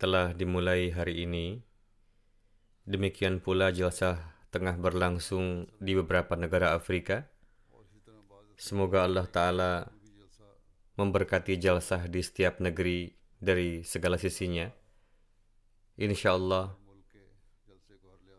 telah 0.00 0.32
dimulai 0.32 0.88
hari 0.96 1.28
ini. 1.28 1.60
Demikian 2.88 3.44
pula 3.44 3.68
jalsah 3.68 4.16
tengah 4.48 4.80
berlangsung 4.80 5.68
di 5.76 5.92
beberapa 5.92 6.32
negara 6.40 6.72
Afrika. 6.72 7.28
Semoga 8.56 9.04
Allah 9.04 9.28
Ta'ala 9.28 9.72
memberkati 10.96 11.60
jalsah 11.60 12.08
di 12.08 12.24
setiap 12.24 12.64
negeri 12.64 13.12
dari 13.36 13.84
segala 13.84 14.16
sisinya. 14.16 14.72
Insya 16.00 16.32
Allah, 16.32 16.72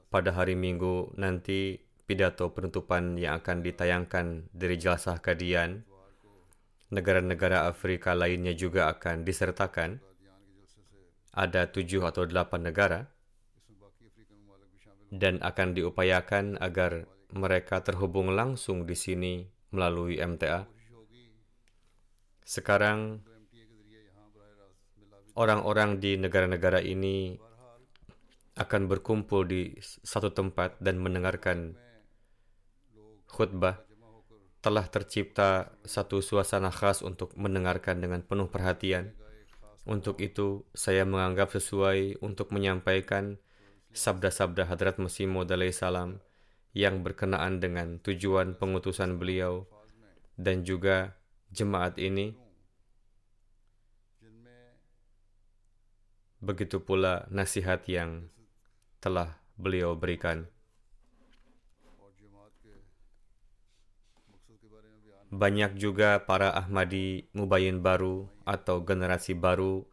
pada 0.09 0.33
hari 0.33 0.57
Minggu 0.57 1.13
nanti 1.13 1.77
pidato 2.09 2.49
penutupan 2.57 3.21
yang 3.21 3.37
akan 3.37 3.61
ditayangkan 3.61 4.49
dari 4.49 4.75
jalsah 4.81 5.21
Kadian, 5.21 5.85
negara-negara 6.89 7.69
Afrika 7.69 8.17
lainnya 8.17 8.57
juga 8.57 8.89
akan 8.89 9.21
disertakan. 9.23 10.10
Ada 11.31 11.71
tujuh 11.71 12.03
atau 12.03 12.27
delapan 12.27 12.61
negara 12.67 12.99
dan 15.11 15.39
akan 15.43 15.75
diupayakan 15.75 16.59
agar 16.59 17.07
mereka 17.31 17.79
terhubung 17.83 18.35
langsung 18.35 18.83
di 18.83 18.95
sini 18.95 19.47
melalui 19.71 20.19
MTA. 20.19 20.67
Sekarang 22.43 23.23
orang-orang 25.35 26.03
di 26.03 26.19
negara-negara 26.19 26.83
ini 26.83 27.39
akan 28.59 28.91
berkumpul 28.91 29.47
di 29.47 29.71
satu 29.81 30.35
tempat 30.35 30.75
dan 30.83 30.99
mendengarkan 30.99 31.79
khutbah 33.31 33.79
telah 34.59 34.85
tercipta 34.85 35.73
satu 35.87 36.21
suasana 36.21 36.69
khas 36.69 37.01
untuk 37.01 37.33
mendengarkan 37.39 38.03
dengan 38.03 38.21
penuh 38.21 38.51
perhatian. 38.51 39.15
Untuk 39.81 40.21
itu, 40.21 40.61
saya 40.77 41.03
menganggap 41.09 41.49
sesuai 41.57 42.21
untuk 42.21 42.53
menyampaikan 42.53 43.41
sabda-sabda 43.91 44.69
Hadrat 44.69 45.01
Masih 45.01 45.25
Maud 45.25 45.49
salam 45.73 46.21
yang 46.71 47.03
berkenaan 47.03 47.59
dengan 47.59 47.99
tujuan 47.99 48.55
pengutusan 48.55 49.17
beliau 49.17 49.67
dan 50.39 50.63
juga 50.63 51.17
jemaat 51.51 51.99
ini. 51.99 52.37
Begitu 56.41 56.81
pula 56.81 57.25
nasihat 57.29 57.85
yang 57.85 58.29
telah 59.01 59.37
beliau 59.57 59.97
berikan. 59.97 60.49
Banyak 65.31 65.79
juga 65.79 66.27
para 66.27 66.51
Ahmadi 66.51 67.31
Mubayin 67.31 67.79
baru 67.79 68.27
atau 68.43 68.83
generasi 68.83 69.31
baru 69.31 69.87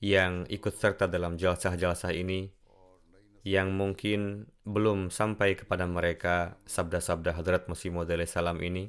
yang 0.00 0.48
ikut 0.48 0.72
serta 0.72 1.04
dalam 1.12 1.36
jalsah-jalsah 1.36 2.16
ini 2.16 2.48
yang 3.44 3.76
mungkin 3.76 4.48
belum 4.64 5.12
sampai 5.12 5.60
kepada 5.60 5.84
mereka 5.84 6.56
sabda-sabda 6.64 7.36
Hadrat 7.36 7.68
Masih 7.68 7.92
Maud 7.92 8.08
salam 8.24 8.64
ini. 8.64 8.88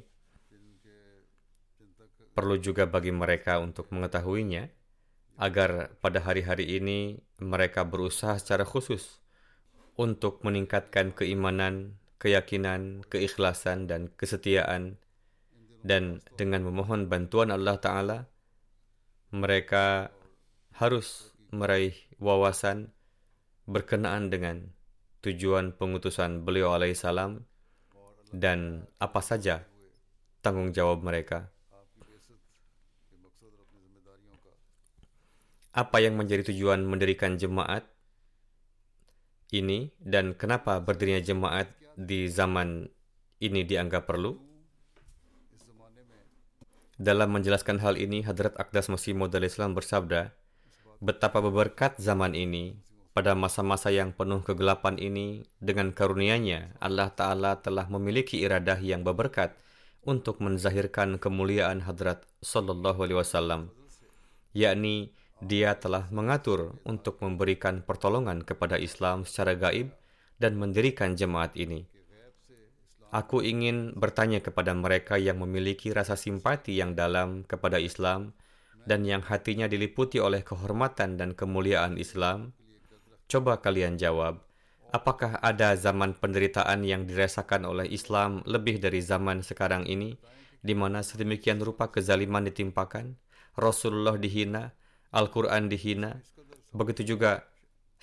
Perlu 2.32 2.56
juga 2.58 2.88
bagi 2.88 3.12
mereka 3.12 3.60
untuk 3.60 3.92
mengetahuinya 3.92 4.72
agar 5.36 6.00
pada 6.00 6.24
hari-hari 6.24 6.80
ini 6.80 7.20
mereka 7.44 7.84
berusaha 7.84 8.40
secara 8.40 8.64
khusus 8.64 9.20
untuk 10.00 10.40
meningkatkan 10.48 11.12
keimanan, 11.12 12.00
keyakinan, 12.16 13.04
keikhlasan, 13.06 13.84
dan 13.84 14.08
kesetiaan 14.16 14.98
dan 15.84 16.24
dengan 16.40 16.64
memohon 16.64 17.12
bantuan 17.12 17.52
Allah 17.52 17.76
Ta'ala, 17.76 18.18
mereka 19.36 20.08
harus 20.80 21.36
meraih 21.52 21.92
wawasan 22.16 22.90
berkenaan 23.68 24.32
dengan 24.32 24.72
tujuan 25.20 25.76
pengutusan 25.76 26.40
beliau 26.40 26.72
alaihissalam 26.72 27.44
dan 28.32 28.88
apa 28.96 29.20
saja 29.20 29.68
tanggung 30.40 30.72
jawab 30.72 31.04
mereka. 31.04 31.52
Apa 35.74 35.98
yang 35.98 36.14
menjadi 36.14 36.48
tujuan 36.54 36.86
mendirikan 36.86 37.34
jemaat 37.34 37.82
ini 39.50 39.90
dan 39.98 40.32
kenapa 40.38 40.78
berdirinya 40.78 41.20
jemaat 41.20 41.66
di 41.98 42.30
zaman 42.30 42.86
ini 43.42 43.60
dianggap 43.66 44.06
perlu? 44.06 44.43
Dalam 46.94 47.34
menjelaskan 47.34 47.82
hal 47.82 47.98
ini, 47.98 48.22
Hadrat 48.22 48.54
Akdas 48.54 48.86
Masih 48.86 49.18
Maud 49.18 49.34
Islam 49.34 49.74
bersabda, 49.74 50.30
betapa 51.02 51.42
berberkat 51.42 51.98
zaman 51.98 52.38
ini, 52.38 52.78
pada 53.10 53.34
masa-masa 53.34 53.90
yang 53.90 54.14
penuh 54.14 54.46
kegelapan 54.46 54.94
ini, 55.02 55.42
dengan 55.58 55.90
karunia-Nya, 55.90 56.78
Allah 56.78 57.10
Ta'ala 57.10 57.58
telah 57.58 57.90
memiliki 57.90 58.42
iradah 58.46 58.78
yang 58.78 59.02
berberkat 59.02 59.58
untuk 60.06 60.38
menzahirkan 60.38 61.18
kemuliaan 61.18 61.82
Hadrat 61.82 62.22
Sallallahu 62.46 63.02
Alaihi 63.02 63.18
Wasallam, 63.18 63.74
yakni 64.54 65.10
dia 65.42 65.74
telah 65.74 66.06
mengatur 66.14 66.78
untuk 66.86 67.18
memberikan 67.18 67.82
pertolongan 67.82 68.46
kepada 68.46 68.78
Islam 68.78 69.26
secara 69.26 69.58
gaib 69.58 69.90
dan 70.38 70.54
mendirikan 70.54 71.18
jemaat 71.18 71.58
ini. 71.58 71.90
Aku 73.14 73.46
ingin 73.46 73.94
bertanya 73.94 74.42
kepada 74.42 74.74
mereka 74.74 75.14
yang 75.14 75.38
memiliki 75.38 75.94
rasa 75.94 76.18
simpati 76.18 76.74
yang 76.74 76.98
dalam 76.98 77.46
kepada 77.46 77.78
Islam 77.78 78.34
dan 78.90 79.06
yang 79.06 79.22
hatinya 79.22 79.70
diliputi 79.70 80.18
oleh 80.18 80.42
kehormatan 80.42 81.14
dan 81.14 81.30
kemuliaan 81.38 81.94
Islam. 81.94 82.58
Coba 83.30 83.62
kalian 83.62 84.02
jawab, 84.02 84.42
apakah 84.90 85.38
ada 85.38 85.78
zaman 85.78 86.18
penderitaan 86.18 86.82
yang 86.82 87.06
dirasakan 87.06 87.70
oleh 87.70 87.86
Islam 87.86 88.42
lebih 88.50 88.82
dari 88.82 88.98
zaman 88.98 89.46
sekarang 89.46 89.86
ini, 89.86 90.18
di 90.58 90.74
mana 90.74 91.06
sedemikian 91.06 91.62
rupa 91.62 91.94
kezaliman 91.94 92.42
ditimpakan, 92.50 93.14
Rasulullah 93.54 94.18
dihina, 94.18 94.74
Al-Quran 95.14 95.70
dihina, 95.70 96.18
begitu 96.74 97.14
juga 97.14 97.46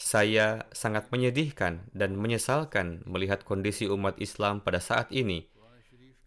saya 0.02 0.66
sangat 0.74 1.14
menyedihkan 1.14 1.86
dan 1.94 2.18
menyesalkan 2.18 3.06
melihat 3.06 3.46
kondisi 3.46 3.86
umat 3.86 4.18
Islam 4.18 4.58
pada 4.66 4.82
saat 4.82 5.14
ini. 5.14 5.46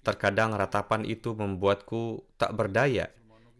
Terkadang 0.06 0.54
ratapan 0.54 1.02
itu 1.02 1.34
membuatku 1.34 2.22
tak 2.38 2.54
berdaya, 2.54 3.10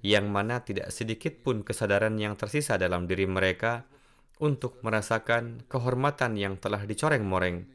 yang 0.06 0.30
mana 0.30 0.62
tidak 0.62 0.94
sedikit 0.94 1.42
pun 1.42 1.66
kesadaran 1.66 2.14
yang 2.14 2.38
tersisa 2.38 2.78
dalam 2.78 3.10
diri 3.10 3.26
mereka 3.26 3.90
untuk 4.38 4.78
merasakan 4.86 5.66
kehormatan 5.66 6.38
yang 6.38 6.54
telah 6.62 6.86
dicoreng-moreng. 6.86 7.66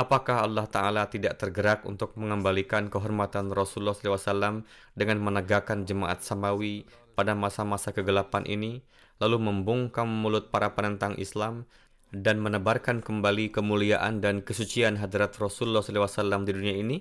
Apakah 0.00 0.48
Allah 0.48 0.64
Ta'ala 0.64 1.12
tidak 1.12 1.36
tergerak 1.36 1.84
untuk 1.84 2.16
mengembalikan 2.16 2.88
kehormatan 2.88 3.52
Rasulullah 3.52 3.92
SAW 3.92 4.64
dengan 4.96 5.18
menegakkan 5.20 5.84
jemaat 5.84 6.24
samawi 6.24 6.88
pada 7.12 7.36
masa-masa 7.36 7.92
kegelapan 7.92 8.48
ini, 8.48 8.80
lalu 9.20 9.36
membungkam 9.38 10.08
mulut 10.08 10.48
para 10.48 10.72
penentang 10.72 11.14
Islam 11.20 11.68
dan 12.10 12.42
menebarkan 12.42 13.04
kembali 13.04 13.54
kemuliaan 13.54 14.18
dan 14.18 14.42
kesucian 14.42 14.98
hadrat 14.98 15.36
Rasulullah 15.38 15.84
SAW 15.84 16.42
di 16.42 16.52
dunia 16.56 16.74
ini? 16.74 16.98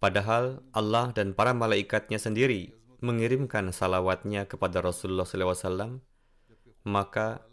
Padahal 0.00 0.64
Allah 0.72 1.12
dan 1.12 1.36
para 1.36 1.52
malaikatnya 1.52 2.16
sendiri 2.16 2.72
mengirimkan 3.04 3.68
salawatnya 3.72 4.48
kepada 4.48 4.80
Rasulullah 4.80 5.28
SAW, 5.28 6.00
maka 6.88 7.44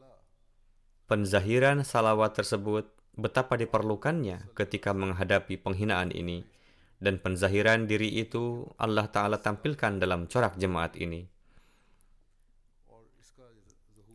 penzahiran 1.12 1.84
salawat 1.84 2.40
tersebut 2.40 2.88
betapa 3.18 3.60
diperlukannya 3.60 4.54
ketika 4.56 4.96
menghadapi 4.96 5.60
penghinaan 5.60 6.14
ini. 6.16 6.48
Dan 6.98 7.22
penzahiran 7.22 7.86
diri 7.86 8.10
itu 8.18 8.66
Allah 8.82 9.06
Ta'ala 9.06 9.38
tampilkan 9.38 10.02
dalam 10.02 10.26
corak 10.26 10.58
jemaat 10.58 10.98
ini. 10.98 11.30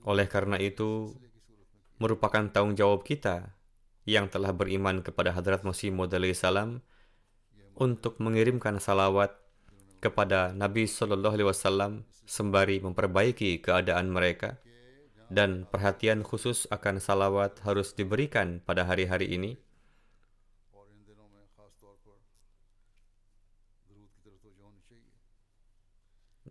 Oleh 0.02 0.26
karena 0.26 0.58
itu, 0.58 1.14
merupakan 2.02 2.42
tanggung 2.50 2.74
jawab 2.74 3.06
kita 3.06 3.54
yang 4.02 4.26
telah 4.26 4.50
beriman 4.50 5.06
kepada 5.06 5.30
Hadrat 5.30 5.62
Masih 5.62 5.94
Maud 5.94 6.10
salam 6.34 6.82
untuk 7.78 8.18
mengirimkan 8.18 8.82
salawat 8.82 9.38
kepada 10.02 10.50
Nabi 10.50 10.90
Shallallahu 10.90 11.34
Alaihi 11.38 11.48
Wasallam 11.48 11.92
sembari 12.26 12.82
memperbaiki 12.82 13.62
keadaan 13.62 14.10
mereka 14.10 14.58
dan 15.30 15.64
perhatian 15.70 16.26
khusus 16.26 16.66
akan 16.68 16.98
salawat 16.98 17.62
harus 17.62 17.94
diberikan 17.94 18.60
pada 18.66 18.84
hari-hari 18.84 19.32
ini. 19.32 19.56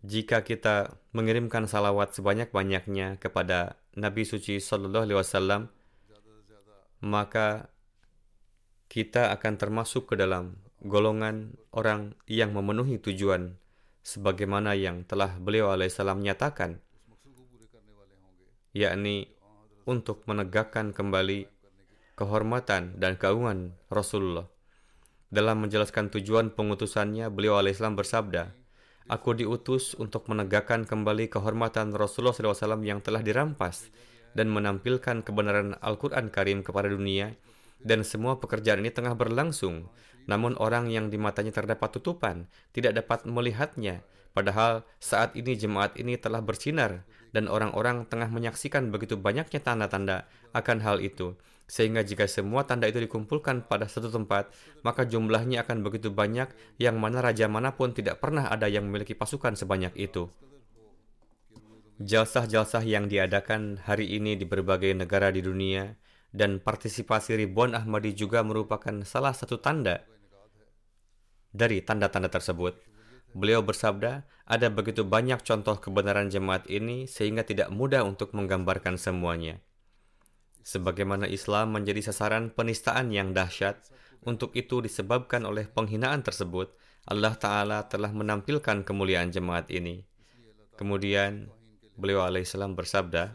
Jika 0.01 0.41
kita 0.41 0.97
mengirimkan 1.13 1.69
salawat 1.69 2.17
sebanyak-banyaknya 2.17 3.21
kepada 3.21 3.77
Nabi 3.93 4.25
suci 4.25 4.57
Sallallahu 4.57 5.05
Alaihi 5.05 5.19
Wasallam, 5.21 5.61
maka 7.05 7.69
kita 8.89 9.29
akan 9.29 9.53
termasuk 9.61 10.09
ke 10.09 10.15
dalam 10.17 10.57
golongan 10.81 11.53
orang 11.69 12.17
yang 12.25 12.51
memenuhi 12.57 12.97
tujuan 12.97 13.61
sebagaimana 14.01 14.73
yang 14.73 15.05
telah 15.05 15.37
beliau 15.37 15.69
alaihissalam 15.69 16.25
nyatakan 16.25 16.81
yakni 18.73 19.29
untuk 19.85 20.25
menegakkan 20.25 20.95
kembali 20.95 21.45
kehormatan 22.17 22.97
dan 22.97 23.17
keagungan 23.17 23.75
Rasulullah. 23.91 24.47
Dalam 25.31 25.63
menjelaskan 25.63 26.11
tujuan 26.11 26.51
pengutusannya, 26.51 27.31
beliau 27.31 27.55
alaihissalam 27.55 27.95
bersabda, 27.95 28.51
Aku 29.09 29.33
diutus 29.33 29.97
untuk 29.97 30.29
menegakkan 30.29 30.85
kembali 30.85 31.31
kehormatan 31.31 31.95
Rasulullah 31.97 32.37
SAW 32.37 32.85
yang 32.85 33.01
telah 33.01 33.25
dirampas 33.25 33.89
dan 34.37 34.53
menampilkan 34.53 35.25
kebenaran 35.25 35.73
Al-Quran 35.81 36.29
Karim 36.29 36.61
kepada 36.61 36.91
dunia 36.91 37.33
dan 37.81 38.05
semua 38.05 38.37
pekerjaan 38.37 38.85
ini 38.85 38.93
tengah 38.93 39.17
berlangsung. 39.17 39.89
Namun 40.29 40.53
orang 40.61 40.93
yang 40.93 41.09
di 41.09 41.17
matanya 41.17 41.49
terdapat 41.49 41.97
tutupan 41.97 42.45
tidak 42.77 43.01
dapat 43.01 43.25
melihatnya. 43.25 44.05
Padahal 44.31 44.85
saat 45.01 45.33
ini 45.35 45.57
jemaat 45.57 45.97
ini 45.97 46.15
telah 46.15 46.39
bersinar 46.39 47.03
dan 47.31 47.47
orang-orang 47.47 48.07
tengah 48.07 48.27
menyaksikan 48.27 48.91
begitu 48.91 49.15
banyaknya 49.19 49.59
tanda-tanda 49.63 50.27
akan 50.51 50.83
hal 50.83 50.99
itu. 50.99 51.35
Sehingga 51.71 52.03
jika 52.03 52.27
semua 52.27 52.67
tanda 52.67 52.91
itu 52.91 52.99
dikumpulkan 52.99 53.63
pada 53.63 53.87
satu 53.87 54.11
tempat, 54.11 54.51
maka 54.83 55.07
jumlahnya 55.07 55.63
akan 55.63 55.87
begitu 55.87 56.11
banyak 56.11 56.51
yang 56.75 56.99
mana 56.99 57.23
raja 57.23 57.47
mana 57.47 57.71
pun 57.71 57.95
tidak 57.95 58.19
pernah 58.19 58.51
ada 58.51 58.67
yang 58.67 58.91
memiliki 58.91 59.15
pasukan 59.15 59.55
sebanyak 59.55 59.95
itu. 59.95 60.27
Jalsah-jalsah 62.01 62.83
yang 62.83 63.07
diadakan 63.07 63.79
hari 63.87 64.11
ini 64.19 64.35
di 64.35 64.43
berbagai 64.43 64.91
negara 64.91 65.31
di 65.31 65.39
dunia 65.39 65.95
dan 66.35 66.59
partisipasi 66.59 67.39
ribuan 67.39 67.71
Ahmadi 67.71 68.11
juga 68.11 68.43
merupakan 68.43 69.03
salah 69.07 69.31
satu 69.31 69.59
tanda 69.63 70.03
dari 71.55 71.79
tanda-tanda 71.83 72.27
tersebut. 72.27 72.90
Beliau 73.31 73.63
bersabda, 73.63 74.27
ada 74.43 74.67
begitu 74.67 75.07
banyak 75.07 75.39
contoh 75.47 75.79
kebenaran 75.79 76.27
jemaat 76.27 76.67
ini 76.67 77.07
sehingga 77.07 77.47
tidak 77.47 77.71
mudah 77.71 78.03
untuk 78.03 78.35
menggambarkan 78.35 78.99
semuanya. 78.99 79.63
Sebagaimana 80.61 81.31
Islam 81.31 81.73
menjadi 81.73 82.11
sasaran 82.11 82.51
penistaan 82.51 83.09
yang 83.09 83.31
dahsyat, 83.31 83.81
untuk 84.21 84.53
itu 84.53 84.83
disebabkan 84.83 85.47
oleh 85.47 85.65
penghinaan 85.65 86.21
tersebut, 86.21 86.75
Allah 87.09 87.33
Ta'ala 87.33 87.89
telah 87.89 88.13
menampilkan 88.13 88.85
kemuliaan 88.85 89.33
jemaat 89.33 89.71
ini. 89.73 90.05
Kemudian, 90.77 91.49
beliau 91.97 92.21
alaihissalam 92.27 92.77
bersabda, 92.77 93.33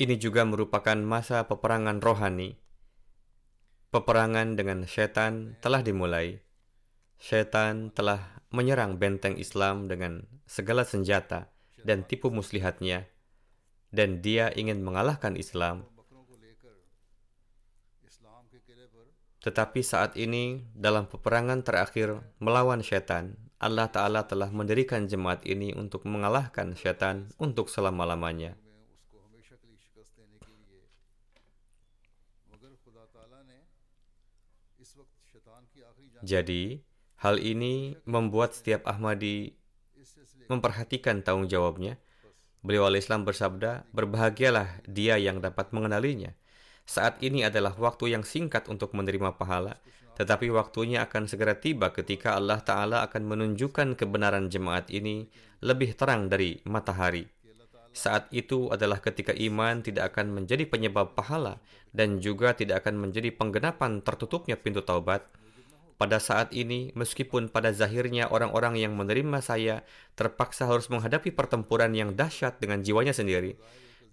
ini 0.00 0.14
juga 0.16 0.46
merupakan 0.48 0.96
masa 0.96 1.44
peperangan 1.44 2.00
rohani 2.00 2.56
Peperangan 3.96 4.60
dengan 4.60 4.84
setan 4.84 5.56
telah 5.64 5.80
dimulai. 5.80 6.44
Setan 7.16 7.88
telah 7.96 8.44
menyerang 8.52 9.00
benteng 9.00 9.40
Islam 9.40 9.88
dengan 9.88 10.20
segala 10.44 10.84
senjata 10.84 11.48
dan 11.80 12.04
tipu 12.04 12.28
muslihatnya, 12.28 13.08
dan 13.88 14.20
dia 14.20 14.52
ingin 14.52 14.84
mengalahkan 14.84 15.32
Islam. 15.32 15.88
Tetapi 19.40 19.80
saat 19.80 20.12
ini, 20.20 20.68
dalam 20.76 21.08
peperangan 21.08 21.64
terakhir 21.64 22.20
melawan 22.36 22.84
setan, 22.84 23.40
Allah 23.56 23.88
Ta'ala 23.88 24.28
telah 24.28 24.52
mendirikan 24.52 25.08
jemaat 25.08 25.40
ini 25.48 25.72
untuk 25.72 26.04
mengalahkan 26.04 26.76
setan 26.76 27.32
untuk 27.40 27.72
selama-lamanya. 27.72 28.60
Jadi, 36.26 36.82
hal 37.22 37.38
ini 37.38 37.94
membuat 38.02 38.50
setiap 38.50 38.82
Ahmadi 38.90 39.54
memperhatikan 40.50 41.22
tanggung 41.22 41.46
jawabnya. 41.46 42.02
Beliau 42.66 42.90
al-Islam 42.90 43.22
bersabda, 43.22 43.86
berbahagialah 43.94 44.82
dia 44.90 45.22
yang 45.22 45.38
dapat 45.38 45.70
mengenalinya. 45.70 46.34
Saat 46.82 47.22
ini 47.22 47.46
adalah 47.46 47.78
waktu 47.78 48.18
yang 48.18 48.26
singkat 48.26 48.66
untuk 48.66 48.90
menerima 48.98 49.38
pahala, 49.38 49.78
tetapi 50.18 50.50
waktunya 50.50 51.06
akan 51.06 51.30
segera 51.30 51.54
tiba 51.62 51.94
ketika 51.94 52.34
Allah 52.34 52.58
Ta'ala 52.58 53.06
akan 53.06 53.22
menunjukkan 53.22 53.94
kebenaran 53.94 54.50
jemaat 54.50 54.90
ini 54.90 55.30
lebih 55.62 55.94
terang 55.94 56.26
dari 56.26 56.58
matahari. 56.66 57.22
Saat 57.94 58.34
itu 58.34 58.66
adalah 58.74 58.98
ketika 58.98 59.30
iman 59.30 59.78
tidak 59.80 60.10
akan 60.14 60.42
menjadi 60.42 60.66
penyebab 60.66 61.14
pahala 61.14 61.62
dan 61.94 62.18
juga 62.18 62.50
tidak 62.52 62.82
akan 62.82 63.08
menjadi 63.08 63.30
penggenapan 63.30 64.02
tertutupnya 64.04 64.58
pintu 64.58 64.82
taubat, 64.84 65.24
pada 65.96 66.20
saat 66.20 66.52
ini, 66.52 66.92
meskipun 66.92 67.48
pada 67.48 67.72
zahirnya 67.72 68.28
orang-orang 68.28 68.76
yang 68.76 68.92
menerima 68.92 69.40
saya 69.40 69.82
terpaksa 70.12 70.68
harus 70.68 70.92
menghadapi 70.92 71.32
pertempuran 71.32 71.96
yang 71.96 72.12
dahsyat 72.12 72.60
dengan 72.60 72.84
jiwanya 72.84 73.16
sendiri, 73.16 73.56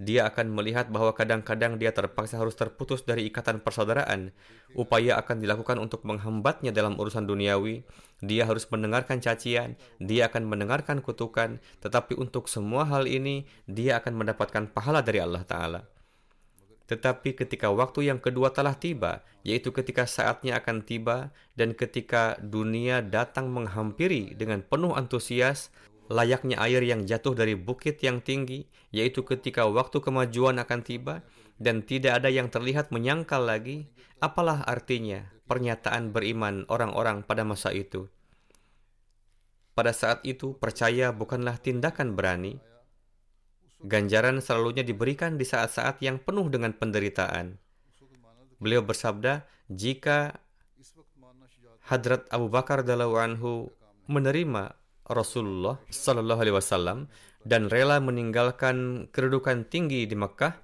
dia 0.02 0.26
akan 0.26 0.50
melihat 0.52 0.90
bahwa 0.90 1.14
kadang-kadang 1.14 1.78
dia 1.78 1.94
terpaksa 1.94 2.42
harus 2.42 2.58
terputus 2.58 3.06
dari 3.06 3.30
ikatan 3.30 3.62
persaudaraan. 3.62 4.34
Upaya 4.74 5.22
akan 5.22 5.38
dilakukan 5.38 5.78
untuk 5.78 6.02
menghambatnya 6.04 6.74
dalam 6.74 6.98
urusan 6.98 7.30
duniawi. 7.30 7.86
Dia 8.24 8.50
harus 8.50 8.66
mendengarkan 8.74 9.22
cacian, 9.22 9.78
dia 10.02 10.32
akan 10.32 10.50
mendengarkan 10.50 11.04
kutukan, 11.04 11.62
tetapi 11.84 12.18
untuk 12.18 12.50
semua 12.50 12.88
hal 12.90 13.06
ini, 13.06 13.46
dia 13.70 14.02
akan 14.02 14.18
mendapatkan 14.18 14.72
pahala 14.74 15.06
dari 15.06 15.22
Allah 15.22 15.44
Ta'ala. 15.46 15.93
Tetapi 16.94 17.34
ketika 17.34 17.74
waktu 17.74 18.14
yang 18.14 18.22
kedua 18.22 18.54
telah 18.54 18.78
tiba, 18.78 19.26
yaitu 19.42 19.74
ketika 19.74 20.06
saatnya 20.06 20.62
akan 20.62 20.86
tiba 20.86 21.34
dan 21.58 21.74
ketika 21.74 22.38
dunia 22.38 23.02
datang 23.02 23.50
menghampiri 23.50 24.38
dengan 24.38 24.62
penuh 24.62 24.94
antusias, 24.94 25.74
layaknya 26.14 26.62
air 26.62 26.86
yang 26.86 27.10
jatuh 27.10 27.34
dari 27.34 27.58
bukit 27.58 27.98
yang 28.06 28.22
tinggi, 28.22 28.70
yaitu 28.94 29.26
ketika 29.26 29.66
waktu 29.66 30.06
kemajuan 30.06 30.62
akan 30.62 30.86
tiba 30.86 31.26
dan 31.58 31.82
tidak 31.82 32.22
ada 32.22 32.30
yang 32.30 32.54
terlihat 32.54 32.94
menyangkal 32.94 33.42
lagi, 33.42 33.90
apalah 34.22 34.62
artinya 34.70 35.34
pernyataan 35.50 36.14
beriman 36.14 36.70
orang-orang 36.70 37.26
pada 37.26 37.42
masa 37.42 37.74
itu. 37.74 38.06
Pada 39.74 39.90
saat 39.98 40.22
itu, 40.22 40.54
percaya 40.62 41.10
bukanlah 41.10 41.58
tindakan 41.58 42.14
berani, 42.14 42.62
Ganjaran 43.84 44.40
selalunya 44.40 44.82
diberikan 44.82 45.36
di 45.36 45.44
saat-saat 45.44 46.00
yang 46.00 46.16
penuh 46.20 46.48
dengan 46.48 46.72
penderitaan. 46.72 47.60
Beliau 48.64 48.80
bersabda, 48.80 49.44
jika 49.68 50.40
Hadrat 51.84 52.24
Abu 52.32 52.48
Bakar 52.48 52.88
anhu 52.88 53.68
menerima 54.08 54.72
Rasulullah 55.04 55.84
Sallallahu 55.92 56.40
Alaihi 56.40 56.56
Wasallam 56.56 57.12
dan 57.44 57.68
rela 57.68 58.00
meninggalkan 58.00 59.08
kedudukan 59.12 59.68
tinggi 59.68 60.08
di 60.08 60.16
Mekah, 60.16 60.56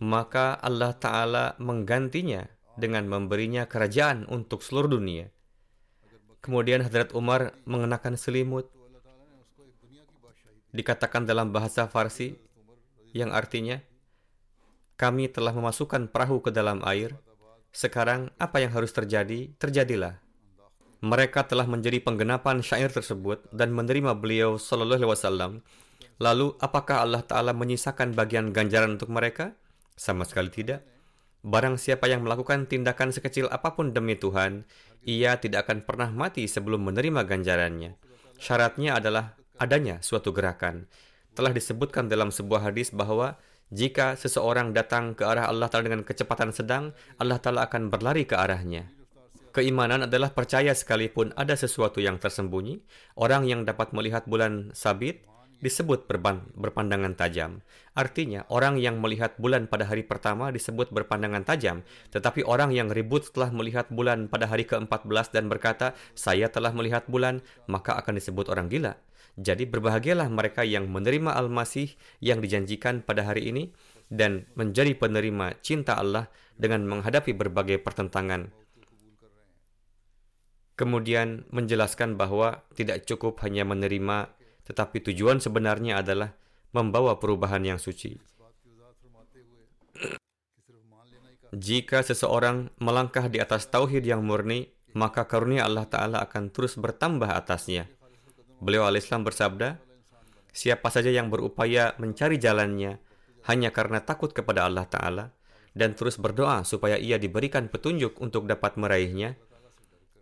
maka 0.00 0.56
Allah 0.64 0.96
Ta'ala 0.96 1.60
menggantinya 1.60 2.48
dengan 2.80 3.04
memberinya 3.04 3.68
kerajaan 3.68 4.24
untuk 4.32 4.64
seluruh 4.64 4.96
dunia. 4.96 5.28
Kemudian 6.40 6.80
Hadrat 6.80 7.12
Umar 7.12 7.52
mengenakan 7.68 8.16
selimut. 8.16 8.72
Dikatakan 10.70 11.26
dalam 11.26 11.50
bahasa 11.50 11.90
Farsi, 11.90 12.38
yang 13.10 13.34
artinya, 13.34 13.82
kami 14.94 15.26
telah 15.26 15.50
memasukkan 15.50 16.12
perahu 16.14 16.44
ke 16.44 16.54
dalam 16.54 16.78
air, 16.86 17.18
sekarang 17.74 18.30
apa 18.38 18.62
yang 18.62 18.70
harus 18.74 18.94
terjadi, 18.94 19.50
terjadilah. 19.58 20.22
Mereka 21.00 21.48
telah 21.48 21.64
menjadi 21.64 21.98
penggenapan 22.04 22.60
syair 22.60 22.92
tersebut 22.92 23.48
dan 23.50 23.72
menerima 23.72 24.12
beliau 24.20 24.60
Sallallahu 24.60 25.00
Alaihi 25.00 25.10
Wasallam. 25.10 25.52
Lalu, 26.20 26.52
apakah 26.60 27.00
Allah 27.00 27.24
Ta'ala 27.24 27.56
menyisakan 27.56 28.12
bagian 28.12 28.52
ganjaran 28.52 29.00
untuk 29.00 29.08
mereka? 29.08 29.56
Sama 29.96 30.28
sekali 30.28 30.52
tidak. 30.52 30.84
Barang 31.40 31.80
siapa 31.80 32.04
yang 32.04 32.20
melakukan 32.20 32.68
tindakan 32.68 33.16
sekecil 33.16 33.48
apa 33.48 33.72
pun 33.72 33.96
demi 33.96 34.12
Tuhan, 34.12 34.68
ia 35.08 35.40
tidak 35.40 35.64
akan 35.64 35.88
pernah 35.88 36.12
mati 36.12 36.44
sebelum 36.44 36.84
menerima 36.84 37.24
ganjarannya. 37.24 37.96
Syaratnya 38.36 39.00
adalah 39.00 39.39
adanya 39.60 40.00
suatu 40.00 40.32
gerakan. 40.32 40.88
Telah 41.36 41.52
disebutkan 41.52 42.08
dalam 42.08 42.32
sebuah 42.32 42.72
hadis 42.72 42.90
bahwa 42.90 43.38
jika 43.70 44.18
seseorang 44.18 44.74
datang 44.74 45.14
ke 45.14 45.22
arah 45.22 45.46
Allah 45.46 45.70
Ta'ala 45.70 45.86
dengan 45.86 46.02
kecepatan 46.02 46.50
sedang, 46.50 46.90
Allah 47.22 47.38
Ta'ala 47.38 47.70
akan 47.70 47.86
berlari 47.92 48.26
ke 48.26 48.34
arahnya. 48.34 48.90
Keimanan 49.54 50.10
adalah 50.10 50.34
percaya 50.34 50.74
sekalipun 50.74 51.30
ada 51.38 51.54
sesuatu 51.54 52.02
yang 52.02 52.18
tersembunyi. 52.18 52.82
Orang 53.14 53.46
yang 53.46 53.62
dapat 53.62 53.94
melihat 53.94 54.26
bulan 54.26 54.74
sabit 54.74 55.22
disebut 55.60 56.08
berpandangan 56.56 57.14
tajam. 57.14 57.60
Artinya, 57.92 58.48
orang 58.48 58.80
yang 58.80 58.98
melihat 58.98 59.36
bulan 59.36 59.68
pada 59.68 59.84
hari 59.84 60.02
pertama 60.02 60.48
disebut 60.48 60.88
berpandangan 60.90 61.44
tajam, 61.44 61.84
tetapi 62.10 62.42
orang 62.48 62.72
yang 62.72 62.88
ribut 62.88 63.28
setelah 63.28 63.52
melihat 63.52 63.86
bulan 63.92 64.26
pada 64.26 64.48
hari 64.48 64.64
ke-14 64.64 65.36
dan 65.36 65.52
berkata, 65.52 65.92
saya 66.16 66.48
telah 66.48 66.72
melihat 66.72 67.04
bulan, 67.06 67.44
maka 67.68 67.92
akan 68.00 68.16
disebut 68.16 68.48
orang 68.48 68.72
gila. 68.72 68.96
Jadi 69.38 69.68
berbahagialah 69.68 70.26
mereka 70.26 70.66
yang 70.66 70.90
menerima 70.90 71.34
Al-Masih 71.34 71.94
yang 72.18 72.42
dijanjikan 72.42 73.04
pada 73.04 73.26
hari 73.26 73.50
ini 73.52 73.70
dan 74.10 74.50
menjadi 74.58 74.96
penerima 74.98 75.58
cinta 75.62 75.94
Allah 75.94 76.26
dengan 76.58 76.82
menghadapi 76.88 77.30
berbagai 77.34 77.78
pertentangan. 77.80 78.50
Kemudian 80.74 81.44
menjelaskan 81.52 82.16
bahwa 82.16 82.64
tidak 82.72 83.04
cukup 83.04 83.38
hanya 83.44 83.68
menerima 83.68 84.32
tetapi 84.70 85.02
tujuan 85.02 85.42
sebenarnya 85.42 85.98
adalah 85.98 86.30
membawa 86.70 87.18
perubahan 87.18 87.66
yang 87.66 87.82
suci. 87.82 88.14
Jika 91.50 92.06
seseorang 92.06 92.70
melangkah 92.78 93.26
di 93.26 93.42
atas 93.42 93.66
tauhid 93.66 94.06
yang 94.06 94.22
murni, 94.22 94.70
maka 94.94 95.26
karunia 95.26 95.66
Allah 95.66 95.82
Ta'ala 95.90 96.22
akan 96.22 96.54
terus 96.54 96.78
bertambah 96.78 97.26
atasnya. 97.26 97.90
Beliau 98.59 98.87
al-Islam 98.87 99.27
bersabda, 99.27 99.77
Siapa 100.55 100.87
saja 100.87 101.11
yang 101.11 101.27
berupaya 101.27 101.99
mencari 101.99 102.39
jalannya 102.39 102.95
hanya 103.43 103.75
karena 103.75 103.99
takut 104.07 104.31
kepada 104.31 104.63
Allah 104.63 104.87
Ta'ala 104.87 105.25
dan 105.75 105.99
terus 105.99 106.15
berdoa 106.15 106.63
supaya 106.63 106.95
ia 106.95 107.19
diberikan 107.19 107.67
petunjuk 107.67 108.23
untuk 108.23 108.47
dapat 108.47 108.79
meraihnya, 108.79 109.35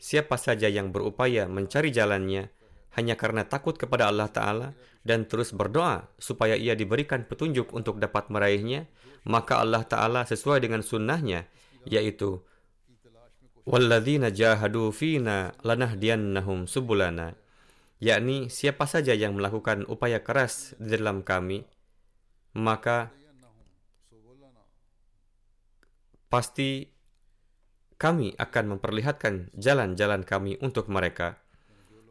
siapa 0.01 0.41
saja 0.41 0.65
yang 0.73 0.89
berupaya 0.89 1.45
mencari 1.45 1.93
jalannya 1.93 2.49
hanya 2.97 3.13
karena 3.13 3.45
takut 3.45 3.77
kepada 3.77 4.09
Allah 4.09 4.25
Ta'ala 4.33 4.67
dan 5.05 5.29
terus 5.29 5.53
berdoa 5.53 6.09
supaya 6.17 6.57
ia 6.57 6.73
diberikan 6.73 7.29
petunjuk 7.29 7.69
untuk 7.69 8.01
dapat 8.01 8.33
meraihnya, 8.33 8.89
maka 9.29 9.61
Allah 9.61 9.85
Ta'ala 9.85 10.25
sesuai 10.25 10.65
dengan 10.65 10.81
sunnahnya, 10.81 11.45
yaitu 11.85 12.41
وَالَّذِينَ 13.63 14.27
جَاهَدُوا 14.35 14.91
فِينَا 14.91 15.63
لَنَهْدِيَنَّهُمْ 15.63 16.67
subulana 16.67 17.31
yakni 17.98 18.50
siapa 18.50 18.86
saja 18.86 19.14
yang 19.14 19.34
melakukan 19.34 19.86
upaya 19.90 20.22
keras 20.22 20.74
di 20.78 20.94
dalam 20.94 21.26
kami, 21.26 21.66
maka 22.58 23.10
pasti 26.28 26.86
kami 27.98 28.38
akan 28.38 28.78
memperlihatkan 28.78 29.50
jalan-jalan 29.58 30.22
kami 30.22 30.54
untuk 30.62 30.86
mereka, 30.86 31.42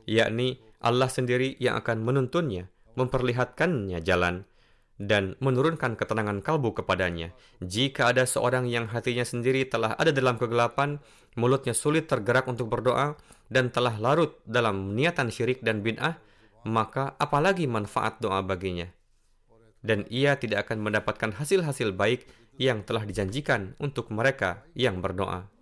yakni 0.04 0.60
Allah 0.84 1.08
sendiri 1.08 1.56
yang 1.64 1.80
akan 1.80 2.04
menuntunnya, 2.04 2.68
memperlihatkannya 3.00 4.04
jalan, 4.04 4.44
dan 4.98 5.38
menurunkan 5.40 5.96
ketenangan 5.96 6.42
kalbu 6.42 6.74
kepadanya. 6.82 7.32
Jika 7.62 8.12
ada 8.12 8.26
seorang 8.26 8.66
yang 8.66 8.90
hatinya 8.90 9.24
sendiri 9.24 9.64
telah 9.70 9.94
ada 9.96 10.10
dalam 10.10 10.36
kegelapan, 10.42 10.98
mulutnya 11.38 11.72
sulit 11.78 12.10
tergerak 12.10 12.50
untuk 12.50 12.68
berdoa, 12.68 13.16
dan 13.48 13.72
telah 13.72 13.96
larut 14.00 14.40
dalam 14.44 14.96
niatan 14.96 15.32
syirik 15.32 15.64
dan 15.64 15.84
bid'ah, 15.84 16.20
maka 16.68 17.16
apalagi 17.20 17.66
manfaat 17.66 18.20
doa 18.20 18.44
baginya. 18.44 18.88
Dan 19.80 20.04
ia 20.12 20.36
tidak 20.36 20.68
akan 20.68 20.84
mendapatkan 20.84 21.32
hasil-hasil 21.38 21.96
baik 21.96 22.28
yang 22.60 22.84
telah 22.84 23.06
dijanjikan 23.08 23.78
untuk 23.80 24.10
mereka 24.12 24.66
yang 24.74 25.00
berdoa. 25.00 25.57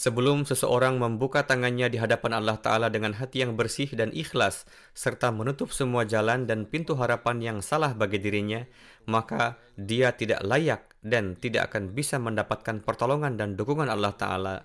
Sebelum 0.00 0.48
seseorang 0.48 0.96
membuka 0.96 1.44
tangannya 1.44 1.92
di 1.92 2.00
hadapan 2.00 2.40
Allah 2.40 2.56
Ta'ala 2.56 2.88
dengan 2.88 3.12
hati 3.12 3.44
yang 3.44 3.52
bersih 3.52 3.92
dan 3.92 4.16
ikhlas, 4.16 4.64
serta 4.96 5.28
menutup 5.28 5.76
semua 5.76 6.08
jalan 6.08 6.48
dan 6.48 6.64
pintu 6.64 6.96
harapan 6.96 7.44
yang 7.44 7.58
salah 7.60 7.92
bagi 7.92 8.16
dirinya, 8.16 8.64
maka 9.04 9.60
dia 9.76 10.16
tidak 10.16 10.40
layak 10.40 10.88
dan 11.04 11.36
tidak 11.36 11.68
akan 11.68 11.92
bisa 11.92 12.16
mendapatkan 12.16 12.80
pertolongan 12.80 13.36
dan 13.36 13.60
dukungan 13.60 13.92
Allah 13.92 14.16
Ta'ala. 14.16 14.56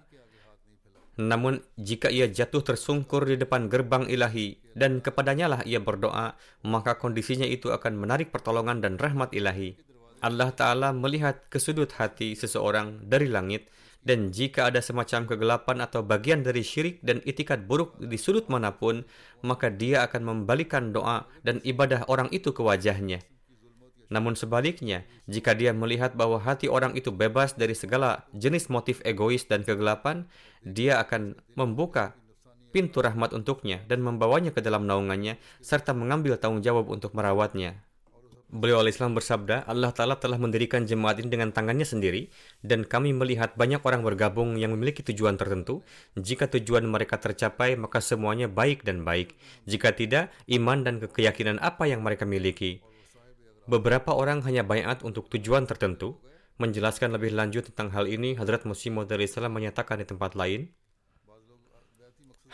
Namun, 1.20 1.60
jika 1.76 2.08
ia 2.08 2.32
jatuh 2.32 2.64
tersungkur 2.64 3.28
di 3.28 3.36
depan 3.36 3.68
gerbang 3.68 4.08
ilahi 4.08 4.56
dan 4.72 5.04
kepadanya 5.04 5.52
lah 5.52 5.62
ia 5.68 5.84
berdoa, 5.84 6.40
maka 6.64 6.96
kondisinya 6.96 7.44
itu 7.44 7.76
akan 7.76 8.00
menarik 8.00 8.32
pertolongan 8.32 8.80
dan 8.80 8.96
rahmat 8.96 9.36
ilahi. 9.36 9.76
Allah 10.24 10.56
Ta'ala 10.56 10.96
melihat 10.96 11.52
ke 11.52 11.60
sudut 11.60 11.92
hati 12.00 12.40
seseorang 12.40 13.04
dari 13.04 13.28
langit, 13.28 13.68
dan 14.06 14.30
jika 14.30 14.70
ada 14.70 14.80
semacam 14.86 15.26
kegelapan 15.26 15.82
atau 15.82 16.06
bagian 16.06 16.46
dari 16.46 16.62
syirik 16.62 17.02
dan 17.02 17.26
itikat 17.26 17.66
buruk 17.66 17.98
di 17.98 18.16
sudut 18.22 18.46
mana 18.54 18.78
pun, 18.78 19.02
maka 19.42 19.74
dia 19.74 20.06
akan 20.06 20.22
membalikan 20.22 20.94
doa 20.94 21.26
dan 21.42 21.58
ibadah 21.66 22.06
orang 22.06 22.30
itu 22.30 22.54
ke 22.54 22.62
wajahnya. 22.62 23.26
Namun 24.14 24.38
sebaliknya, 24.38 25.10
jika 25.26 25.58
dia 25.58 25.74
melihat 25.74 26.14
bahwa 26.14 26.38
hati 26.38 26.70
orang 26.70 26.94
itu 26.94 27.10
bebas 27.10 27.58
dari 27.58 27.74
segala 27.74 28.30
jenis 28.38 28.70
motif 28.70 29.02
egois 29.02 29.50
dan 29.50 29.66
kegelapan, 29.66 30.30
dia 30.62 31.02
akan 31.02 31.42
membuka 31.58 32.14
pintu 32.70 33.00
rahmat 33.00 33.32
untuknya 33.32 33.82
dan 33.88 34.04
membawanya 34.04 34.52
ke 34.52 34.60
dalam 34.60 34.84
naungannya 34.84 35.40
serta 35.64 35.96
mengambil 35.96 36.38
tanggung 36.38 36.62
jawab 36.62 36.92
untuk 36.92 37.16
merawatnya. 37.18 37.82
Beliau 38.46 38.78
al-Islam 38.78 39.18
bersabda, 39.18 39.66
Allah 39.66 39.90
Ta'ala 39.90 40.22
telah 40.22 40.38
mendirikan 40.38 40.86
jemaat 40.86 41.18
ini 41.18 41.34
dengan 41.34 41.50
tangannya 41.50 41.84
sendiri, 41.84 42.30
dan 42.62 42.86
kami 42.86 43.10
melihat 43.10 43.58
banyak 43.58 43.82
orang 43.82 44.06
bergabung 44.06 44.54
yang 44.62 44.70
memiliki 44.78 45.02
tujuan 45.02 45.34
tertentu. 45.34 45.82
Jika 46.14 46.46
tujuan 46.54 46.86
mereka 46.86 47.18
tercapai, 47.18 47.74
maka 47.74 47.98
semuanya 48.00 48.46
baik 48.46 48.86
dan 48.86 49.02
baik. 49.02 49.34
Jika 49.66 49.98
tidak, 49.98 50.30
iman 50.46 50.86
dan 50.86 51.02
keyakinan 51.02 51.58
apa 51.58 51.90
yang 51.90 52.06
mereka 52.06 52.30
miliki. 52.30 52.86
Beberapa 53.66 54.14
orang 54.14 54.46
hanya 54.46 54.62
bayat 54.62 55.02
untuk 55.02 55.26
tujuan 55.34 55.66
tertentu. 55.66 56.22
Menjelaskan 56.62 57.12
lebih 57.18 57.36
lanjut 57.36 57.68
tentang 57.74 57.92
hal 57.92 58.08
ini, 58.08 58.38
Hadrat 58.40 58.64
Musim 58.64 58.96
Maud 58.96 59.12
menyatakan 59.12 60.00
di 60.00 60.08
tempat 60.08 60.40
lain, 60.40 60.72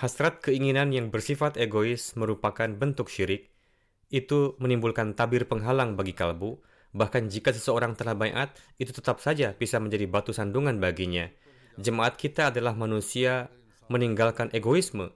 Hasrat 0.01 0.41
keinginan 0.41 0.89
yang 0.89 1.13
bersifat 1.13 1.61
egois 1.61 2.17
merupakan 2.17 2.65
bentuk 2.65 3.05
syirik, 3.05 3.50
itu 4.11 4.59
menimbulkan 4.59 5.15
tabir 5.15 5.47
penghalang 5.47 5.95
bagi 5.95 6.11
kalbu, 6.11 6.59
bahkan 6.91 7.31
jika 7.31 7.55
seseorang 7.55 7.95
telah 7.95 8.13
bayat, 8.13 8.51
itu 8.75 8.91
tetap 8.91 9.23
saja 9.23 9.55
bisa 9.55 9.79
menjadi 9.79 10.05
batu 10.05 10.35
sandungan 10.35 10.77
baginya. 10.77 11.31
Jemaat 11.79 12.19
kita 12.19 12.51
adalah 12.51 12.75
manusia 12.75 13.47
meninggalkan 13.87 14.51
egoisme 14.51 15.15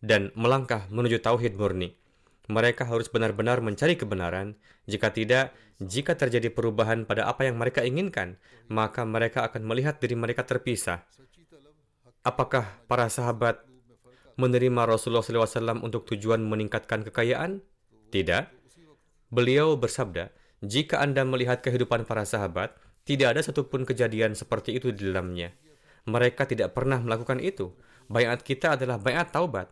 dan 0.00 0.30
melangkah 0.38 0.86
menuju 0.88 1.18
tauhid 1.20 1.58
murni. 1.58 1.98
Mereka 2.50 2.86
harus 2.86 3.06
benar-benar 3.06 3.62
mencari 3.62 3.94
kebenaran. 3.94 4.58
Jika 4.90 5.14
tidak, 5.14 5.54
jika 5.78 6.18
terjadi 6.18 6.50
perubahan 6.50 7.06
pada 7.06 7.30
apa 7.30 7.46
yang 7.46 7.58
mereka 7.58 7.86
inginkan, 7.86 8.42
maka 8.66 9.06
mereka 9.06 9.46
akan 9.46 9.62
melihat 9.62 10.02
diri 10.02 10.18
mereka 10.18 10.42
terpisah. 10.42 11.06
Apakah 12.26 12.82
para 12.90 13.06
sahabat 13.06 13.62
menerima 14.34 14.82
Rasulullah 14.82 15.22
SAW 15.22 15.78
untuk 15.80 16.10
tujuan 16.10 16.42
meningkatkan 16.42 17.06
kekayaan? 17.06 17.62
Tidak. 18.10 18.44
Beliau 19.30 19.78
bersabda, 19.78 20.34
Jika 20.60 20.98
Anda 21.00 21.22
melihat 21.22 21.62
kehidupan 21.62 22.04
para 22.04 22.26
sahabat, 22.26 22.74
tidak 23.06 23.38
ada 23.38 23.40
satupun 23.40 23.88
kejadian 23.88 24.36
seperti 24.36 24.76
itu 24.76 24.92
di 24.92 25.08
dalamnya. 25.08 25.54
Mereka 26.04 26.44
tidak 26.50 26.76
pernah 26.76 27.00
melakukan 27.00 27.40
itu. 27.40 27.72
Bayat 28.10 28.42
kita 28.42 28.74
adalah 28.74 28.98
bayat 28.98 29.30
taubat. 29.30 29.70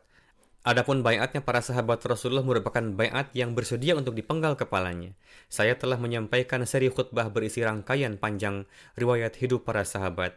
Adapun 0.63 1.03
bayatnya 1.03 1.43
para 1.43 1.63
sahabat 1.63 2.03
Rasulullah 2.07 2.45
merupakan 2.45 2.83
bayat 2.83 3.31
yang 3.35 3.55
bersedia 3.55 3.95
untuk 3.95 4.15
dipenggal 4.15 4.55
kepalanya. 4.59 5.15
Saya 5.51 5.75
telah 5.79 5.97
menyampaikan 5.99 6.63
seri 6.67 6.91
khutbah 6.91 7.31
berisi 7.31 7.63
rangkaian 7.63 8.19
panjang 8.19 8.69
riwayat 8.99 9.39
hidup 9.39 9.67
para 9.67 9.83
sahabat. 9.87 10.37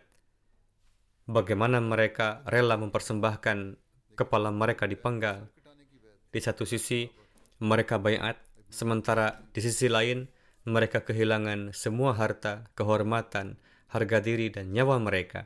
Bagaimana 1.29 1.77
mereka 1.81 2.41
rela 2.49 2.77
mempersembahkan 2.79 3.77
kepala 4.17 4.49
mereka 4.49 4.85
dipenggal. 4.85 5.49
Di 6.31 6.39
satu 6.39 6.63
sisi, 6.63 7.11
mereka 7.61 8.01
bayat, 8.01 8.41
sementara 8.73 9.45
di 9.53 9.61
sisi 9.61 9.85
lain, 9.85 10.25
mereka 10.65 11.05
kehilangan 11.05 11.77
semua 11.77 12.17
harta, 12.17 12.65
kehormatan, 12.73 13.61
harga 13.93 14.17
diri, 14.17 14.49
dan 14.49 14.73
nyawa 14.73 14.97
mereka. 14.97 15.45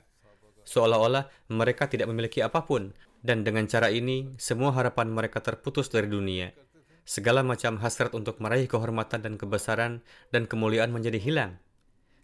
Seolah-olah 0.64 1.28
mereka 1.52 1.92
tidak 1.92 2.08
memiliki 2.08 2.40
apa 2.40 2.64
pun, 2.64 2.96
dan 3.20 3.44
dengan 3.44 3.68
cara 3.68 3.92
ini, 3.92 4.32
semua 4.40 4.72
harapan 4.72 5.12
mereka 5.12 5.44
terputus 5.44 5.92
dari 5.92 6.08
dunia. 6.08 6.56
Segala 7.04 7.44
macam 7.44 7.78
hasrat 7.84 8.16
untuk 8.16 8.40
meraih 8.40 8.66
kehormatan 8.66 9.22
dan 9.22 9.36
kebesaran 9.36 10.00
dan 10.32 10.48
kemuliaan 10.48 10.96
menjadi 10.96 11.20
hilang. 11.20 11.60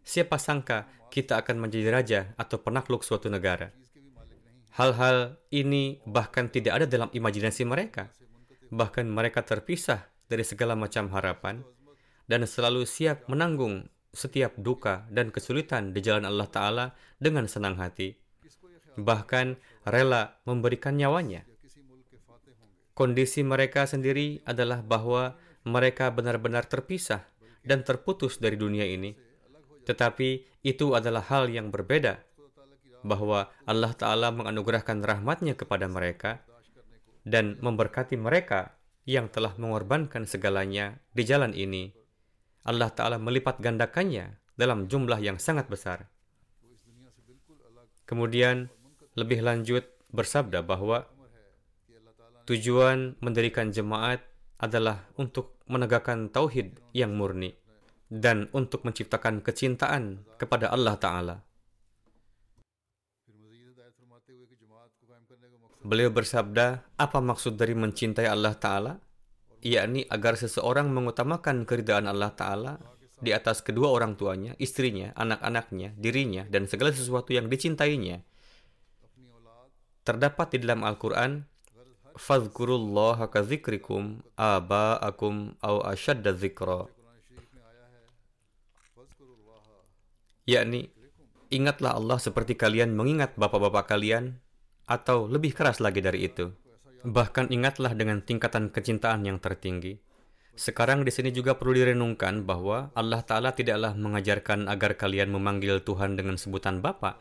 Siapa 0.02 0.40
sangka 0.40 0.90
kita 1.14 1.38
akan 1.38 1.68
menjadi 1.68 1.94
raja 1.94 2.20
atau 2.40 2.58
penakluk 2.64 3.06
suatu 3.06 3.30
negara? 3.30 3.70
Hal-hal 4.74 5.38
ini 5.52 6.00
bahkan 6.08 6.48
tidak 6.48 6.82
ada 6.82 6.86
dalam 6.88 7.12
imajinasi 7.12 7.68
mereka. 7.68 8.10
Bahkan 8.72 9.06
mereka 9.12 9.44
terpisah 9.44 10.08
dari 10.32 10.48
segala 10.48 10.80
macam 10.80 11.12
harapan 11.12 11.60
dan 12.32 12.48
selalu 12.48 12.88
siap 12.88 13.28
menanggung 13.28 13.92
setiap 14.16 14.56
duka 14.56 15.08
dan 15.12 15.32
kesulitan 15.32 15.92
di 15.92 16.00
jalan 16.00 16.24
Allah 16.24 16.48
Ta'ala 16.48 16.86
dengan 17.20 17.52
senang 17.52 17.76
hati. 17.80 18.16
Bahkan 18.96 19.48
rela 19.88 20.40
memberikan 20.48 20.96
nyawanya. 20.96 21.44
Kondisi 22.92 23.44
mereka 23.44 23.88
sendiri 23.88 24.44
adalah 24.44 24.84
bahwa 24.84 25.36
mereka 25.64 26.12
benar-benar 26.12 26.68
terpisah 26.68 27.24
dan 27.64 27.88
terputus 27.88 28.40
dari 28.40 28.60
dunia 28.60 28.84
ini. 28.84 29.16
Tetapi 29.88 30.62
itu 30.64 30.94
adalah 30.94 31.26
hal 31.26 31.50
yang 31.50 31.72
berbeda, 31.74 32.20
bahwa 33.02 33.50
Allah 33.66 33.92
Ta'ala 33.98 34.30
menganugerahkan 34.30 35.02
rahmatnya 35.02 35.58
kepada 35.58 35.90
mereka 35.90 36.46
dan 37.22 37.58
memberkati 37.62 38.18
mereka 38.18 38.78
yang 39.06 39.30
telah 39.30 39.54
mengorbankan 39.58 40.30
segalanya 40.30 41.02
di 41.14 41.26
jalan 41.26 41.54
ini 41.58 41.90
Allah 42.62 42.94
Ta'ala 42.94 43.18
melipat 43.18 43.58
gandakannya 43.58 44.38
dalam 44.54 44.86
jumlah 44.86 45.18
yang 45.18 45.42
sangat 45.42 45.66
besar. 45.66 46.06
Kemudian 48.06 48.70
lebih 49.18 49.42
lanjut 49.42 49.88
bersabda 50.14 50.62
bahwa 50.62 51.10
tujuan 52.46 53.18
mendirikan 53.24 53.74
jemaat 53.74 54.22
adalah 54.62 55.10
untuk 55.18 55.58
menegakkan 55.66 56.30
tauhid 56.30 56.78
yang 56.94 57.18
murni 57.18 57.58
dan 58.12 58.52
untuk 58.54 58.86
menciptakan 58.86 59.42
kecintaan 59.42 60.28
kepada 60.38 60.70
Allah 60.70 61.00
Ta'ala. 61.00 61.36
Beliau 65.82 66.14
bersabda, 66.14 66.86
apa 66.96 67.20
maksud 67.20 67.58
dari 67.58 67.74
mencintai 67.74 68.30
Allah 68.30 68.54
Ta'ala? 68.54 68.94
yakni 69.62 70.10
agar 70.10 70.36
seseorang 70.36 70.90
mengutamakan 70.90 71.70
keridaan 71.70 72.10
Allah 72.10 72.34
Ta'ala 72.34 72.74
di 73.22 73.30
atas 73.30 73.62
kedua 73.62 73.94
orang 73.94 74.18
tuanya, 74.18 74.58
istrinya, 74.58 75.14
anak-anaknya, 75.14 75.94
dirinya, 75.94 76.50
dan 76.50 76.66
segala 76.66 76.90
sesuatu 76.90 77.30
yang 77.38 77.46
dicintainya. 77.46 78.26
Terdapat 80.02 80.58
di 80.58 80.66
dalam 80.66 80.82
Al-Quran, 80.82 81.46
zikra. 86.34 86.90
Yakni, 90.50 90.90
ingatlah 91.52 92.00
Allah 92.00 92.18
seperti 92.18 92.56
kalian 92.56 92.96
mengingat 92.96 93.36
bapak-bapak 93.36 93.92
kalian, 93.92 94.40
atau 94.88 95.28
lebih 95.30 95.54
keras 95.56 95.84
lagi 95.84 96.00
dari 96.02 96.26
itu. 96.28 96.52
Bahkan 97.06 97.52
ingatlah 97.52 97.94
dengan 97.94 98.24
tingkatan 98.24 98.72
kecintaan 98.72 99.24
yang 99.28 99.38
tertinggi. 99.38 100.00
Sekarang 100.52 101.08
di 101.08 101.12
sini 101.16 101.32
juga 101.32 101.56
perlu 101.56 101.80
direnungkan 101.80 102.44
bahwa 102.44 102.92
Allah 102.92 103.24
Ta'ala 103.24 103.56
tidaklah 103.56 103.96
mengajarkan 103.96 104.68
agar 104.68 105.00
kalian 105.00 105.32
memanggil 105.32 105.80
Tuhan 105.82 106.20
dengan 106.20 106.36
sebutan 106.36 106.84
Bapa, 106.84 107.18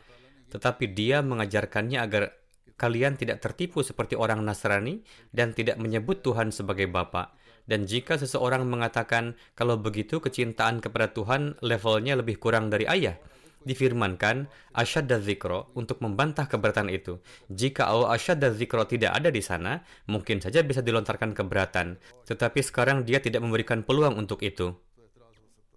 tetapi 0.51 0.91
dia 0.91 1.23
mengajarkannya 1.23 1.97
agar 2.03 2.35
kalian 2.75 3.15
tidak 3.15 3.39
tertipu 3.39 3.81
seperti 3.81 4.19
orang 4.19 4.43
Nasrani 4.43 5.01
dan 5.31 5.55
tidak 5.55 5.79
menyebut 5.79 6.21
Tuhan 6.21 6.51
sebagai 6.51 6.91
Bapa. 6.91 7.33
Dan 7.65 7.87
jika 7.87 8.19
seseorang 8.19 8.67
mengatakan 8.67 9.39
kalau 9.55 9.79
begitu 9.79 10.19
kecintaan 10.19 10.83
kepada 10.83 11.15
Tuhan 11.15 11.55
levelnya 11.63 12.19
lebih 12.19 12.35
kurang 12.35 12.67
dari 12.67 12.83
ayah, 12.83 13.15
difirmankan 13.63 14.49
asyadda 14.73 15.21
zikro 15.21 15.69
untuk 15.77 16.01
membantah 16.01 16.49
keberatan 16.49 16.89
itu. 16.89 17.21
Jika 17.49 17.89
Allah 17.89 18.17
asyadda 18.17 18.53
zikro 18.53 18.85
tidak 18.89 19.13
ada 19.13 19.29
di 19.29 19.41
sana, 19.41 19.85
mungkin 20.09 20.41
saja 20.41 20.65
bisa 20.65 20.81
dilontarkan 20.81 21.37
keberatan. 21.37 22.01
Tetapi 22.25 22.59
sekarang 22.61 23.05
dia 23.05 23.21
tidak 23.21 23.45
memberikan 23.45 23.85
peluang 23.85 24.17
untuk 24.17 24.41
itu. 24.41 24.73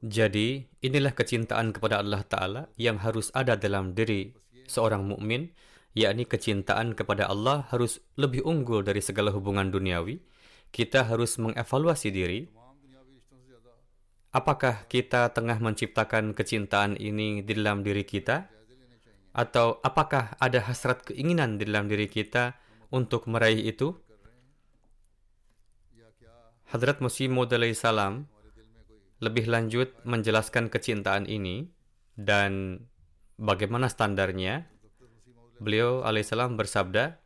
Jadi, 0.05 0.69
inilah 0.85 1.17
kecintaan 1.17 1.73
kepada 1.73 2.05
Allah 2.05 2.21
Ta'ala 2.29 2.63
yang 2.77 3.01
harus 3.01 3.33
ada 3.33 3.57
dalam 3.57 3.97
diri 3.97 4.37
seorang 4.69 5.01
mukmin, 5.09 5.49
yakni 5.97 6.29
kecintaan 6.29 6.93
kepada 6.93 7.25
Allah 7.25 7.65
harus 7.73 8.05
lebih 8.21 8.45
unggul 8.45 8.85
dari 8.85 9.01
segala 9.01 9.33
hubungan 9.33 9.73
duniawi. 9.73 10.21
Kita 10.69 11.09
harus 11.09 11.41
mengevaluasi 11.41 12.13
diri, 12.13 12.53
Apakah 14.35 14.91
kita 14.91 15.31
tengah 15.31 15.63
menciptakan 15.63 16.35
kecintaan 16.35 16.99
ini 16.99 17.47
di 17.47 17.55
dalam 17.55 17.87
diri 17.87 18.03
kita? 18.03 18.51
Atau 19.31 19.79
apakah 19.87 20.35
ada 20.43 20.59
hasrat 20.59 21.07
keinginan 21.07 21.55
di 21.55 21.71
dalam 21.71 21.87
diri 21.87 22.11
kita 22.11 22.59
untuk 22.91 23.31
meraih 23.31 23.63
itu? 23.63 23.95
Hadrat 26.75 26.99
Musi 26.99 27.31
Maud 27.31 27.55
salam 27.79 28.27
lebih 29.23 29.47
lanjut 29.47 29.95
menjelaskan 30.03 30.67
kecintaan 30.67 31.31
ini 31.31 31.71
dan 32.19 32.83
bagaimana 33.39 33.87
standarnya. 33.87 34.67
Beliau 35.63 36.03
alaihissalam 36.03 36.59
bersabda, 36.59 37.23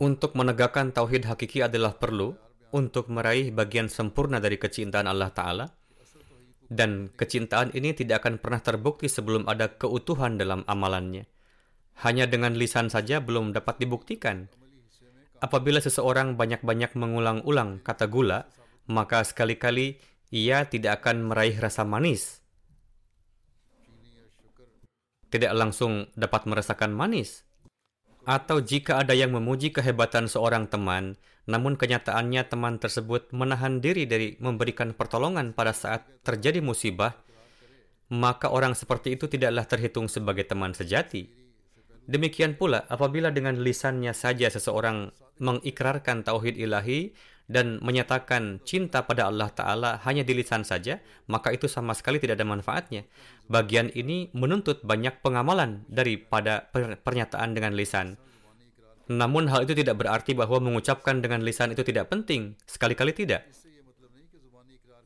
untuk 0.00 0.32
menegakkan 0.32 0.88
tauhid 0.88 1.28
hakiki 1.28 1.60
adalah 1.60 1.92
perlu 2.00 2.45
untuk 2.74 3.12
meraih 3.12 3.54
bagian 3.54 3.86
sempurna 3.86 4.42
dari 4.42 4.58
kecintaan 4.58 5.06
Allah 5.06 5.30
Ta'ala. 5.30 5.66
Dan 6.66 7.14
kecintaan 7.14 7.70
ini 7.78 7.94
tidak 7.94 8.26
akan 8.26 8.42
pernah 8.42 8.58
terbukti 8.58 9.06
sebelum 9.06 9.46
ada 9.46 9.70
keutuhan 9.78 10.34
dalam 10.34 10.66
amalannya. 10.66 11.30
Hanya 12.02 12.26
dengan 12.26 12.58
lisan 12.58 12.90
saja 12.90 13.22
belum 13.22 13.54
dapat 13.54 13.78
dibuktikan. 13.78 14.50
Apabila 15.38 15.78
seseorang 15.78 16.34
banyak-banyak 16.34 16.96
mengulang-ulang 16.98 17.84
kata 17.86 18.10
gula, 18.10 18.50
maka 18.90 19.22
sekali-kali 19.22 20.00
ia 20.34 20.66
tidak 20.66 21.04
akan 21.04 21.30
meraih 21.30 21.54
rasa 21.54 21.86
manis. 21.86 22.42
Tidak 25.30 25.52
langsung 25.54 26.10
dapat 26.18 26.50
merasakan 26.50 26.90
manis. 26.90 27.46
Atau 28.26 28.58
jika 28.58 29.06
ada 29.06 29.14
yang 29.14 29.30
memuji 29.30 29.70
kehebatan 29.70 30.26
seorang 30.26 30.66
teman, 30.66 31.14
namun 31.46 31.78
kenyataannya 31.78 32.42
teman 32.50 32.82
tersebut 32.82 33.30
menahan 33.30 33.78
diri 33.78 34.06
dari 34.06 34.34
memberikan 34.42 34.94
pertolongan 34.94 35.54
pada 35.54 35.70
saat 35.70 36.02
terjadi 36.26 36.58
musibah, 36.58 37.14
maka 38.10 38.50
orang 38.50 38.74
seperti 38.74 39.14
itu 39.14 39.30
tidaklah 39.30 39.66
terhitung 39.66 40.10
sebagai 40.10 40.46
teman 40.46 40.74
sejati. 40.74 41.30
Demikian 42.06 42.54
pula 42.54 42.86
apabila 42.86 43.34
dengan 43.34 43.58
lisannya 43.58 44.14
saja 44.14 44.46
seseorang 44.46 45.10
mengikrarkan 45.42 46.22
tauhid 46.22 46.54
ilahi 46.54 47.10
dan 47.46 47.78
menyatakan 47.78 48.58
cinta 48.66 49.06
pada 49.06 49.30
Allah 49.30 49.50
Ta'ala 49.50 50.02
hanya 50.02 50.26
di 50.26 50.34
lisan 50.34 50.66
saja, 50.66 50.98
maka 51.30 51.54
itu 51.54 51.70
sama 51.70 51.94
sekali 51.94 52.18
tidak 52.18 52.42
ada 52.42 52.46
manfaatnya. 52.46 53.06
Bagian 53.46 53.90
ini 53.94 54.34
menuntut 54.34 54.82
banyak 54.82 55.22
pengamalan 55.22 55.86
daripada 55.86 56.66
pernyataan 56.74 57.54
dengan 57.54 57.74
lisan. 57.78 58.18
Namun 59.06 59.46
hal 59.46 59.62
itu 59.66 59.78
tidak 59.78 60.02
berarti 60.02 60.34
bahwa 60.34 60.58
mengucapkan 60.58 61.22
dengan 61.22 61.46
lisan 61.46 61.70
itu 61.70 61.86
tidak 61.86 62.10
penting, 62.10 62.58
sekali-kali 62.66 63.14
tidak. 63.14 63.46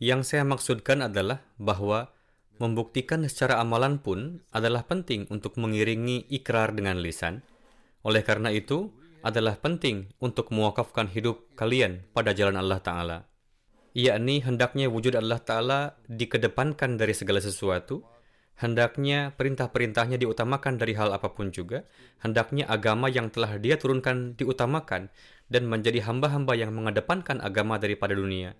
Yang 0.00 0.32
saya 0.32 0.44
maksudkan 0.48 1.04
adalah 1.04 1.44
bahwa 1.60 2.08
membuktikan 2.56 3.20
secara 3.28 3.60
amalan 3.60 4.00
pun 4.00 4.40
adalah 4.52 4.88
penting 4.88 5.28
untuk 5.28 5.60
mengiringi 5.60 6.24
ikrar 6.32 6.72
dengan 6.72 7.00
lisan. 7.04 7.44
Oleh 8.00 8.24
karena 8.24 8.48
itu, 8.48 8.88
adalah 9.20 9.60
penting 9.60 10.08
untuk 10.20 10.48
mewakafkan 10.48 11.08
hidup 11.12 11.44
kalian 11.56 12.04
pada 12.16 12.32
jalan 12.32 12.56
Allah 12.56 12.80
Ta'ala. 12.80 13.18
yakni 13.90 14.38
hendaknya 14.40 14.86
wujud 14.86 15.18
Allah 15.18 15.42
Ta'ala 15.42 15.80
dikedepankan 16.06 16.94
dari 16.94 17.12
segala 17.12 17.42
sesuatu, 17.42 18.06
hendaknya 18.60 19.32
perintah-perintahnya 19.34 20.20
diutamakan 20.20 20.76
dari 20.76 20.92
hal 20.92 21.16
apa 21.16 21.32
pun 21.32 21.48
juga, 21.48 21.88
hendaknya 22.20 22.68
agama 22.68 23.08
yang 23.08 23.32
telah 23.32 23.56
dia 23.56 23.80
turunkan 23.80 24.36
diutamakan, 24.36 25.08
dan 25.50 25.66
menjadi 25.66 26.04
hamba-hamba 26.04 26.54
yang 26.54 26.70
mengedepankan 26.76 27.40
agama 27.40 27.80
daripada 27.80 28.12
dunia. 28.12 28.54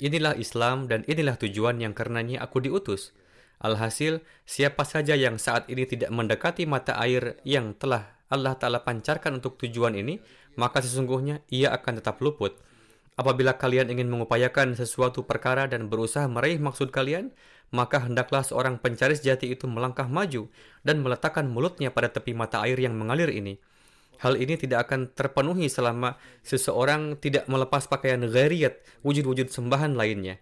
Inilah 0.00 0.38
Islam 0.38 0.88
dan 0.88 1.04
inilah 1.04 1.36
tujuan 1.36 1.82
yang 1.82 1.92
karenanya 1.92 2.40
aku 2.40 2.64
diutus. 2.64 3.12
Alhasil, 3.60 4.24
siapa 4.48 4.88
saja 4.88 5.12
yang 5.12 5.36
saat 5.36 5.68
ini 5.68 5.84
tidak 5.84 6.08
mendekati 6.08 6.64
mata 6.64 6.96
air 6.96 7.36
yang 7.44 7.76
telah 7.76 8.16
Allah 8.32 8.56
Ta'ala 8.56 8.80
pancarkan 8.80 9.36
untuk 9.36 9.60
tujuan 9.60 9.92
ini, 9.92 10.16
maka 10.56 10.80
sesungguhnya 10.80 11.44
ia 11.52 11.68
akan 11.76 12.00
tetap 12.00 12.24
luput. 12.24 12.56
Apabila 13.20 13.60
kalian 13.60 13.92
ingin 13.92 14.08
mengupayakan 14.08 14.72
sesuatu 14.72 15.28
perkara 15.28 15.68
dan 15.68 15.92
berusaha 15.92 16.24
meraih 16.24 16.56
maksud 16.56 16.88
kalian, 16.88 17.36
maka 17.70 18.02
hendaklah 18.02 18.42
seorang 18.42 18.78
pencari 18.78 19.14
sejati 19.14 19.50
itu 19.50 19.66
melangkah 19.70 20.06
maju 20.06 20.50
dan 20.82 21.02
meletakkan 21.02 21.46
mulutnya 21.46 21.90
pada 21.90 22.10
tepi 22.10 22.34
mata 22.34 22.62
air 22.62 22.78
yang 22.78 22.94
mengalir 22.98 23.30
ini. 23.30 23.58
Hal 24.20 24.36
ini 24.36 24.60
tidak 24.60 24.90
akan 24.90 25.16
terpenuhi 25.16 25.72
selama 25.72 26.20
seseorang 26.44 27.16
tidak 27.16 27.48
melepas 27.48 27.88
pakaian 27.88 28.20
ghariyat, 28.20 29.00
wujud-wujud 29.00 29.48
sembahan 29.48 29.96
lainnya 29.96 30.36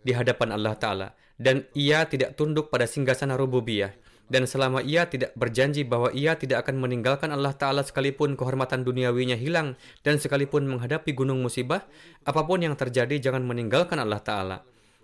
di 0.00 0.16
hadapan 0.16 0.56
Allah 0.56 0.74
Ta'ala. 0.78 1.08
Dan 1.38 1.68
ia 1.76 2.02
tidak 2.08 2.34
tunduk 2.34 2.72
pada 2.72 2.88
singgasana 2.88 3.38
rububiyah 3.38 3.94
dan 4.28 4.44
selama 4.44 4.84
ia 4.84 5.08
tidak 5.08 5.32
berjanji 5.34 5.88
bahwa 5.88 6.12
ia 6.12 6.36
tidak 6.36 6.68
akan 6.68 6.84
meninggalkan 6.84 7.32
Allah 7.32 7.56
Ta'ala 7.56 7.80
sekalipun 7.80 8.36
kehormatan 8.36 8.84
duniawinya 8.84 9.34
hilang 9.40 9.74
dan 10.04 10.20
sekalipun 10.20 10.68
menghadapi 10.68 11.16
gunung 11.16 11.40
musibah, 11.40 11.88
apa 12.28 12.44
pun 12.44 12.60
yang 12.60 12.76
terjadi 12.76 13.16
jangan 13.18 13.42
meninggalkan 13.48 13.96
Allah 13.96 14.20
Ta'ala. 14.20 14.58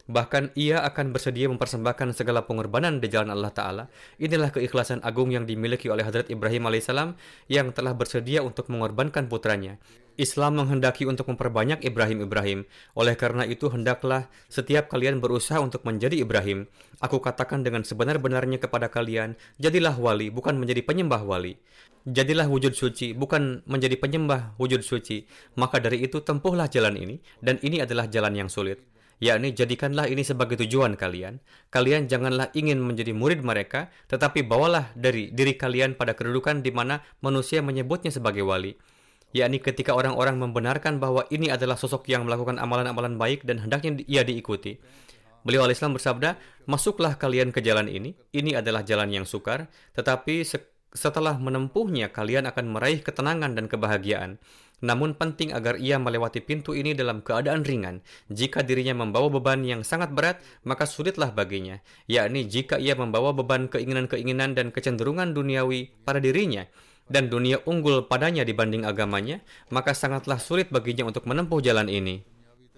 Bahkan 0.05 0.53
ia 0.53 0.85
akan 0.85 1.17
bersedia 1.17 1.49
mempersembahkan 1.49 2.13
segala 2.13 2.45
pengorbanan 2.45 3.01
di 3.01 3.09
jalan 3.09 3.33
Allah 3.33 3.49
Ta'ala. 3.49 3.85
Inilah 4.21 4.53
keikhlasan 4.53 5.01
agung 5.01 5.33
yang 5.33 5.49
dimiliki 5.49 5.89
oleh 5.89 6.05
Hadrat 6.05 6.29
Ibrahim 6.29 6.69
alaihissalam 6.69 7.17
yang 7.49 7.73
telah 7.73 7.97
bersedia 7.97 8.45
untuk 8.45 8.69
mengorbankan 8.69 9.33
putranya. 9.33 9.81
Islam 10.21 10.61
menghendaki 10.63 11.09
untuk 11.09 11.27
memperbanyak 11.33 11.83
Ibrahim-Ibrahim. 11.83 12.69
Oleh 12.95 13.17
karena 13.17 13.49
itu, 13.49 13.73
hendaklah 13.73 14.31
setiap 14.47 14.93
kalian 14.93 15.19
berusaha 15.19 15.59
untuk 15.59 15.83
menjadi 15.83 16.21
Ibrahim. 16.21 16.71
Aku 17.01 17.19
katakan 17.19 17.65
dengan 17.67 17.83
sebenar-benarnya 17.83 18.63
kepada 18.63 18.93
kalian, 18.93 19.35
jadilah 19.59 19.97
wali, 19.97 20.31
bukan 20.31 20.55
menjadi 20.55 20.87
penyembah 20.87 21.25
wali. 21.27 21.59
Jadilah 22.05 22.47
wujud 22.47 22.77
suci, 22.77 23.17
bukan 23.17 23.65
menjadi 23.67 23.97
penyembah 23.99 24.55
wujud 24.61 24.85
suci. 24.85 25.27
Maka 25.57 25.81
dari 25.81 26.05
itu, 26.07 26.23
tempuhlah 26.23 26.71
jalan 26.71 26.95
ini, 26.95 27.17
dan 27.41 27.59
ini 27.65 27.83
adalah 27.83 28.07
jalan 28.07 28.37
yang 28.39 28.53
sulit. 28.53 28.94
Yakni, 29.23 29.55
jadikanlah 29.55 30.11
ini 30.11 30.27
sebagai 30.27 30.59
tujuan 30.67 30.99
kalian. 30.99 31.39
Kalian 31.71 32.11
janganlah 32.11 32.51
ingin 32.57 32.83
menjadi 32.83 33.15
murid 33.15 33.47
mereka, 33.47 33.93
tetapi 34.11 34.43
bawalah 34.43 34.91
dari 34.99 35.31
diri 35.31 35.55
kalian 35.55 35.95
pada 35.95 36.19
kedudukan 36.19 36.63
di 36.65 36.75
mana 36.75 37.03
manusia 37.23 37.63
menyebutnya 37.63 38.11
sebagai 38.11 38.43
wali 38.43 38.75
yakni 39.35 39.59
ketika 39.59 39.93
orang-orang 39.93 40.39
membenarkan 40.39 41.03
bahwa 41.03 41.27
ini 41.29 41.51
adalah 41.51 41.75
sosok 41.75 42.07
yang 42.07 42.23
melakukan 42.25 42.57
amalan-amalan 42.57 43.19
baik 43.19 43.43
dan 43.43 43.61
hendaknya 43.67 44.01
ia 44.07 44.23
diikuti. 44.23 44.79
Beliau 45.45 45.69
Islam 45.69 45.93
bersabda, 45.93 46.41
"Masuklah 46.65 47.21
kalian 47.21 47.53
ke 47.53 47.61
jalan 47.61 47.91
ini. 47.91 48.17
Ini 48.33 48.65
adalah 48.65 48.81
jalan 48.81 49.13
yang 49.13 49.27
sukar, 49.29 49.69
tetapi 49.93 50.41
setelah 50.95 51.35
menempuhnya 51.37 52.15
kalian 52.15 52.47
akan 52.47 52.79
meraih 52.79 53.03
ketenangan 53.03 53.59
dan 53.59 53.67
kebahagiaan. 53.67 54.39
Namun 54.85 55.19
penting 55.19 55.51
agar 55.51 55.81
ia 55.81 55.99
melewati 55.99 56.39
pintu 56.45 56.77
ini 56.77 56.95
dalam 56.95 57.25
keadaan 57.25 57.67
ringan. 57.67 58.05
Jika 58.31 58.63
dirinya 58.63 58.95
membawa 58.95 59.31
beban 59.33 59.67
yang 59.67 59.83
sangat 59.83 60.15
berat, 60.15 60.39
maka 60.63 60.87
sulitlah 60.87 61.35
baginya. 61.35 61.83
Yakni 62.07 62.47
jika 62.47 62.79
ia 62.79 62.95
membawa 62.95 63.35
beban 63.35 63.67
keinginan-keinginan 63.67 64.55
dan 64.55 64.71
kecenderungan 64.71 65.33
duniawi 65.33 65.91
pada 66.05 66.21
dirinya, 66.21 66.69
dan 67.09 67.29
dunia 67.29 67.61
unggul 67.69 68.09
padanya 68.09 68.45
dibanding 68.45 68.89
agamanya, 68.89 69.45
maka 69.69 69.93
sangatlah 69.93 70.41
sulit 70.41 70.73
baginya 70.73 71.05
untuk 71.09 71.29
menempuh 71.29 71.61
jalan 71.61 71.89
ini. 71.89 72.34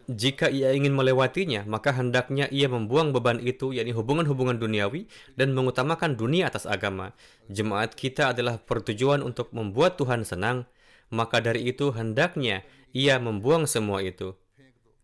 Jika 0.06 0.46
ia 0.46 0.70
ingin 0.70 0.94
melewatinya, 0.94 1.66
maka 1.66 1.90
hendaknya 1.90 2.46
ia 2.54 2.70
membuang 2.70 3.10
beban 3.10 3.42
itu, 3.42 3.74
yakni 3.74 3.90
hubungan-hubungan 3.90 4.54
duniawi, 4.54 5.10
dan 5.34 5.50
mengutamakan 5.50 6.14
dunia 6.14 6.46
atas 6.46 6.62
agama. 6.62 7.10
Jemaat 7.50 7.98
kita 7.98 8.30
adalah 8.30 8.62
pertujuan 8.62 9.18
untuk 9.26 9.50
membuat 9.50 9.98
Tuhan 9.98 10.22
senang, 10.22 10.70
maka 11.10 11.42
dari 11.42 11.66
itu 11.66 11.90
hendaknya 11.90 12.62
ia 12.94 13.18
membuang 13.18 13.66
semua 13.66 13.98
itu. 13.98 14.38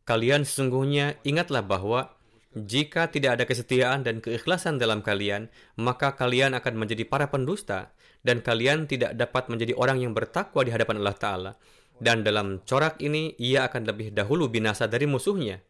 Kalian 0.06 0.46
sesungguhnya 0.46 1.18
ingatlah 1.26 1.66
bahwa 1.66 2.14
jika 2.54 3.10
tidak 3.10 3.40
ada 3.40 3.44
kesetiaan 3.48 4.06
dan 4.06 4.22
keikhlasan 4.22 4.78
dalam 4.78 5.02
kalian, 5.02 5.50
maka 5.74 6.14
kalian 6.14 6.54
akan 6.54 6.74
menjadi 6.78 7.08
para 7.08 7.26
pendusta 7.26 7.90
dan 8.22 8.38
kalian 8.38 8.86
tidak 8.86 9.18
dapat 9.18 9.50
menjadi 9.50 9.74
orang 9.74 9.98
yang 9.98 10.14
bertakwa 10.14 10.62
di 10.62 10.70
hadapan 10.70 11.02
Allah 11.02 11.18
Ta'ala. 11.18 11.52
Dan 12.02 12.26
dalam 12.26 12.58
corak 12.66 12.98
ini, 12.98 13.38
ia 13.38 13.70
akan 13.70 13.86
lebih 13.86 14.10
dahulu 14.10 14.50
binasa 14.50 14.90
dari 14.90 15.06
musuhnya, 15.06 15.62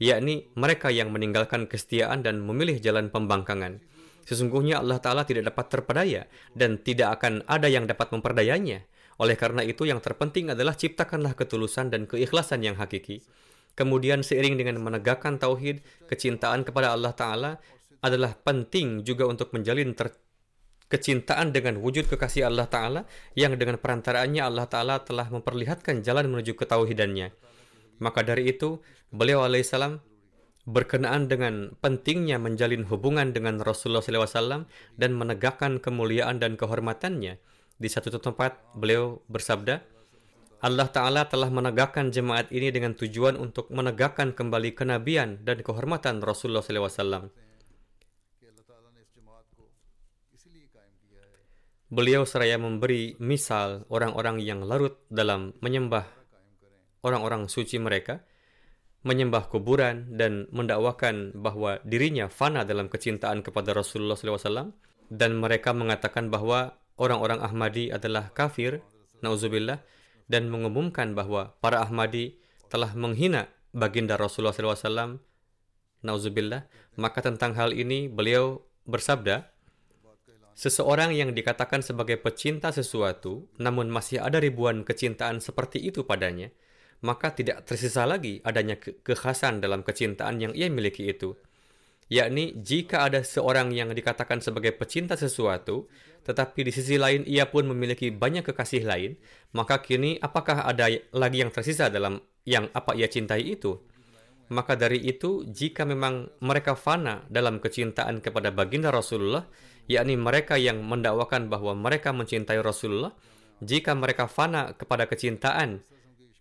yakni 0.00 0.48
mereka 0.56 0.88
yang 0.88 1.12
meninggalkan 1.12 1.68
kesetiaan 1.68 2.24
dan 2.24 2.40
memilih 2.40 2.80
jalan 2.80 3.12
pembangkangan. 3.12 3.84
Sesungguhnya 4.24 4.80
Allah 4.80 4.96
Ta'ala 5.04 5.28
tidak 5.28 5.52
dapat 5.52 5.68
terpedaya 5.68 6.24
dan 6.56 6.80
tidak 6.80 7.20
akan 7.20 7.44
ada 7.44 7.68
yang 7.68 7.84
dapat 7.84 8.08
memperdayanya. 8.16 8.88
Oleh 9.20 9.36
karena 9.36 9.60
itu, 9.60 9.84
yang 9.84 10.00
terpenting 10.00 10.56
adalah 10.56 10.72
ciptakanlah 10.72 11.36
ketulusan 11.36 11.92
dan 11.92 12.08
keikhlasan 12.08 12.64
yang 12.64 12.80
hakiki. 12.80 13.20
Kemudian 13.76 14.24
seiring 14.24 14.56
dengan 14.56 14.80
menegakkan 14.80 15.36
tauhid, 15.36 15.84
kecintaan 16.08 16.64
kepada 16.64 16.96
Allah 16.96 17.12
Ta'ala 17.12 17.52
adalah 18.00 18.32
penting 18.40 19.04
juga 19.04 19.28
untuk 19.28 19.52
menjalin 19.52 19.92
ter 19.92 20.16
kecintaan 20.94 21.50
dengan 21.50 21.82
wujud 21.82 22.06
kekasih 22.06 22.46
Allah 22.46 22.70
Ta'ala 22.70 23.02
yang 23.34 23.58
dengan 23.58 23.82
perantaraannya 23.82 24.46
Allah 24.46 24.70
Ta'ala 24.70 25.02
telah 25.02 25.26
memperlihatkan 25.26 26.06
jalan 26.06 26.30
menuju 26.30 26.54
ketauhidannya. 26.54 27.34
Maka 27.98 28.22
dari 28.22 28.54
itu, 28.54 28.78
beliau 29.10 29.42
alaihissalam 29.42 29.98
berkenaan 30.64 31.26
dengan 31.26 31.74
pentingnya 31.82 32.38
menjalin 32.38 32.86
hubungan 32.86 33.34
dengan 33.34 33.58
Rasulullah 33.58 34.00
SAW 34.00 34.70
dan 34.94 35.10
menegakkan 35.18 35.82
kemuliaan 35.82 36.38
dan 36.38 36.54
kehormatannya. 36.54 37.42
Di 37.74 37.88
satu 37.90 38.14
tempat, 38.22 38.62
beliau 38.78 39.18
bersabda, 39.26 39.82
Allah 40.64 40.88
Ta'ala 40.88 41.28
telah 41.28 41.52
menegakkan 41.52 42.08
jemaat 42.08 42.48
ini 42.48 42.72
dengan 42.72 42.96
tujuan 42.96 43.36
untuk 43.36 43.68
menegakkan 43.68 44.32
kembali 44.32 44.72
kenabian 44.72 45.44
dan 45.44 45.60
kehormatan 45.60 46.24
Rasulullah 46.24 46.64
SAW. 46.64 47.28
Beliau 51.94 52.26
seraya 52.26 52.58
memberi 52.58 53.14
misal 53.22 53.86
orang-orang 53.86 54.42
yang 54.42 54.66
larut 54.66 54.98
dalam 55.06 55.54
menyembah 55.62 56.02
orang-orang 57.06 57.46
suci 57.46 57.78
mereka, 57.78 58.26
menyembah 59.06 59.46
kuburan 59.46 60.18
dan 60.18 60.50
mendakwakan 60.50 61.30
bahwa 61.38 61.78
dirinya 61.86 62.26
fana 62.26 62.66
dalam 62.66 62.90
kecintaan 62.90 63.46
kepada 63.46 63.70
Rasulullah 63.70 64.18
SAW 64.18 64.74
dan 65.06 65.38
mereka 65.38 65.70
mengatakan 65.70 66.34
bahwa 66.34 66.74
orang-orang 66.98 67.38
Ahmadi 67.38 67.94
adalah 67.94 68.34
kafir, 68.34 68.82
nauzubillah, 69.22 69.78
dan 70.26 70.50
mengumumkan 70.50 71.14
bahwa 71.14 71.54
para 71.62 71.78
Ahmadi 71.78 72.42
telah 72.74 72.90
menghina 72.98 73.46
baginda 73.70 74.18
Rasulullah 74.18 74.50
SAW, 74.50 75.22
nauzubillah, 76.02 76.66
maka 76.98 77.22
tentang 77.22 77.54
hal 77.54 77.70
ini 77.70 78.10
beliau 78.10 78.66
bersabda, 78.82 79.53
Seseorang 80.54 81.10
yang 81.10 81.34
dikatakan 81.34 81.82
sebagai 81.82 82.14
pecinta 82.14 82.70
sesuatu, 82.70 83.50
namun 83.58 83.90
masih 83.90 84.22
ada 84.22 84.38
ribuan 84.38 84.86
kecintaan 84.86 85.42
seperti 85.42 85.82
itu 85.82 86.06
padanya, 86.06 86.54
maka 87.02 87.34
tidak 87.34 87.66
tersisa 87.66 88.06
lagi 88.06 88.38
adanya 88.46 88.78
ke 88.78 88.94
kekhasan 89.02 89.58
dalam 89.58 89.82
kecintaan 89.82 90.38
yang 90.38 90.54
ia 90.54 90.70
miliki 90.70 91.10
itu. 91.10 91.34
Yakni, 92.06 92.54
jika 92.62 93.10
ada 93.10 93.26
seorang 93.26 93.74
yang 93.74 93.90
dikatakan 93.90 94.38
sebagai 94.38 94.76
pecinta 94.78 95.18
sesuatu, 95.18 95.90
tetapi 96.22 96.70
di 96.70 96.72
sisi 96.72 97.02
lain 97.02 97.26
ia 97.26 97.50
pun 97.50 97.66
memiliki 97.66 98.14
banyak 98.14 98.46
kekasih 98.46 98.86
lain, 98.86 99.18
maka 99.58 99.82
kini 99.82 100.22
apakah 100.22 100.70
ada 100.70 100.86
lagi 101.10 101.42
yang 101.42 101.50
tersisa 101.50 101.90
dalam 101.90 102.22
yang 102.46 102.70
apa 102.70 102.94
ia 102.94 103.10
cintai 103.10 103.58
itu? 103.58 103.82
Maka 104.52 104.76
dari 104.76 105.00
itu, 105.00 105.42
jika 105.48 105.88
memang 105.88 106.28
mereka 106.44 106.76
fana 106.76 107.24
dalam 107.32 107.58
kecintaan 107.58 108.20
kepada 108.20 108.52
baginda 108.52 108.92
Rasulullah, 108.92 109.48
yakni 109.90 110.16
mereka 110.16 110.56
yang 110.56 110.80
mendakwakan 110.84 111.52
bahwa 111.52 111.76
mereka 111.76 112.12
mencintai 112.14 112.60
Rasulullah, 112.60 113.12
jika 113.60 113.96
mereka 113.96 114.28
fana 114.28 114.74
kepada 114.74 115.08
kecintaan 115.08 115.84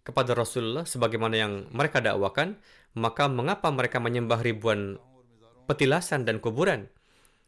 kepada 0.03 0.35
Rasulullah 0.35 0.83
sebagaimana 0.83 1.35
yang 1.39 1.53
mereka 1.71 2.03
dakwakan, 2.03 2.59
maka 2.99 3.31
mengapa 3.31 3.71
mereka 3.71 4.03
menyembah 4.03 4.43
ribuan 4.43 4.99
petilasan 5.65 6.27
dan 6.27 6.43
kuburan? 6.43 6.91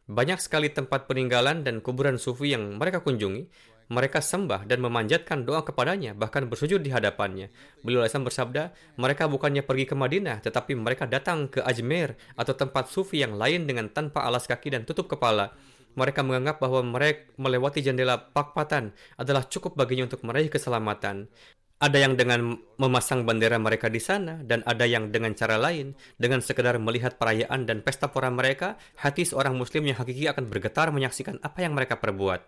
Banyak 0.06 0.38
sekali 0.38 0.70
tempat 0.70 1.10
peninggalan 1.10 1.66
dan 1.66 1.82
kuburan 1.82 2.22
sufi 2.22 2.54
yang 2.54 2.78
mereka 2.78 3.02
kunjungi, 3.02 3.74
Mereka 3.86 4.18
sembah 4.18 4.66
dan 4.66 4.82
memanjatkan 4.82 5.46
doa 5.46 5.62
kepadanya, 5.62 6.18
bahkan 6.18 6.50
bersujud 6.50 6.82
di 6.82 6.90
hadapannya. 6.90 7.54
Beliau 7.86 8.02
Islam 8.02 8.26
bersabda, 8.26 8.74
mereka 8.98 9.30
bukannya 9.30 9.62
pergi 9.62 9.86
ke 9.86 9.94
Madinah, 9.94 10.42
tetapi 10.42 10.74
mereka 10.74 11.06
datang 11.06 11.46
ke 11.46 11.62
Ajmer 11.62 12.18
atau 12.34 12.58
tempat 12.58 12.90
sufi 12.90 13.22
yang 13.22 13.38
lain 13.38 13.70
dengan 13.70 13.94
tanpa 13.94 14.26
alas 14.26 14.50
kaki 14.50 14.74
dan 14.74 14.90
tutup 14.90 15.06
kepala. 15.06 15.54
Mereka 15.96 16.22
menganggap 16.22 16.60
bahwa 16.60 16.84
mereka 16.84 17.32
melewati 17.40 17.80
jendela 17.80 18.20
pakpatan 18.20 18.92
adalah 19.16 19.48
cukup 19.48 19.80
baginya 19.80 20.12
untuk 20.12 20.24
meraih 20.28 20.52
keselamatan. 20.52 21.32
Ada 21.76 22.08
yang 22.08 22.16
dengan 22.16 22.56
memasang 22.80 23.28
bendera 23.28 23.60
mereka 23.60 23.92
di 23.92 24.00
sana 24.00 24.40
dan 24.40 24.64
ada 24.64 24.88
yang 24.88 25.12
dengan 25.12 25.36
cara 25.36 25.60
lain. 25.60 25.92
Dengan 26.16 26.40
sekedar 26.40 26.80
melihat 26.80 27.20
perayaan 27.20 27.68
dan 27.68 27.84
pesta 27.84 28.08
pora 28.08 28.32
mereka, 28.32 28.80
hati 29.00 29.28
seorang 29.28 29.60
muslim 29.60 29.84
yang 29.84 30.00
hakiki 30.00 30.32
akan 30.32 30.48
bergetar 30.48 30.88
menyaksikan 30.96 31.36
apa 31.44 31.68
yang 31.68 31.76
mereka 31.76 32.00
perbuat. 32.00 32.48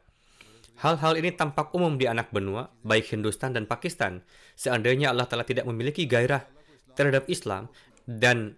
Hal-hal 0.78 1.18
ini 1.18 1.34
tampak 1.34 1.74
umum 1.74 1.98
di 1.98 2.06
anak 2.06 2.30
benua, 2.30 2.70
baik 2.86 3.10
Hindustan 3.10 3.52
dan 3.52 3.66
Pakistan. 3.66 4.22
Seandainya 4.54 5.10
Allah 5.10 5.26
Ta'ala 5.26 5.42
tidak 5.42 5.66
memiliki 5.66 6.06
gairah 6.06 6.46
terhadap 6.94 7.26
Islam 7.28 7.68
dan 8.06 8.56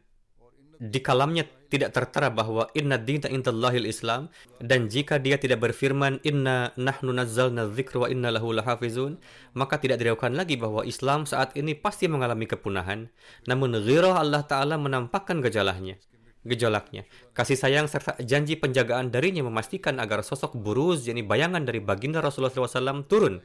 di 0.80 1.00
kalamnya 1.04 1.48
tidak 1.70 1.94
tertera 1.94 2.34
bahwa 2.34 2.66
inna 2.74 2.98
intallahil 3.00 3.86
Islam 3.86 4.34
dan 4.58 4.90
jika 4.90 5.22
dia 5.22 5.38
tidak 5.38 5.62
berfirman 5.62 6.18
inna 6.26 6.74
nahnu 6.76 7.14
nazzalna 7.14 7.70
wa 7.70 8.08
inna 8.10 8.34
lahu 8.34 8.52
lahafizun 8.52 9.22
maka 9.54 9.78
tidak 9.78 10.02
diragukan 10.02 10.34
lagi 10.34 10.58
bahwa 10.58 10.82
Islam 10.84 11.30
saat 11.30 11.54
ini 11.54 11.78
pasti 11.78 12.10
mengalami 12.10 12.50
kepunahan. 12.50 13.14
Namun 13.46 13.78
ghirah 13.86 14.18
Allah 14.18 14.44
taala 14.50 14.82
menampakkan 14.82 15.40
gejalahnya 15.46 16.02
gejolaknya 16.48 17.04
kasih 17.36 17.60
sayang 17.60 17.92
serta 17.92 18.16
janji 18.24 18.56
penjagaan 18.56 19.12
darinya 19.12 19.44
memastikan 19.44 20.00
agar 20.00 20.24
sosok 20.24 20.56
buruz 20.56 21.04
yakni 21.04 21.20
bayangan 21.20 21.68
dari 21.68 21.84
baginda 21.84 22.24
Rasulullah 22.24 22.52
SAW 22.52 23.04
turun 23.12 23.44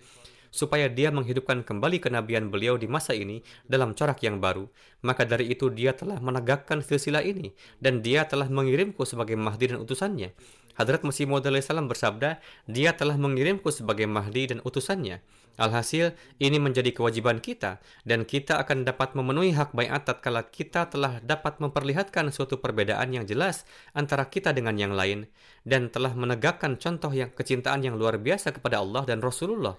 supaya 0.54 0.86
dia 0.86 1.10
menghidupkan 1.10 1.66
kembali 1.66 1.98
kenabian 1.98 2.46
beliau 2.46 2.78
di 2.78 2.86
masa 2.86 3.10
ini 3.10 3.42
dalam 3.66 3.90
corak 3.98 4.22
yang 4.22 4.38
baru. 4.38 4.70
Maka 5.02 5.26
dari 5.26 5.50
itu 5.50 5.66
dia 5.74 5.98
telah 5.98 6.22
menegakkan 6.22 6.78
silsilah 6.78 7.26
ini 7.26 7.50
dan 7.82 8.06
dia 8.06 8.22
telah 8.30 8.46
mengirimku 8.46 9.02
sebagai 9.02 9.34
Mahdi 9.34 9.74
dan 9.74 9.82
utusannya. 9.82 10.30
Hadrat 10.74 11.06
Masih 11.06 11.26
Maud 11.30 11.46
salam 11.62 11.86
bersabda, 11.86 12.42
dia 12.66 12.94
telah 12.94 13.14
mengirimku 13.14 13.70
sebagai 13.70 14.06
Mahdi 14.10 14.54
dan 14.54 14.58
utusannya. 14.62 15.22
Alhasil, 15.54 16.18
ini 16.42 16.58
menjadi 16.58 16.90
kewajiban 16.90 17.38
kita 17.38 17.78
dan 18.02 18.26
kita 18.26 18.58
akan 18.58 18.82
dapat 18.82 19.14
memenuhi 19.14 19.54
hak 19.54 19.70
bayat 19.70 20.02
tatkala 20.02 20.50
kita 20.50 20.90
telah 20.90 21.22
dapat 21.22 21.62
memperlihatkan 21.62 22.26
suatu 22.34 22.58
perbedaan 22.58 23.14
yang 23.14 23.22
jelas 23.22 23.62
antara 23.94 24.26
kita 24.26 24.50
dengan 24.50 24.74
yang 24.74 24.98
lain 24.98 25.30
dan 25.62 25.94
telah 25.94 26.10
menegakkan 26.18 26.74
contoh 26.74 27.14
yang 27.14 27.30
kecintaan 27.30 27.86
yang 27.86 27.94
luar 27.94 28.18
biasa 28.18 28.50
kepada 28.50 28.82
Allah 28.82 29.06
dan 29.06 29.22
Rasulullah 29.22 29.78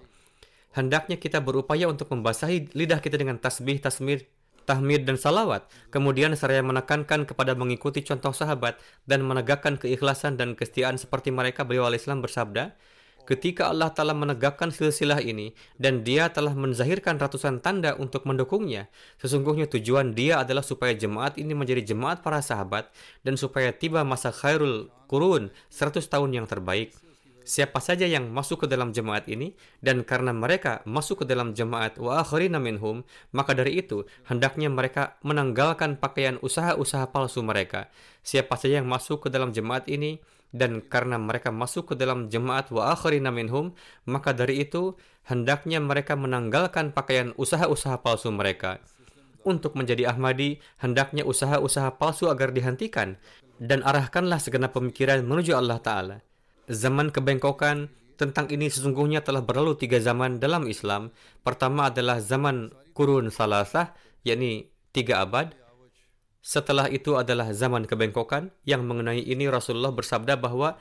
hendaknya 0.76 1.16
kita 1.16 1.40
berupaya 1.40 1.88
untuk 1.88 2.12
membasahi 2.12 2.76
lidah 2.76 3.00
kita 3.00 3.16
dengan 3.16 3.40
tasbih, 3.40 3.80
tasmir, 3.80 4.28
tahmid 4.68 5.08
dan 5.08 5.16
salawat. 5.16 5.64
Kemudian 5.88 6.36
seraya 6.36 6.60
menekankan 6.60 7.24
kepada 7.24 7.56
mengikuti 7.56 8.04
contoh 8.04 8.36
sahabat 8.36 8.76
dan 9.08 9.24
menegakkan 9.24 9.80
keikhlasan 9.80 10.36
dan 10.36 10.52
kesetiaan 10.52 11.00
seperti 11.00 11.32
mereka 11.32 11.64
beliau 11.64 11.88
Islam 11.88 12.20
bersabda, 12.20 12.76
ketika 13.24 13.72
Allah 13.72 13.94
telah 13.94 14.12
menegakkan 14.12 14.68
silsilah 14.68 15.22
ini 15.24 15.56
dan 15.80 16.04
dia 16.04 16.28
telah 16.28 16.52
menzahirkan 16.52 17.16
ratusan 17.16 17.64
tanda 17.64 17.96
untuk 17.96 18.28
mendukungnya, 18.28 18.92
sesungguhnya 19.22 19.70
tujuan 19.70 20.12
dia 20.12 20.44
adalah 20.44 20.62
supaya 20.62 20.92
jemaat 20.92 21.40
ini 21.40 21.56
menjadi 21.56 21.94
jemaat 21.94 22.20
para 22.20 22.42
sahabat 22.44 22.92
dan 23.24 23.40
supaya 23.40 23.72
tiba 23.72 24.04
masa 24.04 24.28
khairul 24.34 24.92
kurun 25.08 25.54
100 25.72 26.02
tahun 26.06 26.30
yang 26.36 26.46
terbaik 26.50 26.92
siapa 27.46 27.78
saja 27.78 28.10
yang 28.10 28.34
masuk 28.34 28.66
ke 28.66 28.66
dalam 28.66 28.90
jemaat 28.90 29.30
ini 29.30 29.54
dan 29.78 30.02
karena 30.02 30.34
mereka 30.34 30.82
masuk 30.82 31.22
ke 31.22 31.24
dalam 31.30 31.54
jemaat 31.54 31.94
wa 32.02 32.18
akharina 32.18 32.58
minhum 32.58 33.06
maka 33.30 33.54
dari 33.54 33.78
itu 33.78 34.02
hendaknya 34.26 34.66
mereka 34.66 35.14
menanggalkan 35.22 35.94
pakaian 35.96 36.42
usaha-usaha 36.42 37.14
palsu 37.14 37.46
mereka. 37.46 37.86
Siapa 38.26 38.58
saja 38.58 38.82
yang 38.82 38.90
masuk 38.90 39.24
ke 39.24 39.28
dalam 39.30 39.54
jemaat 39.54 39.86
ini 39.86 40.18
dan 40.50 40.82
karena 40.82 41.22
mereka 41.22 41.54
masuk 41.54 41.94
ke 41.94 41.94
dalam 41.94 42.26
jemaat 42.26 42.66
wa 42.74 42.90
akharina 42.90 43.30
minhum 43.30 43.70
maka 44.10 44.34
dari 44.34 44.66
itu 44.66 44.98
hendaknya 45.30 45.78
mereka 45.78 46.18
menanggalkan 46.18 46.90
pakaian 46.90 47.30
usaha-usaha 47.38 48.02
palsu 48.02 48.34
mereka. 48.34 48.82
Untuk 49.46 49.78
menjadi 49.78 50.10
Ahmadi 50.10 50.58
hendaknya 50.82 51.22
usaha-usaha 51.22 51.94
palsu 52.02 52.26
agar 52.26 52.50
dihentikan 52.50 53.14
dan 53.62 53.86
arahkanlah 53.86 54.42
segenap 54.42 54.74
pemikiran 54.74 55.22
menuju 55.22 55.54
Allah 55.54 55.78
Ta'ala 55.78 56.18
zaman 56.66 57.14
kebengkokan 57.14 57.90
tentang 58.16 58.48
ini 58.48 58.72
sesungguhnya 58.72 59.20
telah 59.22 59.44
berlalu 59.44 59.76
tiga 59.76 60.00
zaman 60.00 60.40
dalam 60.40 60.66
Islam. 60.66 61.12
Pertama 61.44 61.92
adalah 61.92 62.18
zaman 62.18 62.72
kurun 62.96 63.28
salasah, 63.28 63.92
yakni 64.24 64.72
tiga 64.90 65.22
abad. 65.22 65.52
Setelah 66.40 66.86
itu 66.88 67.18
adalah 67.18 67.50
zaman 67.50 67.84
kebengkokan 67.84 68.54
yang 68.62 68.86
mengenai 68.86 69.20
ini 69.20 69.50
Rasulullah 69.50 69.90
bersabda 69.90 70.38
bahwa 70.38 70.78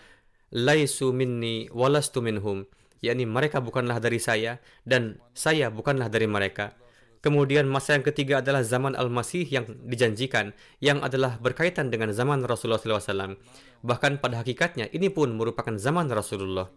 laisu 0.53 1.09
minni 1.09 1.67
walastu 1.73 2.21
minhum, 2.21 2.69
yakni 3.01 3.25
mereka 3.25 3.59
bukanlah 3.59 3.97
dari 3.97 4.21
saya 4.21 4.61
dan 4.85 5.17
saya 5.33 5.73
bukanlah 5.73 6.07
dari 6.07 6.29
mereka. 6.29 6.77
Kemudian 7.25 7.65
masa 7.65 7.97
yang 7.97 8.05
ketiga 8.05 8.45
adalah 8.45 8.61
zaman 8.61 8.93
Al-Masih 8.93 9.49
yang 9.49 9.65
dijanjikan, 9.89 10.53
yang 10.77 11.01
adalah 11.01 11.41
berkaitan 11.41 11.89
dengan 11.89 12.13
zaman 12.13 12.45
Rasulullah 12.45 12.77
SAW. 12.77 13.41
Bahkan 13.81 14.21
pada 14.21 14.45
hakikatnya 14.45 14.93
ini 14.93 15.09
pun 15.09 15.33
merupakan 15.33 15.73
zaman 15.73 16.05
Rasulullah. 16.13 16.69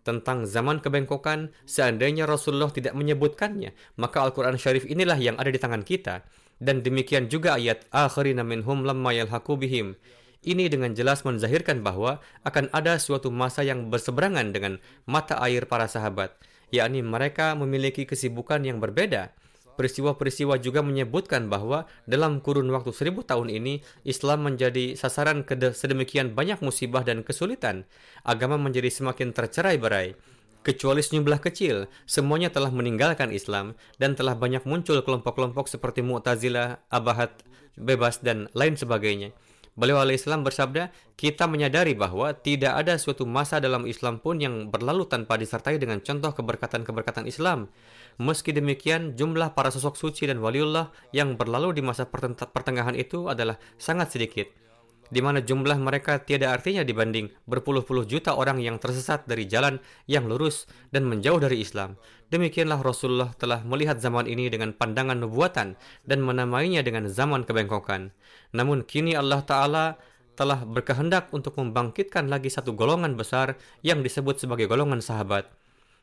Tentang 0.00 0.48
zaman 0.48 0.80
kebengkokan, 0.80 1.52
seandainya 1.68 2.24
Rasulullah 2.24 2.72
tidak 2.72 2.96
menyebutkannya, 2.96 3.76
maka 4.00 4.24
Al-Quran 4.24 4.56
Syarif 4.56 4.88
inilah 4.88 5.20
yang 5.20 5.36
ada 5.36 5.52
di 5.52 5.60
tangan 5.60 5.84
kita. 5.84 6.24
Dan 6.56 6.80
demikian 6.80 7.28
juga 7.28 7.60
ayat 7.60 7.84
akhirina 7.92 8.40
minhum 8.40 8.88
lamma 8.88 9.12
yalhaqu 9.12 9.52
bihim. 9.60 10.00
Ini 10.40 10.72
dengan 10.72 10.96
jelas 10.96 11.28
menzahirkan 11.28 11.84
bahwa 11.84 12.24
akan 12.48 12.72
ada 12.72 12.96
suatu 12.96 13.28
masa 13.28 13.68
yang 13.68 13.92
berseberangan 13.92 14.56
dengan 14.56 14.80
mata 15.04 15.36
air 15.44 15.68
para 15.68 15.84
sahabat, 15.84 16.32
yakni 16.72 17.04
mereka 17.04 17.52
memiliki 17.52 18.08
kesibukan 18.08 18.64
yang 18.64 18.80
berbeda 18.80 19.36
Peristiwa-peristiwa 19.80 20.60
juga 20.60 20.84
menyebutkan 20.84 21.48
bahwa 21.48 21.88
dalam 22.04 22.44
kurun 22.44 22.68
waktu 22.68 22.92
seribu 22.92 23.24
tahun 23.24 23.48
ini, 23.48 23.80
Islam 24.04 24.44
menjadi 24.44 24.92
sasaran 24.92 25.40
sedemikian 25.72 26.36
banyak 26.36 26.60
musibah 26.60 27.00
dan 27.00 27.24
kesulitan. 27.24 27.88
Agama 28.20 28.60
menjadi 28.60 28.92
semakin 28.92 29.32
tercerai-berai. 29.32 30.20
Kecuali 30.60 31.00
sejumlah 31.00 31.40
kecil, 31.40 31.88
semuanya 32.04 32.52
telah 32.52 32.68
meninggalkan 32.68 33.32
Islam 33.32 33.72
dan 33.96 34.12
telah 34.12 34.36
banyak 34.36 34.68
muncul 34.68 35.00
kelompok-kelompok 35.00 35.64
seperti 35.64 36.04
Mu'tazilah, 36.04 36.84
Abahat, 36.92 37.40
Bebas, 37.72 38.20
dan 38.20 38.52
lain 38.52 38.76
sebagainya. 38.76 39.32
Beliau 39.78 40.02
alaihissalam 40.02 40.42
bersabda, 40.42 40.90
kita 41.14 41.46
menyadari 41.46 41.94
bahwa 41.94 42.34
tidak 42.34 42.74
ada 42.74 42.98
suatu 42.98 43.22
masa 43.24 43.62
dalam 43.62 43.86
Islam 43.86 44.18
pun 44.18 44.42
yang 44.42 44.68
berlalu 44.68 45.06
tanpa 45.06 45.38
disertai 45.38 45.78
dengan 45.78 46.02
contoh 46.02 46.34
keberkatan-keberkatan 46.34 47.28
Islam. 47.30 47.70
Meski 48.18 48.50
demikian, 48.50 49.14
jumlah 49.14 49.54
para 49.54 49.70
sosok 49.70 49.94
suci 49.94 50.26
dan 50.26 50.42
waliullah 50.42 50.90
yang 51.14 51.38
berlalu 51.38 51.78
di 51.78 51.82
masa 51.86 52.08
pertengahan 52.50 52.98
itu 52.98 53.30
adalah 53.30 53.56
sangat 53.78 54.12
sedikit 54.16 54.69
di 55.10 55.20
mana 55.20 55.42
jumlah 55.42 55.76
mereka 55.76 56.22
tiada 56.22 56.54
artinya 56.54 56.86
dibanding 56.86 57.28
berpuluh-puluh 57.44 58.06
juta 58.06 58.38
orang 58.38 58.62
yang 58.62 58.78
tersesat 58.78 59.26
dari 59.26 59.44
jalan 59.50 59.82
yang 60.06 60.30
lurus 60.30 60.70
dan 60.94 61.04
menjauh 61.04 61.42
dari 61.42 61.60
Islam. 61.60 61.98
Demikianlah 62.30 62.78
Rasulullah 62.78 63.34
telah 63.34 63.66
melihat 63.66 63.98
zaman 63.98 64.30
ini 64.30 64.46
dengan 64.46 64.70
pandangan 64.70 65.18
nubuatan 65.18 65.74
dan 66.06 66.18
menamainya 66.22 66.86
dengan 66.86 67.10
zaman 67.10 67.42
kebengkokan. 67.42 68.14
Namun 68.54 68.86
kini 68.86 69.18
Allah 69.18 69.42
Ta'ala 69.42 69.98
telah 70.38 70.64
berkehendak 70.64 71.28
untuk 71.36 71.58
membangkitkan 71.60 72.30
lagi 72.30 72.48
satu 72.48 72.72
golongan 72.72 73.12
besar 73.18 73.60
yang 73.84 74.00
disebut 74.00 74.40
sebagai 74.40 74.70
golongan 74.70 75.04
sahabat. 75.04 75.59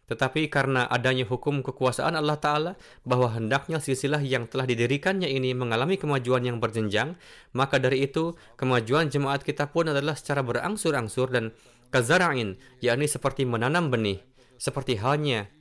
Tetapi 0.08 0.48
karena 0.48 0.88
adanya 0.88 1.28
hukum 1.28 1.60
kekuasaan 1.60 2.15
Allah 2.15 2.39
Ta'ala 2.39 2.72
bahwa 3.04 3.28
hendaknya 3.36 3.84
silsilah 3.84 4.24
yang 4.24 4.48
telah 4.48 4.63
didirikannya 4.63 5.28
ini 5.28 5.52
mengalami 5.52 6.00
kemajuan 6.00 6.48
yang 6.48 6.63
berjenjang, 6.63 7.20
maka 7.52 7.76
dari 7.76 8.08
itu 8.08 8.32
kemajuan 8.56 9.12
jemaat 9.12 9.43
kita 9.43 9.67
pun 9.67 9.91
adalah 9.91 10.15
secara 10.15 10.48
berangsur-angsur 10.48 11.28
dan 11.36 11.52
kazara'in, 11.91 12.56
yakni 12.80 13.04
seperti 13.04 13.43
menanam 13.43 13.91
benih. 13.91 14.24
Seperti 14.56 14.96
halnya 14.96 15.52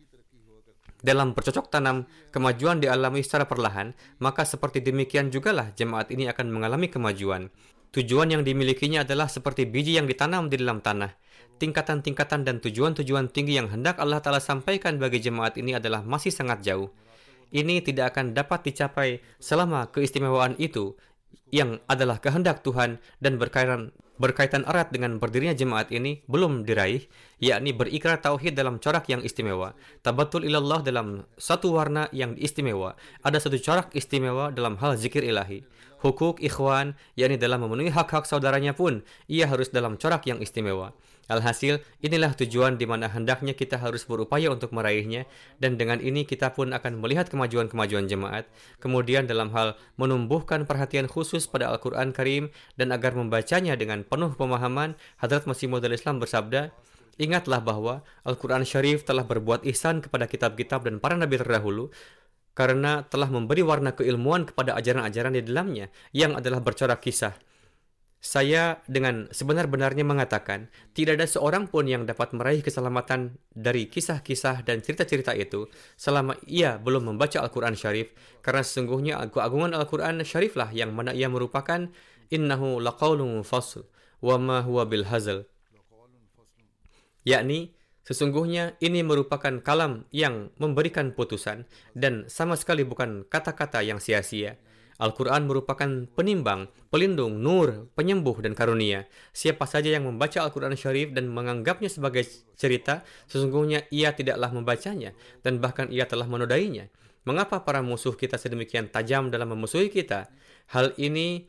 dalam 1.02 1.34
bercocok 1.34 1.66
tanam, 1.66 2.06
kemajuan 2.30 2.78
dialami 2.78 3.26
secara 3.26 3.50
perlahan, 3.50 3.98
maka 4.22 4.46
seperti 4.46 4.78
demikian 4.78 5.34
jugalah 5.34 5.74
jemaat 5.74 6.14
ini 6.14 6.30
akan 6.30 6.54
mengalami 6.54 6.86
kemajuan. 6.86 7.50
Tujuan 7.90 8.30
yang 8.30 8.46
dimilikinya 8.46 9.02
adalah 9.02 9.26
seperti 9.26 9.66
biji 9.66 9.98
yang 9.98 10.06
ditanam 10.06 10.46
di 10.46 10.54
dalam 10.62 10.78
tanah 10.78 11.25
tingkatan-tingkatan 11.56 12.44
dan 12.44 12.60
tujuan-tujuan 12.60 13.32
tinggi 13.32 13.56
yang 13.56 13.72
hendak 13.72 13.96
Allah 14.02 14.20
Ta'ala 14.20 14.42
sampaikan 14.42 15.00
bagi 15.00 15.22
jemaat 15.22 15.56
ini 15.56 15.76
adalah 15.76 16.04
masih 16.04 16.30
sangat 16.30 16.60
jauh. 16.64 16.92
Ini 17.54 17.80
tidak 17.80 18.14
akan 18.16 18.34
dapat 18.34 18.68
dicapai 18.68 19.22
selama 19.38 19.88
keistimewaan 19.94 20.58
itu 20.58 20.98
yang 21.54 21.78
adalah 21.86 22.18
kehendak 22.18 22.66
Tuhan 22.66 22.98
dan 23.22 23.38
berkaitan 23.38 23.94
berkaitan 24.16 24.64
erat 24.64 24.88
dengan 24.92 25.20
berdirinya 25.20 25.52
jemaat 25.52 25.92
ini 25.92 26.24
belum 26.24 26.64
diraih, 26.64 27.04
yakni 27.36 27.76
berikrar 27.76 28.20
tauhid 28.20 28.56
dalam 28.56 28.80
corak 28.80 29.06
yang 29.12 29.20
istimewa, 29.20 29.76
tabatul 30.00 30.42
ilallah 30.44 30.80
dalam 30.80 31.28
satu 31.36 31.76
warna 31.76 32.08
yang 32.16 32.32
istimewa, 32.40 32.96
ada 33.20 33.36
satu 33.36 33.60
corak 33.60 33.92
istimewa 33.92 34.48
dalam 34.52 34.80
hal 34.80 34.96
zikir 34.96 35.20
ilahi. 35.20 35.64
Hukuk 36.00 36.44
ikhwan, 36.44 36.92
yakni 37.16 37.40
dalam 37.40 37.64
memenuhi 37.64 37.88
hak-hak 37.88 38.28
saudaranya 38.28 38.76
pun, 38.76 39.00
ia 39.32 39.48
harus 39.48 39.72
dalam 39.72 39.96
corak 39.96 40.28
yang 40.28 40.40
istimewa. 40.44 40.92
Alhasil, 41.26 41.82
inilah 41.98 42.38
tujuan 42.38 42.78
di 42.78 42.86
mana 42.86 43.10
hendaknya 43.10 43.50
kita 43.50 43.82
harus 43.82 44.06
berupaya 44.06 44.46
untuk 44.46 44.70
meraihnya, 44.70 45.26
dan 45.58 45.74
dengan 45.74 45.98
ini 45.98 46.22
kita 46.22 46.54
pun 46.54 46.70
akan 46.70 47.02
melihat 47.02 47.26
kemajuan-kemajuan 47.26 48.06
jemaat. 48.06 48.46
Kemudian 48.78 49.26
dalam 49.26 49.50
hal 49.50 49.74
menumbuhkan 49.98 50.70
perhatian 50.70 51.10
khusus 51.10 51.50
pada 51.50 51.74
Al-Quran 51.74 52.14
Karim, 52.14 52.54
dan 52.78 52.94
agar 52.94 53.18
membacanya 53.18 53.74
dengan 53.74 54.06
penuh 54.06 54.38
pemahaman, 54.38 54.94
Hadrat 55.18 55.50
Masih 55.50 55.66
Maud 55.66 55.82
Islam 55.90 56.22
bersabda, 56.22 56.70
Ingatlah 57.16 57.64
bahwa 57.64 58.04
Al-Quran 58.28 58.62
Syarif 58.68 59.08
telah 59.08 59.24
berbuat 59.24 59.64
ihsan 59.72 60.04
kepada 60.04 60.28
kitab-kitab 60.28 60.84
dan 60.84 61.00
para 61.00 61.16
nabi 61.16 61.40
terdahulu, 61.40 61.88
karena 62.56 63.04
telah 63.08 63.28
memberi 63.28 63.60
warna 63.60 63.92
keilmuan 63.92 64.48
kepada 64.48 64.76
ajaran-ajaran 64.76 65.36
di 65.36 65.42
dalamnya, 65.44 65.88
yang 66.12 66.36
adalah 66.36 66.60
bercorak 66.60 67.00
kisah. 67.04 67.36
Saya 68.16 68.82
dengan 68.90 69.30
sebenar-benarnya 69.30 70.02
mengatakan, 70.02 70.66
tidak 70.96 71.20
ada 71.22 71.28
seorang 71.30 71.70
pun 71.70 71.86
yang 71.86 72.08
dapat 72.08 72.34
meraih 72.34 72.64
keselamatan 72.64 73.38
dari 73.54 73.86
kisah-kisah 73.86 74.66
dan 74.66 74.82
cerita-cerita 74.82 75.30
itu 75.36 75.70
selama 75.94 76.34
ia 76.48 76.74
belum 76.80 77.14
membaca 77.14 77.38
Al-Quran 77.38 77.78
Syarif, 77.78 78.10
karena 78.42 78.66
sesungguhnya 78.66 79.14
keagungan 79.30 79.76
Al-Quran 79.78 80.26
Syariflah 80.26 80.74
yang 80.74 80.90
mana 80.90 81.14
ia 81.14 81.30
merupakan 81.30 81.86
innahu 82.32 82.82
laqawlun 82.82 83.46
fasl 83.46 83.86
wa 84.18 84.36
ma 84.40 84.58
huwa 84.64 84.82
bil 84.88 85.06
hazal. 85.06 85.46
Yakni, 87.26 87.74
sesungguhnya 88.06 88.78
ini 88.78 89.02
merupakan 89.02 89.58
kalam 89.62 90.06
yang 90.14 90.50
memberikan 90.62 91.10
putusan 91.10 91.66
dan 91.94 92.26
sama 92.30 92.54
sekali 92.54 92.86
bukan 92.86 93.26
kata-kata 93.26 93.82
yang 93.82 93.98
sia-sia. 93.98 94.58
Al-Quran 94.96 95.44
merupakan 95.44 96.08
penimbang, 96.16 96.72
pelindung, 96.88 97.44
nur, 97.44 97.92
penyembuh, 97.92 98.40
dan 98.40 98.56
karunia. 98.56 99.04
Siapa 99.36 99.68
saja 99.68 99.92
yang 99.92 100.08
membaca 100.08 100.40
Al-Quran 100.40 100.72
Syarif 100.72 101.12
dan 101.12 101.28
menganggapnya 101.28 101.92
sebagai 101.92 102.24
cerita, 102.56 103.04
sesungguhnya 103.28 103.84
ia 103.92 104.16
tidaklah 104.16 104.48
membacanya, 104.56 105.12
dan 105.44 105.60
bahkan 105.60 105.92
ia 105.92 106.08
telah 106.08 106.24
menodainya. 106.24 106.88
Mengapa 107.28 107.60
para 107.60 107.84
musuh 107.84 108.16
kita 108.16 108.40
sedemikian 108.40 108.88
tajam 108.88 109.28
dalam 109.28 109.52
memusuhi 109.52 109.92
kita? 109.92 110.32
Hal 110.72 110.96
ini 110.96 111.44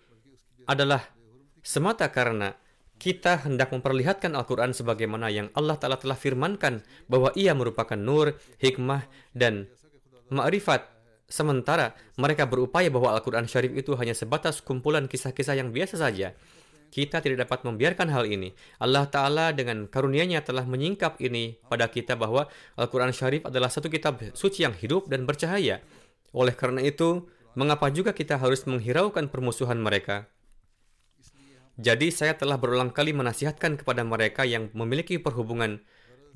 adalah 0.68 1.06
semata 1.64 2.12
karena 2.12 2.52
kita 2.98 3.46
hendak 3.46 3.70
memperlihatkan 3.70 4.34
Al-Quran 4.34 4.74
sebagaimana 4.74 5.30
yang 5.30 5.54
Allah 5.54 5.78
Ta'ala 5.78 6.02
telah 6.02 6.18
firmankan 6.18 6.82
bahwa 7.06 7.30
ia 7.38 7.54
merupakan 7.54 7.96
nur, 7.96 8.36
hikmah, 8.58 9.06
dan 9.38 9.70
ma'rifat 10.34 10.97
Sementara 11.28 11.92
mereka 12.16 12.48
berupaya 12.48 12.88
bahwa 12.88 13.12
Al-Quran 13.12 13.52
Syarif 13.52 13.76
itu 13.76 13.92
hanya 14.00 14.16
sebatas 14.16 14.64
kumpulan 14.64 15.12
kisah-kisah 15.12 15.60
yang 15.60 15.76
biasa 15.76 16.00
saja. 16.00 16.32
Kita 16.88 17.20
tidak 17.20 17.44
dapat 17.44 17.68
membiarkan 17.68 18.08
hal 18.16 18.24
ini. 18.32 18.56
Allah 18.80 19.04
Ta'ala 19.12 19.52
dengan 19.52 19.92
karunia-Nya 19.92 20.48
telah 20.48 20.64
menyingkap 20.64 21.20
ini 21.20 21.60
pada 21.68 21.92
kita 21.92 22.16
bahwa 22.16 22.48
Al-Quran 22.80 23.12
Syarif 23.12 23.44
adalah 23.44 23.68
satu 23.68 23.92
kitab 23.92 24.24
suci 24.32 24.64
yang 24.64 24.72
hidup 24.72 25.12
dan 25.12 25.28
bercahaya. 25.28 25.84
Oleh 26.32 26.56
karena 26.56 26.80
itu, 26.80 27.28
mengapa 27.60 27.92
juga 27.92 28.16
kita 28.16 28.40
harus 28.40 28.64
menghiraukan 28.64 29.28
permusuhan 29.28 29.84
mereka? 29.84 30.32
Jadi 31.78 32.10
saya 32.10 32.34
telah 32.40 32.56
berulang 32.56 32.90
kali 32.90 33.14
menasihatkan 33.14 33.84
kepada 33.84 34.02
mereka 34.02 34.48
yang 34.48 34.72
memiliki 34.74 35.20
perhubungan 35.22 35.84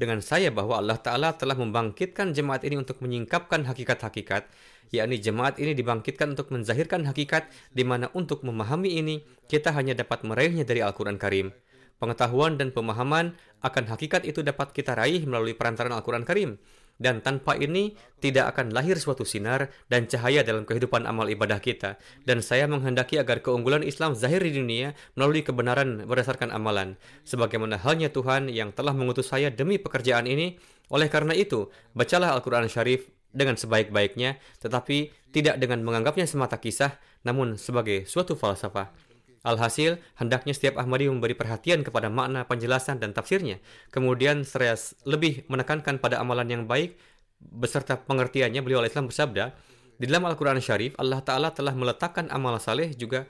dengan 0.01 0.17
saya 0.25 0.49
bahwa 0.49 0.81
Allah 0.81 0.97
Ta'ala 0.97 1.37
telah 1.37 1.53
membangkitkan 1.53 2.33
jemaat 2.33 2.65
ini 2.65 2.81
untuk 2.81 2.97
menyingkapkan 3.05 3.69
hakikat-hakikat 3.69 4.49
yakni 4.91 5.17
jemaat 5.21 5.61
ini 5.61 5.71
dibangkitkan 5.71 6.35
untuk 6.35 6.51
menzahirkan 6.51 7.07
hakikat 7.07 7.47
di 7.71 7.85
mana 7.87 8.11
untuk 8.11 8.43
memahami 8.43 8.99
ini 8.99 9.23
kita 9.47 9.71
hanya 9.71 9.95
dapat 9.95 10.27
meraihnya 10.27 10.67
dari 10.67 10.83
Al-Quran 10.83 11.15
Karim. 11.15 11.53
Pengetahuan 11.97 12.57
dan 12.57 12.73
pemahaman 12.73 13.37
akan 13.61 13.83
hakikat 13.93 14.25
itu 14.25 14.41
dapat 14.41 14.73
kita 14.75 14.97
raih 14.97 15.23
melalui 15.23 15.53
perantaran 15.53 15.93
Al-Quran 15.93 16.25
Karim. 16.25 16.57
Dan 17.01 17.25
tanpa 17.25 17.57
ini 17.57 17.97
tidak 18.21 18.53
akan 18.53 18.69
lahir 18.77 18.93
suatu 19.01 19.25
sinar 19.25 19.73
dan 19.89 20.05
cahaya 20.05 20.45
dalam 20.45 20.69
kehidupan 20.69 21.09
amal 21.09 21.25
ibadah 21.25 21.57
kita. 21.57 21.97
Dan 22.21 22.45
saya 22.45 22.69
menghendaki 22.69 23.17
agar 23.17 23.41
keunggulan 23.41 23.81
Islam 23.81 24.13
zahir 24.13 24.45
di 24.45 24.53
dunia 24.53 24.93
melalui 25.17 25.41
kebenaran 25.41 26.05
berdasarkan 26.05 26.53
amalan. 26.53 27.01
Sebagaimana 27.25 27.81
halnya 27.81 28.13
Tuhan 28.13 28.53
yang 28.53 28.69
telah 28.69 28.93
mengutus 28.93 29.33
saya 29.33 29.49
demi 29.49 29.81
pekerjaan 29.81 30.29
ini. 30.29 30.61
Oleh 30.93 31.09
karena 31.09 31.33
itu, 31.33 31.73
bacalah 31.97 32.37
Al-Quran 32.37 32.69
Syarif 32.69 33.09
dengan 33.33 33.57
sebaik-baiknya, 33.57 34.37
tetapi 34.61 35.09
tidak 35.31 35.57
dengan 35.57 35.81
menganggapnya 35.81 36.27
semata 36.27 36.59
kisah, 36.59 36.99
namun 37.23 37.55
sebagai 37.55 38.03
suatu 38.05 38.35
falsafah. 38.35 39.10
Alhasil, 39.41 39.97
hendaknya 40.21 40.53
setiap 40.53 40.77
Ahmadi 40.77 41.09
memberi 41.09 41.33
perhatian 41.33 41.81
kepada 41.81 42.13
makna 42.13 42.45
penjelasan 42.45 43.01
dan 43.01 43.09
tafsirnya. 43.09 43.57
Kemudian, 43.89 44.45
seraya 44.45 44.77
lebih 45.03 45.49
menekankan 45.49 45.97
pada 45.97 46.21
amalan 46.21 46.45
yang 46.45 46.63
baik 46.69 46.93
beserta 47.41 47.97
pengertiannya, 47.97 48.61
beliau 48.61 48.85
Islam 48.85 49.09
bersabda, 49.09 49.57
di 49.97 50.05
dalam 50.09 50.25
Al-Quran 50.29 50.61
Syarif, 50.61 50.93
Allah 50.97 51.21
Ta'ala 51.21 51.53
telah 51.53 51.73
meletakkan 51.77 52.29
amal 52.33 52.57
saleh 52.61 52.93
juga 52.93 53.25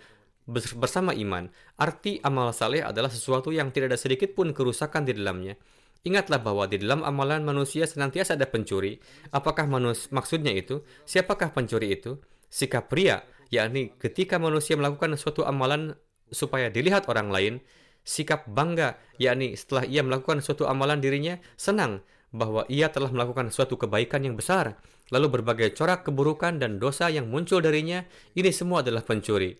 bersama 0.51 1.11
iman. 1.15 1.47
Arti 1.75 2.19
amal 2.23 2.51
saleh 2.51 2.83
adalah 2.83 3.11
sesuatu 3.11 3.51
yang 3.51 3.71
tidak 3.71 3.95
ada 3.95 3.99
sedikit 3.99 4.31
pun 4.35 4.51
kerusakan 4.51 5.03
di 5.07 5.15
dalamnya. 5.15 5.55
Ingatlah 6.01 6.41
bahwa 6.41 6.65
di 6.65 6.81
dalam 6.81 7.05
amalan 7.05 7.45
manusia 7.45 7.85
senantiasa 7.85 8.33
ada 8.33 8.49
pencuri. 8.49 8.97
Apakah 9.29 9.69
manus 9.69 10.09
maksudnya 10.09 10.49
itu? 10.49 10.81
Siapakah 11.05 11.53
pencuri 11.53 11.93
itu? 11.93 12.17
Sikap 12.49 12.89
pria, 12.89 13.21
yakni 13.51 13.93
ketika 13.99 14.39
manusia 14.39 14.79
melakukan 14.79 15.13
suatu 15.19 15.43
amalan 15.43 15.93
supaya 16.31 16.71
dilihat 16.71 17.05
orang 17.11 17.29
lain, 17.29 17.53
sikap 18.01 18.47
bangga, 18.49 18.97
yakni 19.19 19.53
setelah 19.53 19.85
ia 19.85 20.01
melakukan 20.01 20.39
suatu 20.41 20.65
amalan 20.65 21.03
dirinya 21.03 21.37
senang 21.59 22.01
bahwa 22.31 22.63
ia 22.71 22.87
telah 22.87 23.11
melakukan 23.11 23.51
suatu 23.51 23.75
kebaikan 23.75 24.23
yang 24.23 24.39
besar, 24.39 24.79
lalu 25.11 25.39
berbagai 25.39 25.75
corak 25.75 26.07
keburukan 26.07 26.57
dan 26.57 26.79
dosa 26.79 27.11
yang 27.11 27.27
muncul 27.27 27.59
darinya, 27.59 28.07
ini 28.33 28.49
semua 28.55 28.79
adalah 28.79 29.03
pencuri. 29.03 29.59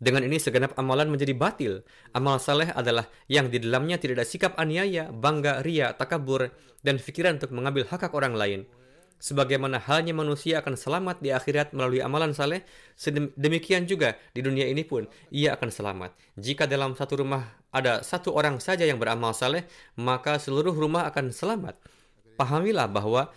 Dengan 0.00 0.24
ini 0.24 0.40
segenap 0.40 0.80
amalan 0.80 1.12
menjadi 1.12 1.36
batil. 1.36 1.84
Amal 2.16 2.40
saleh 2.40 2.72
adalah 2.72 3.04
yang 3.28 3.52
di 3.52 3.60
dalamnya 3.60 4.00
tidak 4.00 4.24
ada 4.24 4.26
sikap 4.28 4.56
aniaya, 4.56 5.12
bangga, 5.12 5.60
ria, 5.60 5.92
takabur, 5.92 6.48
dan 6.80 6.96
pikiran 6.96 7.36
untuk 7.36 7.52
mengambil 7.52 7.84
hak 7.84 8.08
hak 8.08 8.12
orang 8.16 8.32
lain. 8.32 8.60
Sebagaimana 9.20 9.76
halnya 9.84 10.16
manusia 10.16 10.64
akan 10.64 10.80
selamat 10.80 11.20
di 11.20 11.28
akhirat 11.28 11.76
melalui 11.76 12.00
amalan 12.00 12.32
saleh, 12.32 12.64
demikian 13.36 13.84
juga 13.84 14.16
di 14.32 14.40
dunia 14.40 14.64
ini 14.64 14.80
pun 14.80 15.04
ia 15.28 15.52
akan 15.60 15.68
selamat. 15.68 16.16
Jika 16.40 16.64
dalam 16.64 16.96
satu 16.96 17.20
rumah 17.20 17.60
ada 17.68 18.00
satu 18.00 18.32
orang 18.32 18.56
saja 18.64 18.88
yang 18.88 18.96
beramal 18.96 19.36
saleh, 19.36 19.68
maka 20.00 20.40
seluruh 20.40 20.72
rumah 20.72 21.04
akan 21.12 21.36
selamat. 21.36 21.76
Pahamilah 22.40 22.88
bahwa 22.88 23.28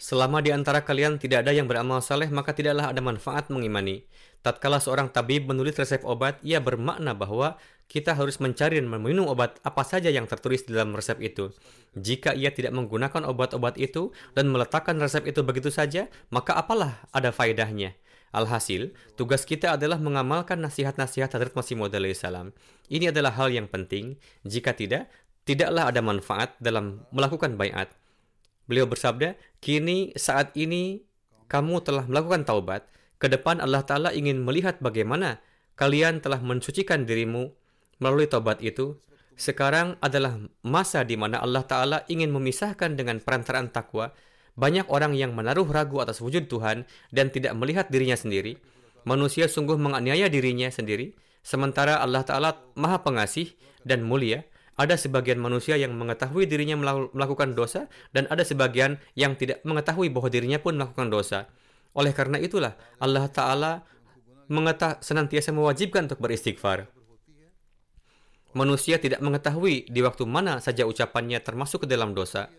selama 0.00 0.40
di 0.40 0.48
antara 0.48 0.80
kalian 0.80 1.20
tidak 1.20 1.44
ada 1.44 1.52
yang 1.52 1.68
beramal 1.68 2.00
saleh, 2.00 2.32
maka 2.32 2.56
tidaklah 2.56 2.88
ada 2.88 3.04
manfaat 3.04 3.52
mengimani. 3.52 4.08
Tatkala 4.40 4.80
seorang 4.80 5.12
tabib 5.12 5.44
menulis 5.44 5.76
resep 5.76 6.00
obat, 6.08 6.40
ia 6.40 6.64
bermakna 6.64 7.12
bahwa 7.12 7.60
kita 7.92 8.16
harus 8.16 8.40
mencari 8.40 8.80
dan 8.80 8.88
meminum 8.88 9.28
obat 9.28 9.60
apa 9.60 9.84
saja 9.84 10.08
yang 10.08 10.24
tertulis 10.24 10.64
dalam 10.64 10.96
resep 10.96 11.20
itu. 11.20 11.52
Jika 11.92 12.32
ia 12.32 12.48
tidak 12.48 12.72
menggunakan 12.72 13.28
obat-obat 13.28 13.76
itu 13.76 14.16
dan 14.32 14.48
meletakkan 14.48 14.96
resep 14.96 15.28
itu 15.28 15.44
begitu 15.44 15.68
saja, 15.68 16.08
maka 16.32 16.56
apalah 16.56 17.04
ada 17.12 17.28
faedahnya? 17.28 17.92
Alhasil, 18.30 18.94
tugas 19.18 19.42
kita 19.42 19.74
adalah 19.74 19.98
mengamalkan 19.98 20.62
nasihat-nasihat 20.62 21.34
Hadrat 21.34 21.52
Masih 21.52 21.74
Maud 21.76 21.92
salam. 22.14 22.54
Ini 22.86 23.10
adalah 23.10 23.34
hal 23.34 23.50
yang 23.50 23.66
penting. 23.66 24.16
Jika 24.46 24.72
tidak, 24.72 25.10
tidaklah 25.42 25.90
ada 25.90 25.98
manfaat 25.98 26.54
dalam 26.62 27.04
melakukan 27.10 27.58
bayat. 27.58 27.99
Beliau 28.70 28.86
bersabda, 28.86 29.34
kini 29.58 30.14
saat 30.14 30.54
ini 30.54 31.02
kamu 31.50 31.82
telah 31.82 32.06
melakukan 32.06 32.46
taubat, 32.46 32.86
ke 33.18 33.26
depan 33.26 33.58
Allah 33.58 33.82
Ta'ala 33.82 34.14
ingin 34.14 34.38
melihat 34.38 34.78
bagaimana 34.78 35.42
kalian 35.74 36.22
telah 36.22 36.38
mensucikan 36.38 37.02
dirimu 37.02 37.50
melalui 37.98 38.30
tobat 38.30 38.62
itu. 38.62 38.94
Sekarang 39.34 39.98
adalah 39.98 40.38
masa 40.62 41.02
di 41.02 41.18
mana 41.18 41.42
Allah 41.42 41.66
Ta'ala 41.66 41.98
ingin 42.06 42.30
memisahkan 42.30 42.94
dengan 42.94 43.18
perantaraan 43.18 43.74
takwa. 43.74 44.14
Banyak 44.54 44.86
orang 44.86 45.18
yang 45.18 45.34
menaruh 45.34 45.66
ragu 45.66 45.98
atas 45.98 46.22
wujud 46.22 46.46
Tuhan 46.46 46.86
dan 47.10 47.34
tidak 47.34 47.58
melihat 47.58 47.90
dirinya 47.90 48.14
sendiri. 48.14 48.54
Manusia 49.02 49.50
sungguh 49.50 49.80
menganiaya 49.80 50.30
dirinya 50.30 50.70
sendiri. 50.70 51.18
Sementara 51.42 51.98
Allah 51.98 52.22
Ta'ala 52.22 52.50
maha 52.78 53.02
pengasih 53.02 53.50
dan 53.82 54.06
mulia. 54.06 54.46
Ada 54.80 54.96
sebagian 54.96 55.36
manusia 55.36 55.76
yang 55.76 55.92
mengetahui 55.92 56.48
dirinya 56.48 56.72
melakukan 57.12 57.52
dosa 57.52 57.92
dan 58.16 58.24
ada 58.32 58.40
sebagian 58.40 58.96
yang 59.12 59.36
tidak 59.36 59.60
mengetahui 59.60 60.08
bahwa 60.08 60.32
dirinya 60.32 60.56
pun 60.56 60.80
melakukan 60.80 61.12
dosa. 61.12 61.52
Oleh 61.92 62.16
karena 62.16 62.40
itulah 62.40 62.80
Allah 62.96 63.28
Ta'ala 63.28 63.84
mengetah 64.48 65.04
senantiasa 65.04 65.52
mewajibkan 65.52 66.08
untuk 66.08 66.24
beristighfar. 66.24 66.88
manusia 68.50 68.98
tidak 68.98 69.22
mengetahui 69.22 69.86
di 69.86 70.00
waktu 70.02 70.26
mana 70.26 70.58
saja 70.58 70.82
ucapannya 70.82 71.38
termasuk 71.38 71.84
ke 71.84 71.88
dalam 71.92 72.16
dosa. 72.18 72.50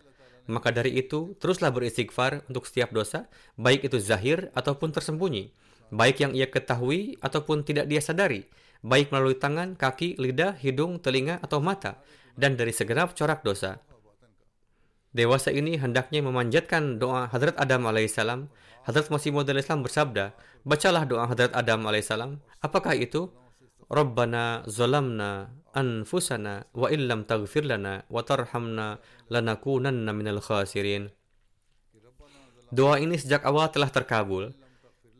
Maka 0.47 0.71
dari 0.71 0.95
itu, 0.95 1.35
teruslah 1.35 1.67
beristighfar 1.67 2.47
untuk 2.47 2.63
setiap 2.63 2.95
dosa, 2.95 3.27
baik 3.59 3.91
itu 3.91 3.99
zahir 3.99 4.55
ataupun 4.55 4.95
tersembunyi, 4.95 5.51
baik 5.91 6.23
yang 6.23 6.31
ia 6.31 6.47
ketahui 6.47 7.19
ataupun 7.19 7.67
tidak 7.67 7.91
dia 7.91 7.99
sadari, 7.99 8.47
baik 8.81 9.13
melalui 9.13 9.37
tangan, 9.37 9.77
kaki, 9.77 10.17
lidah, 10.17 10.57
hidung, 10.57 10.97
telinga, 11.01 11.37
atau 11.41 11.61
mata, 11.61 12.01
dan 12.37 12.57
dari 12.57 12.73
segenap 12.73 13.13
corak 13.13 13.45
dosa. 13.45 13.81
Dewasa 15.11 15.51
ini 15.51 15.75
hendaknya 15.75 16.23
memanjatkan 16.23 16.95
doa 16.95 17.27
Hadrat 17.27 17.59
Adam 17.59 17.83
alaihissalam. 17.83 18.47
Hadrat 18.87 19.11
Masih 19.11 19.35
Maud 19.35 19.51
Islam 19.51 19.83
bersabda, 19.83 20.31
bacalah 20.63 21.03
doa 21.03 21.27
Hadrat 21.27 21.51
Adam 21.51 21.83
alaihissalam. 21.83 22.39
Apakah 22.63 22.95
itu? 22.95 23.27
Rabbana 23.91 24.63
zalamna 24.71 25.51
anfusana 25.75 26.63
wa 26.71 26.87
illam 26.87 27.27
taghfir 27.27 27.67
wa 27.67 28.21
tarhamna 28.23 29.03
lanakunanna 29.27 30.15
minal 30.15 30.39
khasirin. 30.39 31.11
Doa 32.71 33.03
ini 33.03 33.19
sejak 33.19 33.43
awal 33.43 33.67
telah 33.67 33.91
terkabul. 33.91 34.55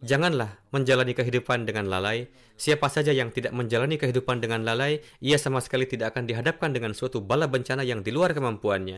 Janganlah 0.01 0.57
menjalani 0.73 1.13
kehidupan 1.13 1.69
dengan 1.69 1.85
lalai. 1.85 2.25
Siapa 2.57 2.89
saja 2.89 3.13
yang 3.13 3.29
tidak 3.29 3.53
menjalani 3.53 4.01
kehidupan 4.01 4.41
dengan 4.41 4.65
lalai, 4.65 4.97
ia 5.21 5.37
sama 5.37 5.61
sekali 5.61 5.85
tidak 5.85 6.17
akan 6.17 6.25
dihadapkan 6.25 6.73
dengan 6.73 6.97
suatu 6.97 7.21
bala 7.21 7.45
bencana 7.45 7.85
yang 7.85 8.01
di 8.01 8.09
luar 8.09 8.33
kemampuannya. 8.33 8.97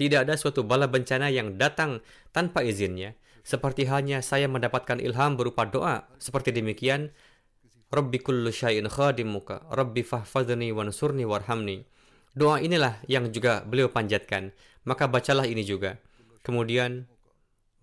Tidak 0.00 0.24
ada 0.24 0.40
suatu 0.40 0.64
bala 0.64 0.88
bencana 0.88 1.28
yang 1.28 1.60
datang 1.60 2.00
tanpa 2.32 2.64
izinnya. 2.64 3.12
Seperti 3.44 3.84
halnya 3.84 4.24
saya 4.24 4.48
mendapatkan 4.48 4.96
ilham 4.96 5.36
berupa 5.36 5.68
doa. 5.68 6.08
Seperti 6.16 6.56
demikian, 6.56 7.12
Rabbi 7.92 8.24
kullu 8.24 8.48
syai'in 8.48 8.88
khadimuka, 8.88 9.68
Rabbi 9.68 10.00
fahfadni 10.00 10.72
wansurni 10.72 11.28
warhamni. 11.28 11.84
Doa 12.32 12.64
inilah 12.64 12.96
yang 13.12 13.28
juga 13.28 13.60
beliau 13.60 13.92
panjatkan. 13.92 14.56
Maka 14.88 15.04
bacalah 15.04 15.44
ini 15.44 15.68
juga. 15.68 16.00
Kemudian 16.40 17.04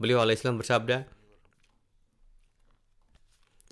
beliau 0.02 0.26
alaihissalam 0.26 0.58
bersabda, 0.58 1.17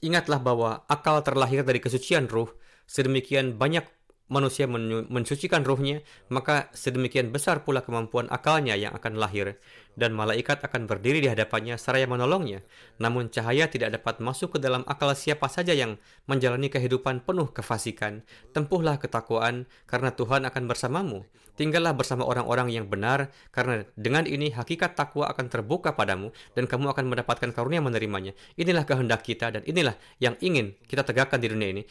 Ingatlah 0.05 0.37
bahwa 0.37 0.85
akal 0.85 1.17
terlahir 1.25 1.65
dari 1.65 1.81
kesucian 1.81 2.29
ruh, 2.29 2.53
sedemikian 2.85 3.57
banyak 3.57 3.89
manusia 4.25 4.65
mensucikan 5.05 5.61
ruhnya, 5.61 6.01
maka 6.33 6.73
sedemikian 6.73 7.29
besar 7.29 7.61
pula 7.61 7.85
kemampuan 7.85 8.25
akalnya 8.33 8.73
yang 8.73 8.93
akan 8.97 9.21
lahir, 9.21 9.61
dan 9.93 10.17
malaikat 10.17 10.65
akan 10.65 10.89
berdiri 10.89 11.21
di 11.21 11.29
hadapannya 11.29 11.77
seraya 11.77 12.09
menolongnya. 12.09 12.65
Namun 12.97 13.29
cahaya 13.29 13.69
tidak 13.69 14.01
dapat 14.01 14.17
masuk 14.25 14.57
ke 14.57 14.59
dalam 14.61 14.81
akal 14.89 15.13
siapa 15.13 15.45
saja 15.45 15.77
yang 15.77 16.01
menjalani 16.25 16.73
kehidupan 16.73 17.21
penuh 17.21 17.53
kefasikan. 17.53 18.25
Tempuhlah 18.49 18.97
ketakwaan, 18.97 19.69
karena 19.85 20.09
Tuhan 20.09 20.49
akan 20.49 20.63
bersamamu. 20.65 21.21
Tinggallah 21.55 21.95
bersama 21.95 22.27
orang-orang 22.27 22.67
yang 22.73 22.89
benar, 22.91 23.31
karena 23.53 23.87
dengan 23.95 24.27
ini 24.27 24.51
hakikat 24.51 24.97
takwa 24.97 25.29
akan 25.31 25.47
terbuka 25.47 25.93
padamu, 25.93 26.33
dan 26.57 26.67
kamu 26.67 26.91
akan 26.91 27.05
mendapatkan 27.07 27.53
karunia 27.53 27.79
menerimanya. 27.79 28.33
Inilah 28.59 28.83
kehendak 28.83 29.23
kita, 29.23 29.53
dan 29.53 29.61
inilah 29.63 29.95
yang 30.19 30.35
ingin 30.43 30.75
kita 30.89 31.05
tegakkan 31.05 31.39
di 31.39 31.47
dunia 31.47 31.69
ini. 31.71 31.83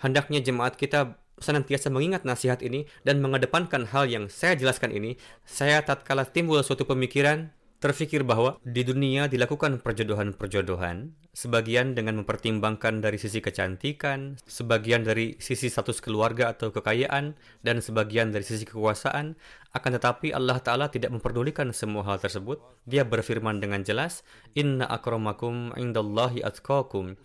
Hendaknya 0.00 0.40
jemaat 0.40 0.80
kita 0.80 1.23
senantiasa 1.38 1.90
mengingat 1.90 2.22
nasihat 2.22 2.62
ini 2.62 2.86
dan 3.02 3.18
mengedepankan 3.18 3.90
hal 3.90 4.06
yang 4.06 4.30
saya 4.30 4.54
jelaskan 4.54 4.94
ini, 4.94 5.18
saya 5.42 5.82
tatkala 5.82 6.26
timbul 6.28 6.62
suatu 6.62 6.86
pemikiran, 6.86 7.50
terfikir 7.84 8.24
bahwa 8.24 8.56
di 8.64 8.80
dunia 8.80 9.28
dilakukan 9.28 9.76
perjodohan-perjodohan, 9.84 11.12
sebagian 11.36 11.92
dengan 11.92 12.24
mempertimbangkan 12.24 13.04
dari 13.04 13.20
sisi 13.20 13.44
kecantikan, 13.44 14.40
sebagian 14.48 15.04
dari 15.04 15.36
sisi 15.36 15.68
status 15.68 16.00
keluarga 16.00 16.48
atau 16.56 16.72
kekayaan, 16.72 17.36
dan 17.60 17.84
sebagian 17.84 18.32
dari 18.32 18.40
sisi 18.40 18.64
kekuasaan, 18.64 19.36
akan 19.76 19.90
tetapi 20.00 20.32
Allah 20.32 20.64
Ta'ala 20.64 20.88
tidak 20.88 21.12
memperdulikan 21.12 21.76
semua 21.76 22.08
hal 22.08 22.16
tersebut. 22.24 22.56
Dia 22.88 23.04
berfirman 23.04 23.60
dengan 23.60 23.84
jelas, 23.84 24.24
Inna 24.56 24.88
akramakum 24.88 25.76
indallahi 25.76 26.40
atqakum 26.40 27.20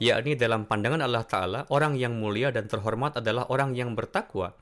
yakni 0.00 0.34
dalam 0.34 0.64
pandangan 0.64 1.04
Allah 1.04 1.22
Ta'ala, 1.28 1.60
orang 1.68 1.94
yang 1.94 2.16
mulia 2.16 2.48
dan 2.48 2.66
terhormat 2.66 3.20
adalah 3.20 3.46
orang 3.52 3.76
yang 3.76 3.92
bertakwa. 3.92 4.56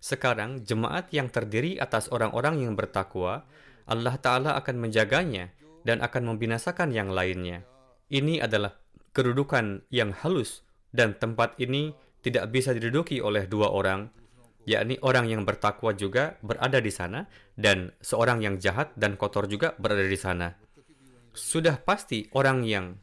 Sekarang, 0.00 0.64
jemaat 0.64 1.12
yang 1.12 1.28
terdiri 1.28 1.76
atas 1.76 2.08
orang-orang 2.08 2.64
yang 2.64 2.72
bertakwa, 2.72 3.44
Allah 3.84 4.16
Ta'ala 4.16 4.56
akan 4.56 4.76
menjaganya 4.80 5.52
dan 5.84 6.00
akan 6.00 6.34
membinasakan 6.34 6.90
yang 6.90 7.12
lainnya. 7.12 7.62
Ini 8.08 8.40
adalah 8.40 8.72
kedudukan 9.12 9.84
yang 9.92 10.16
halus 10.24 10.64
dan 10.96 11.12
tempat 11.20 11.60
ini 11.60 11.92
tidak 12.24 12.48
bisa 12.48 12.72
diduduki 12.72 13.20
oleh 13.20 13.44
dua 13.44 13.68
orang, 13.68 14.08
yakni 14.68 14.96
orang 15.04 15.28
yang 15.28 15.44
bertakwa 15.44 15.92
juga 15.96 16.36
berada 16.40 16.80
di 16.80 16.92
sana 16.92 17.28
dan 17.56 17.92
seorang 18.00 18.40
yang 18.44 18.56
jahat 18.60 18.92
dan 18.96 19.16
kotor 19.16 19.48
juga 19.48 19.76
berada 19.76 20.04
di 20.04 20.16
sana. 20.16 20.52
Sudah 21.32 21.80
pasti 21.80 22.28
orang 22.36 22.64
yang 22.64 22.96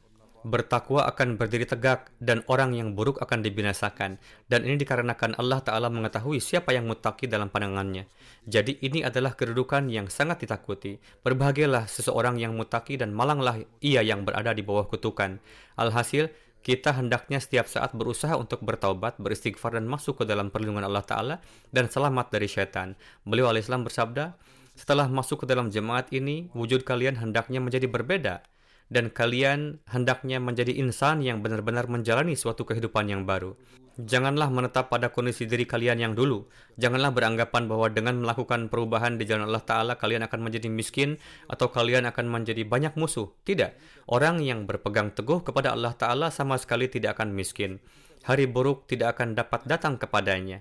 bertakwa 0.46 1.10
akan 1.10 1.42
berdiri 1.42 1.66
tegak 1.66 2.14
dan 2.22 2.46
orang 2.46 2.78
yang 2.78 2.94
buruk 2.94 3.18
akan 3.18 3.42
dibinasakan. 3.42 4.22
Dan 4.46 4.62
ini 4.62 4.78
dikarenakan 4.78 5.42
Allah 5.42 5.66
Ta'ala 5.66 5.90
mengetahui 5.90 6.38
siapa 6.38 6.70
yang 6.70 6.86
mutaki 6.86 7.26
dalam 7.26 7.50
pandangannya. 7.50 8.06
Jadi 8.46 8.78
ini 8.86 9.02
adalah 9.02 9.34
kedudukan 9.34 9.90
yang 9.90 10.06
sangat 10.06 10.46
ditakuti. 10.46 11.02
Berbahagialah 11.26 11.90
seseorang 11.90 12.38
yang 12.38 12.54
mutaki 12.54 12.94
dan 12.94 13.10
malanglah 13.10 13.58
ia 13.82 14.06
yang 14.06 14.22
berada 14.22 14.54
di 14.54 14.62
bawah 14.62 14.86
kutukan. 14.86 15.42
Alhasil, 15.82 16.30
kita 16.62 16.94
hendaknya 16.94 17.42
setiap 17.42 17.66
saat 17.66 17.98
berusaha 17.98 18.38
untuk 18.38 18.62
bertaubat, 18.62 19.18
beristighfar 19.18 19.82
dan 19.82 19.90
masuk 19.90 20.22
ke 20.22 20.24
dalam 20.30 20.54
perlindungan 20.54 20.86
Allah 20.86 21.06
Ta'ala 21.06 21.36
dan 21.74 21.90
selamat 21.90 22.30
dari 22.30 22.46
syaitan. 22.46 22.94
Beliau 23.26 23.50
alaihissalam 23.50 23.82
bersabda, 23.82 24.38
setelah 24.78 25.10
masuk 25.10 25.42
ke 25.42 25.46
dalam 25.50 25.74
jemaat 25.74 26.14
ini, 26.14 26.54
wujud 26.54 26.86
kalian 26.86 27.18
hendaknya 27.18 27.62
menjadi 27.62 27.90
berbeda 27.90 28.46
dan 28.90 29.10
kalian 29.10 29.82
hendaknya 29.90 30.38
menjadi 30.38 30.76
insan 30.78 31.26
yang 31.26 31.42
benar-benar 31.42 31.90
menjalani 31.90 32.38
suatu 32.38 32.68
kehidupan 32.68 33.10
yang 33.10 33.26
baru. 33.26 33.58
Janganlah 33.96 34.52
menetap 34.52 34.92
pada 34.92 35.08
kondisi 35.08 35.48
diri 35.48 35.64
kalian 35.64 36.04
yang 36.04 36.14
dulu. 36.20 36.52
Janganlah 36.76 37.16
beranggapan 37.16 37.64
bahwa 37.72 37.88
dengan 37.88 38.20
melakukan 38.20 38.68
perubahan 38.68 39.16
di 39.16 39.24
jalan 39.24 39.48
Allah 39.48 39.64
Ta'ala 39.64 39.94
kalian 39.96 40.28
akan 40.28 40.40
menjadi 40.44 40.68
miskin 40.68 41.16
atau 41.48 41.72
kalian 41.72 42.04
akan 42.12 42.28
menjadi 42.28 42.68
banyak 42.68 43.00
musuh. 43.00 43.32
Tidak. 43.48 43.72
Orang 44.12 44.44
yang 44.44 44.68
berpegang 44.68 45.16
teguh 45.16 45.48
kepada 45.48 45.72
Allah 45.72 45.96
Ta'ala 45.96 46.28
sama 46.28 46.60
sekali 46.60 46.92
tidak 46.92 47.16
akan 47.16 47.32
miskin. 47.32 47.80
Hari 48.28 48.52
buruk 48.52 48.84
tidak 48.92 49.16
akan 49.16 49.32
dapat 49.32 49.64
datang 49.64 49.96
kepadanya. 49.96 50.60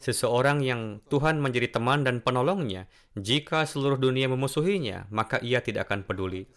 Seseorang 0.00 0.64
yang 0.64 1.04
Tuhan 1.12 1.44
menjadi 1.44 1.68
teman 1.68 2.00
dan 2.00 2.24
penolongnya, 2.24 2.88
jika 3.12 3.68
seluruh 3.68 4.00
dunia 4.00 4.28
memusuhinya, 4.32 5.04
maka 5.12 5.36
ia 5.44 5.60
tidak 5.60 5.92
akan 5.92 6.08
peduli. 6.08 6.48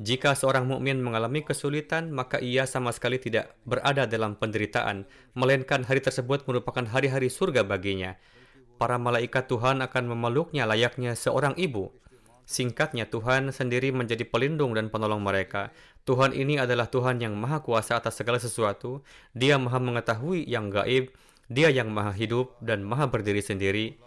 Jika 0.00 0.32
seorang 0.32 0.64
mukmin 0.64 1.04
mengalami 1.04 1.44
kesulitan, 1.44 2.08
maka 2.08 2.40
ia 2.40 2.64
sama 2.64 2.96
sekali 2.96 3.20
tidak 3.20 3.52
berada 3.68 4.08
dalam 4.08 4.40
penderitaan, 4.40 5.04
melainkan 5.36 5.84
hari 5.84 6.00
tersebut 6.00 6.48
merupakan 6.48 6.88
hari-hari 6.88 7.28
surga 7.28 7.60
baginya. 7.60 8.16
Para 8.80 8.96
malaikat 8.96 9.52
Tuhan 9.52 9.84
akan 9.84 10.04
memeluknya 10.16 10.64
layaknya 10.64 11.12
seorang 11.12 11.52
ibu. 11.60 11.92
Singkatnya, 12.48 13.06
Tuhan 13.06 13.54
sendiri 13.54 13.94
menjadi 13.94 14.26
pelindung 14.26 14.74
dan 14.74 14.90
penolong 14.90 15.22
mereka. 15.22 15.70
Tuhan 16.02 16.34
ini 16.34 16.58
adalah 16.58 16.90
Tuhan 16.90 17.22
yang 17.22 17.38
maha 17.38 17.62
kuasa 17.62 18.00
atas 18.00 18.18
segala 18.18 18.42
sesuatu. 18.42 19.06
Dia 19.36 19.60
maha 19.60 19.78
mengetahui 19.78 20.48
yang 20.50 20.72
gaib, 20.72 21.14
dia 21.46 21.70
yang 21.70 21.94
maha 21.94 22.10
hidup 22.10 22.58
dan 22.58 22.82
maha 22.82 23.06
berdiri 23.06 23.44
sendiri. 23.44 24.00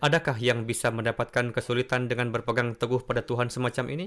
Adakah 0.00 0.40
yang 0.40 0.64
bisa 0.64 0.88
mendapatkan 0.88 1.52
kesulitan 1.52 2.08
dengan 2.08 2.32
berpegang 2.32 2.72
teguh 2.72 3.04
pada 3.04 3.20
Tuhan 3.20 3.52
semacam 3.52 3.84
ini? 3.92 4.06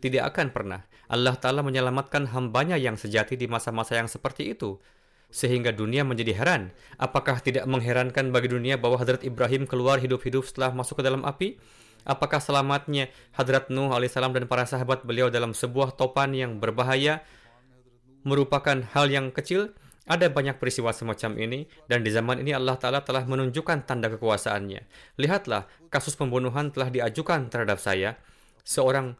Tidak 0.00 0.24
akan 0.24 0.56
pernah. 0.56 0.80
Allah 1.04 1.36
Ta'ala 1.36 1.60
menyelamatkan 1.60 2.32
hambanya 2.32 2.80
yang 2.80 2.96
sejati 2.96 3.36
di 3.36 3.44
masa-masa 3.44 4.00
yang 4.00 4.08
seperti 4.08 4.56
itu. 4.56 4.80
Sehingga 5.28 5.76
dunia 5.76 6.00
menjadi 6.00 6.32
heran. 6.32 6.72
Apakah 6.96 7.44
tidak 7.44 7.68
mengherankan 7.68 8.32
bagi 8.32 8.56
dunia 8.56 8.80
bahwa 8.80 8.96
Hadrat 8.96 9.20
Ibrahim 9.20 9.68
keluar 9.68 10.00
hidup-hidup 10.00 10.48
setelah 10.48 10.72
masuk 10.72 11.04
ke 11.04 11.12
dalam 11.12 11.20
api? 11.28 11.60
Apakah 12.08 12.40
selamatnya 12.40 13.12
Hadrat 13.36 13.68
Nuh 13.68 13.92
alaihissalam 13.92 14.32
dan 14.32 14.48
para 14.48 14.64
sahabat 14.64 15.04
beliau 15.04 15.28
dalam 15.28 15.52
sebuah 15.52 15.92
topan 15.92 16.32
yang 16.32 16.56
berbahaya 16.56 17.20
merupakan 18.24 18.80
hal 18.96 19.12
yang 19.12 19.28
kecil? 19.28 19.76
Ada 20.04 20.28
banyak 20.28 20.60
peristiwa 20.60 20.92
semacam 20.92 21.40
ini, 21.40 21.64
dan 21.88 22.04
di 22.04 22.12
zaman 22.12 22.44
ini 22.44 22.52
Allah 22.52 22.76
Ta'ala 22.76 23.00
telah 23.00 23.24
menunjukkan 23.24 23.88
tanda 23.88 24.12
kekuasaannya. 24.12 24.84
Lihatlah, 25.16 25.64
kasus 25.88 26.12
pembunuhan 26.12 26.68
telah 26.68 26.92
diajukan 26.92 27.48
terhadap 27.48 27.80
saya. 27.80 28.20
Seorang 28.68 29.16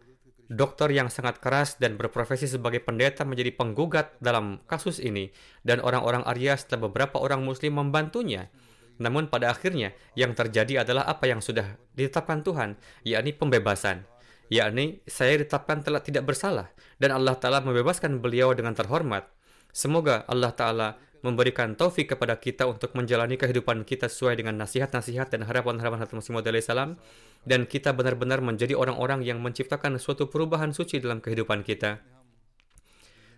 dokter 0.52 0.92
yang 0.92 1.08
sangat 1.08 1.40
keras 1.40 1.80
dan 1.80 1.96
berprofesi 1.96 2.44
sebagai 2.44 2.84
pendeta 2.84 3.24
menjadi 3.24 3.56
penggugat 3.56 4.16
dalam 4.20 4.60
kasus 4.68 5.00
ini 5.00 5.32
dan 5.64 5.80
orang-orang 5.80 6.20
Arya 6.28 6.56
setelah 6.60 6.88
beberapa 6.88 7.16
orang 7.20 7.40
muslim 7.40 7.80
membantunya. 7.80 8.52
Namun 9.00 9.26
pada 9.26 9.50
akhirnya 9.50 9.90
yang 10.14 10.36
terjadi 10.36 10.86
adalah 10.86 11.08
apa 11.08 11.26
yang 11.26 11.42
sudah 11.42 11.80
ditetapkan 11.98 12.46
Tuhan, 12.46 12.78
yakni 13.02 13.34
pembebasan. 13.34 14.06
Yakni 14.52 15.00
saya 15.08 15.40
ditetapkan 15.40 15.80
telah 15.80 16.04
tidak 16.04 16.28
bersalah 16.28 16.68
dan 17.00 17.10
Allah 17.16 17.34
Ta'ala 17.34 17.64
membebaskan 17.64 18.20
beliau 18.20 18.52
dengan 18.52 18.76
terhormat. 18.76 19.26
Semoga 19.74 20.22
Allah 20.30 20.54
Ta'ala 20.54 20.88
memberikan 21.26 21.74
taufik 21.74 22.14
kepada 22.14 22.38
kita 22.38 22.62
untuk 22.62 22.94
menjalani 22.94 23.34
kehidupan 23.34 23.82
kita 23.82 24.06
sesuai 24.06 24.38
dengan 24.38 24.54
nasihat-nasihat 24.62 25.34
dan 25.34 25.42
harapan-harapan 25.42 25.98
Hazrat 25.98 26.14
Masih 26.14 26.30
Maud 26.30 26.46
salam 26.62 26.94
dan 27.42 27.66
kita 27.66 27.90
benar-benar 27.90 28.38
menjadi 28.38 28.78
orang-orang 28.78 29.26
yang 29.26 29.42
menciptakan 29.42 29.98
suatu 29.98 30.30
perubahan 30.30 30.70
suci 30.70 31.02
dalam 31.02 31.18
kehidupan 31.18 31.66
kita. 31.66 31.98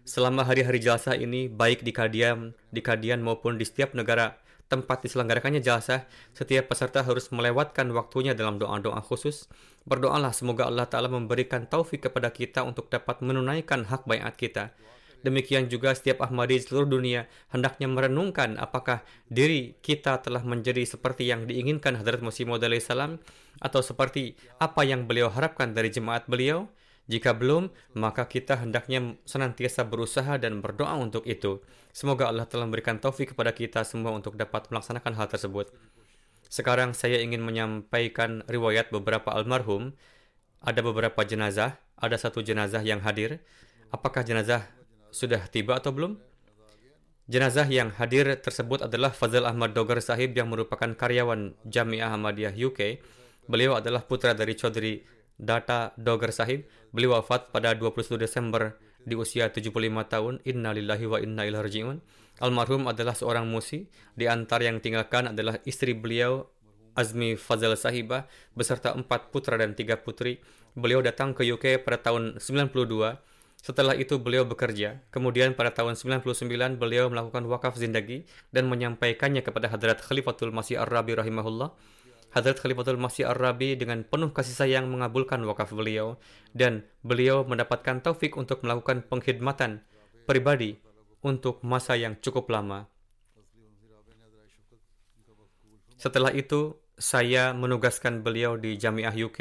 Selama 0.05 0.45
hari-hari 0.45 0.77
jalsah 0.77 1.17
ini, 1.17 1.49
baik 1.49 1.81
di 1.81 1.97
Kadian, 1.97 2.53
di 2.69 2.85
Kadian 2.85 3.25
maupun 3.25 3.57
di 3.57 3.65
setiap 3.65 3.97
negara 3.97 4.37
tempat 4.69 5.09
diselenggarakannya 5.09 5.65
jalsah, 5.65 6.05
setiap 6.37 6.69
peserta 6.69 7.01
harus 7.01 7.33
melewatkan 7.33 7.89
waktunya 7.97 8.37
dalam 8.37 8.61
doa-doa 8.61 9.01
khusus. 9.01 9.49
Berdoalah 9.89 10.37
semoga 10.37 10.69
Allah 10.69 10.85
Ta'ala 10.85 11.09
memberikan 11.09 11.65
taufik 11.65 12.13
kepada 12.13 12.29
kita 12.29 12.61
untuk 12.61 12.93
dapat 12.93 13.25
menunaikan 13.25 13.89
hak 13.89 14.05
bayat 14.05 14.37
kita. 14.37 14.77
Demikian 15.25 15.67
juga 15.67 15.97
setiap 15.97 16.23
Ahmadi 16.23 16.61
di 16.61 16.63
seluruh 16.63 16.87
dunia 16.87 17.27
hendaknya 17.51 17.89
merenungkan 17.89 18.61
apakah 18.61 19.03
diri 19.27 19.75
kita 19.81 20.23
telah 20.23 20.45
menjadi 20.45 20.85
seperti 20.85 21.27
yang 21.27 21.49
diinginkan 21.49 21.99
Hadrat 21.99 22.23
Musi 22.23 22.47
Maud 22.47 22.63
salam 22.79 23.19
atau 23.59 23.81
seperti 23.81 24.37
apa 24.61 24.85
yang 24.85 25.09
beliau 25.09 25.33
harapkan 25.33 25.73
dari 25.73 25.89
jemaat 25.91 26.29
beliau. 26.29 26.69
Jika 27.07 27.39
belum, 27.39 27.71
maka 27.95 28.27
kita 28.27 28.59
hendaknya 28.59 29.15
senantiasa 29.23 29.87
berusaha 29.87 30.43
dan 30.43 30.59
berdoa 30.59 30.99
untuk 30.99 31.23
itu. 31.23 31.63
Semoga 31.95 32.27
Allah 32.27 32.51
telah 32.51 32.67
memberikan 32.67 32.99
taufik 32.99 33.31
kepada 33.31 33.55
kita 33.55 33.87
semua 33.87 34.11
untuk 34.11 34.35
dapat 34.35 34.67
melaksanakan 34.75 35.15
hal 35.15 35.31
tersebut. 35.31 35.71
Sekarang 36.51 36.99
saya 36.99 37.23
ingin 37.23 37.47
menyampaikan 37.47 38.43
riwayat 38.51 38.91
beberapa 38.91 39.31
almarhum. 39.35 39.95
Ada 40.67 40.83
beberapa 40.83 41.23
jenazah, 41.23 41.79
ada 41.95 42.19
satu 42.19 42.43
jenazah 42.43 42.83
yang 42.83 42.99
hadir. 43.07 43.39
Apakah 43.95 44.27
jenazah 44.27 44.67
sudah 45.17 45.49
tiba 45.49 45.81
atau 45.81 45.97
belum? 45.97 46.21
Jenazah 47.27 47.65
yang 47.67 47.91
hadir 47.97 48.29
tersebut 48.39 48.85
adalah 48.85 49.11
Fazal 49.11 49.49
Ahmad 49.49 49.73
Dogar 49.73 49.99
Sahib 50.05 50.37
yang 50.37 50.53
merupakan 50.53 50.93
karyawan 50.93 51.57
Jamiah 51.65 52.13
Ahmadiyah 52.13 52.55
UK. 52.55 53.01
Beliau 53.49 53.81
adalah 53.81 54.05
putra 54.05 54.37
dari 54.37 54.53
Chaudhry 54.55 55.03
Data 55.35 55.97
Dogar 55.97 56.31
Sahib. 56.31 56.69
Beliau 56.93 57.19
wafat 57.19 57.51
pada 57.51 57.73
21 57.75 58.21
Desember 58.21 58.79
di 59.03 59.19
usia 59.19 59.51
75 59.51 59.73
tahun. 60.07 60.39
Inna 60.47 60.71
lillahi 60.71 61.07
wa 61.09 61.19
inna 61.19 61.43
ilaihi. 61.49 61.99
Almarhum 62.39 62.87
adalah 62.87 63.17
seorang 63.17 63.49
musi. 63.49 63.89
Di 64.15 64.31
antara 64.31 64.69
yang 64.69 64.79
tinggalkan 64.79 65.35
adalah 65.35 65.59
istri 65.67 65.99
beliau 65.99 66.47
Azmi 66.95 67.35
Fazal 67.35 67.75
Sahibah 67.75 68.31
beserta 68.55 68.95
empat 68.95 69.35
putra 69.35 69.59
dan 69.59 69.75
tiga 69.75 69.99
putri. 69.99 70.39
Beliau 70.79 71.03
datang 71.03 71.35
ke 71.35 71.43
UK 71.43 71.83
pada 71.83 71.99
tahun 72.07 72.39
92 72.39 73.35
setelah 73.61 73.99
itu 73.99 74.21
beliau 74.23 74.47
bekerja. 74.47 75.03
Kemudian 75.11 75.59
pada 75.59 75.75
tahun 75.75 75.99
99 75.99 76.79
beliau 76.79 77.11
melakukan 77.11 77.45
wakaf 77.51 77.75
zindagi 77.75 78.29
dan 78.55 78.71
menyampaikannya 78.71 79.43
kepada 79.43 79.67
Hadrat 79.73 79.99
Khalifatul 80.05 80.55
Masih 80.55 80.79
Ar-Rabi 80.79 81.19
rahimahullah. 81.19 81.75
Hadrat 82.31 82.61
Khalifatul 82.63 83.01
Masih 83.01 83.27
Ar-Rabi 83.27 83.75
dengan 83.75 84.05
penuh 84.05 84.31
kasih 84.31 84.55
sayang 84.55 84.87
mengabulkan 84.87 85.43
wakaf 85.49 85.73
beliau 85.73 86.21
dan 86.55 86.85
beliau 87.01 87.43
mendapatkan 87.43 88.05
taufik 88.05 88.37
untuk 88.39 88.63
melakukan 88.63 89.03
pengkhidmatan 89.09 89.83
pribadi 90.29 90.79
untuk 91.25 91.65
masa 91.67 91.99
yang 91.99 92.19
cukup 92.23 92.47
lama. 92.53 92.87
Setelah 95.97 96.31
itu, 96.37 96.77
saya 96.97 97.53
menugaskan 97.57 98.21
beliau 98.25 98.57
di 98.57 98.77
Jamiah 98.77 99.13
UK 99.13 99.41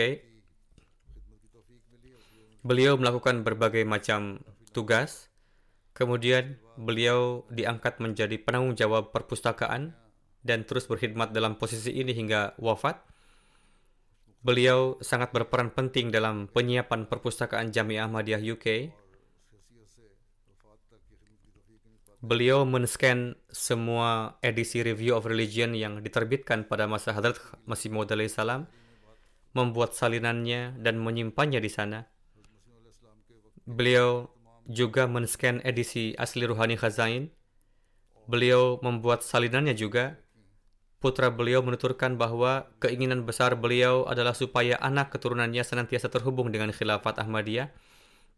Beliau 2.65 2.97
melakukan 2.97 3.45
berbagai 3.45 3.85
macam 3.85 4.41
tugas. 4.73 5.29
Kemudian 5.93 6.57
beliau 6.75 7.45
diangkat 7.53 8.01
menjadi 8.01 8.41
penanggung 8.41 8.73
jawab 8.73 9.13
perpustakaan 9.13 9.93
dan 10.41 10.65
terus 10.65 10.89
berkhidmat 10.89 11.29
dalam 11.29 11.61
posisi 11.61 11.93
ini 11.93 12.09
hingga 12.09 12.57
wafat. 12.57 13.05
Beliau 14.41 14.97
sangat 14.97 15.29
berperan 15.29 15.69
penting 15.77 16.09
dalam 16.09 16.49
penyiapan 16.49 17.05
perpustakaan 17.05 17.69
Jamiah 17.69 18.09
Ahmadiyah 18.09 18.41
UK. 18.41 18.89
Beliau 22.25 22.65
men-scan 22.65 23.37
semua 23.53 24.41
edisi 24.41 24.81
Review 24.81 25.13
of 25.13 25.29
Religion 25.29 25.77
yang 25.77 26.01
diterbitkan 26.01 26.65
pada 26.65 26.89
masa 26.89 27.13
Hadrat 27.13 27.37
Masih 27.69 27.93
Maud 27.93 28.09
salam, 28.33 28.65
membuat 29.53 29.93
salinannya 29.93 30.81
dan 30.81 30.97
menyimpannya 30.97 31.61
di 31.61 31.69
sana. 31.69 32.14
Beliau 33.65 34.29
juga 34.69 35.09
men-scan 35.09 35.61
edisi 35.65 36.13
asli 36.21 36.45
Ruhani 36.45 36.77
Khazain. 36.77 37.33
Beliau 38.29 38.77
membuat 38.81 39.25
salinannya 39.25 39.73
juga. 39.73 40.21
Putra 41.01 41.29
beliau 41.29 41.61
menuturkan 41.61 42.17
bahwa 42.17 42.69
keinginan 42.81 43.25
besar 43.29 43.53
beliau 43.53 44.09
adalah 44.09 44.33
supaya 44.33 44.77
anak 44.81 45.13
keturunannya 45.13 45.61
senantiasa 45.61 46.09
terhubung 46.09 46.49
dengan 46.49 46.73
khilafat 46.73 47.21
Ahmadiyah 47.21 47.69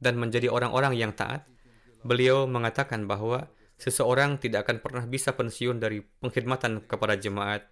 dan 0.03 0.19
menjadi 0.19 0.51
orang-orang 0.51 0.95
yang 0.99 1.15
taat. 1.15 1.47
Beliau 2.03 2.43
mengatakan 2.43 3.07
bahwa 3.07 3.47
seseorang 3.79 4.35
tidak 4.39 4.67
akan 4.67 4.83
pernah 4.83 5.03
bisa 5.07 5.31
pensiun 5.35 5.79
dari 5.79 6.03
pengkhidmatan 6.03 6.87
kepada 6.87 7.15
jemaat. 7.15 7.67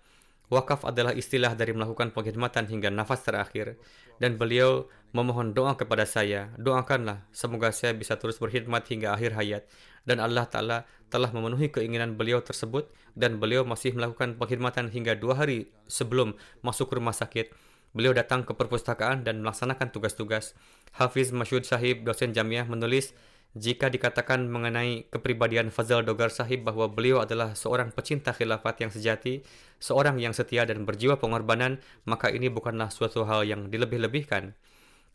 Wakaf 0.53 0.85
adalah 0.85 1.11
istilah 1.17 1.57
dari 1.57 1.73
melakukan 1.73 2.13
pengkhidmatan 2.13 2.69
hingga 2.69 2.93
nafas 2.93 3.25
terakhir. 3.25 3.81
Dan 4.21 4.37
beliau 4.39 4.87
memohon 5.11 5.51
doa 5.57 5.75
kepada 5.75 6.05
saya, 6.07 6.53
doakanlah 6.55 7.25
semoga 7.35 7.73
saya 7.73 7.97
bisa 7.97 8.15
terus 8.15 8.39
berkhidmat 8.39 8.85
hingga 8.87 9.11
akhir 9.15 9.35
hayat 9.35 9.63
dan 10.05 10.21
Allah 10.21 10.45
Ta'ala 10.45 10.77
telah 11.09 11.33
memenuhi 11.33 11.73
keinginan 11.73 12.15
beliau 12.15 12.39
tersebut 12.39 12.87
dan 13.17 13.41
beliau 13.41 13.65
masih 13.65 13.97
melakukan 13.97 14.37
pengkhidmatan 14.37 14.93
hingga 14.93 15.17
dua 15.17 15.41
hari 15.41 15.73
sebelum 15.89 16.37
masuk 16.61 16.93
rumah 16.93 17.13
sakit. 17.13 17.51
Beliau 17.91 18.13
datang 18.13 18.45
ke 18.45 18.53
perpustakaan 18.53 19.25
dan 19.25 19.41
melaksanakan 19.41 19.89
tugas-tugas. 19.89 20.53
Hafiz 20.95 21.33
Masyud 21.33 21.65
Sahib, 21.65 22.05
dosen 22.05 22.35
jamiah, 22.35 22.67
menulis, 22.67 23.15
jika 23.55 23.87
dikatakan 23.87 24.51
mengenai 24.51 25.07
kepribadian 25.07 25.71
Fazal 25.71 26.03
Dogar 26.03 26.27
Sahib 26.27 26.67
bahwa 26.67 26.91
beliau 26.91 27.23
adalah 27.23 27.55
seorang 27.55 27.95
pecinta 27.95 28.35
khilafat 28.35 28.83
yang 28.83 28.91
sejati, 28.91 29.47
seorang 29.79 30.19
yang 30.19 30.35
setia 30.35 30.67
dan 30.67 30.83
berjiwa 30.83 31.15
pengorbanan, 31.15 31.79
maka 32.03 32.27
ini 32.27 32.51
bukanlah 32.51 32.91
suatu 32.91 33.23
hal 33.23 33.47
yang 33.47 33.71
dilebih-lebihkan. 33.71 34.51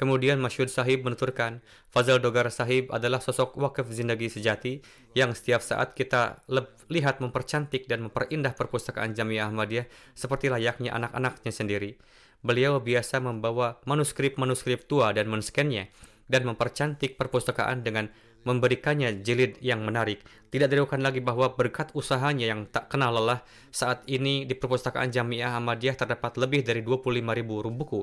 Kemudian 0.00 0.40
Masyud 0.40 0.72
Sahib 0.72 1.04
menuturkan, 1.04 1.60
Fazal 1.92 2.24
Dogar 2.24 2.48
Sahib 2.48 2.88
adalah 2.88 3.20
sosok 3.20 3.60
wakaf 3.60 3.92
zindagi 3.92 4.32
sejati 4.32 4.80
yang 5.12 5.36
setiap 5.36 5.60
saat 5.60 5.92
kita 5.92 6.40
lihat 6.88 7.20
mempercantik 7.20 7.84
dan 7.84 8.08
memperindah 8.08 8.56
perpustakaan 8.56 9.12
Jamiah 9.12 9.52
Ahmadiyah 9.52 9.84
seperti 10.16 10.48
layaknya 10.48 10.96
anak-anaknya 10.96 11.52
sendiri. 11.52 12.00
Beliau 12.40 12.80
biasa 12.80 13.20
membawa 13.20 13.76
manuskrip-manuskrip 13.84 14.88
tua 14.88 15.12
dan 15.12 15.28
menscannya 15.28 15.92
dan 16.30 16.48
mempercantik 16.48 17.20
perpustakaan 17.20 17.84
dengan 17.84 18.08
memberikannya 18.44 19.20
jilid 19.20 19.60
yang 19.60 19.84
menarik. 19.84 20.24
Tidak 20.50 20.66
diragukan 20.66 20.98
lagi 20.98 21.22
bahwa 21.22 21.54
berkat 21.54 21.94
usahanya 21.94 22.50
yang 22.50 22.66
tak 22.66 22.90
kenal 22.90 23.14
lelah, 23.14 23.44
saat 23.70 24.02
ini 24.10 24.48
di 24.48 24.56
perpustakaan 24.56 25.12
Jamiah 25.12 25.56
Ahmadiyah 25.56 25.94
terdapat 25.94 26.36
lebih 26.40 26.66
dari 26.66 26.82
25.000 26.82 27.22
buku 27.70 28.02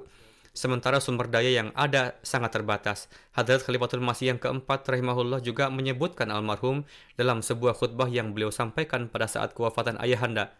sementara 0.57 0.97
sumber 0.97 1.29
daya 1.29 1.53
yang 1.53 1.69
ada 1.77 2.17
sangat 2.25 2.57
terbatas. 2.57 3.05
Hadrat 3.37 3.61
Khalifatul 3.61 4.01
Masih 4.01 4.33
yang 4.33 4.41
keempat 4.41 4.89
rahimahullah 4.89 5.37
juga 5.45 5.69
menyebutkan 5.69 6.33
almarhum 6.33 6.81
dalam 7.13 7.45
sebuah 7.45 7.77
khutbah 7.77 8.09
yang 8.09 8.33
beliau 8.33 8.49
sampaikan 8.49 9.05
pada 9.05 9.29
saat 9.29 9.53
kewafatan 9.53 10.01
ayahanda 10.01 10.57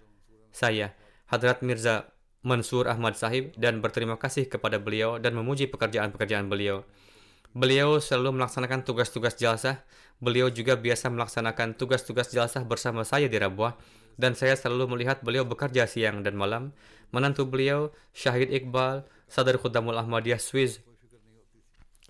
saya, 0.53 0.93
Hadrat 1.25 1.65
Mirza 1.65 2.13
Mansur 2.45 2.85
Ahmad 2.85 3.17
Sahib 3.17 3.57
dan 3.57 3.81
berterima 3.81 4.21
kasih 4.21 4.45
kepada 4.45 4.77
beliau 4.77 5.17
dan 5.17 5.33
memuji 5.33 5.65
pekerjaan-pekerjaan 5.65 6.45
beliau. 6.45 6.85
Beliau 7.55 7.99
selalu 8.01 8.41
melaksanakan 8.41 8.83
tugas-tugas 8.83 9.35
jalsah. 9.39 9.83
Beliau 10.17 10.49
juga 10.49 10.75
biasa 10.75 11.13
melaksanakan 11.13 11.77
tugas-tugas 11.77 12.33
jalsah 12.33 12.65
bersama 12.65 13.05
saya 13.05 13.29
di 13.29 13.37
Rabuah 13.37 13.77
dan 14.17 14.33
saya 14.33 14.57
selalu 14.57 14.97
melihat 14.97 15.21
beliau 15.21 15.45
bekerja 15.45 15.85
siang 15.85 16.25
dan 16.25 16.33
malam. 16.33 16.73
Menantu 17.13 17.45
beliau, 17.47 17.93
Syahid 18.11 18.49
Iqbal, 18.49 19.05
Sadar 19.29 19.61
Khudamul 19.61 19.95
Ahmadiyah 19.95 20.41
Swiss 20.41 20.81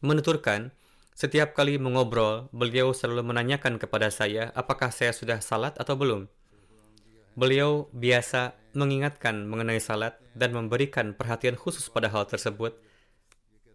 menuturkan, 0.01 0.69
setiap 1.17 1.57
kali 1.57 1.81
mengobrol, 1.81 2.53
beliau 2.53 2.93
selalu 2.93 3.33
menanyakan 3.33 3.81
kepada 3.81 4.13
saya 4.13 4.53
apakah 4.53 4.93
saya 4.93 5.09
sudah 5.09 5.41
salat 5.41 5.73
atau 5.81 5.97
belum. 5.97 6.29
Beliau 7.33 7.89
biasa 7.93 8.53
mengingatkan 8.77 9.45
mengenai 9.49 9.81
salat 9.81 10.17
dan 10.37 10.53
memberikan 10.53 11.17
perhatian 11.17 11.57
khusus 11.57 11.89
pada 11.89 12.09
hal 12.13 12.29
tersebut. 12.29 12.77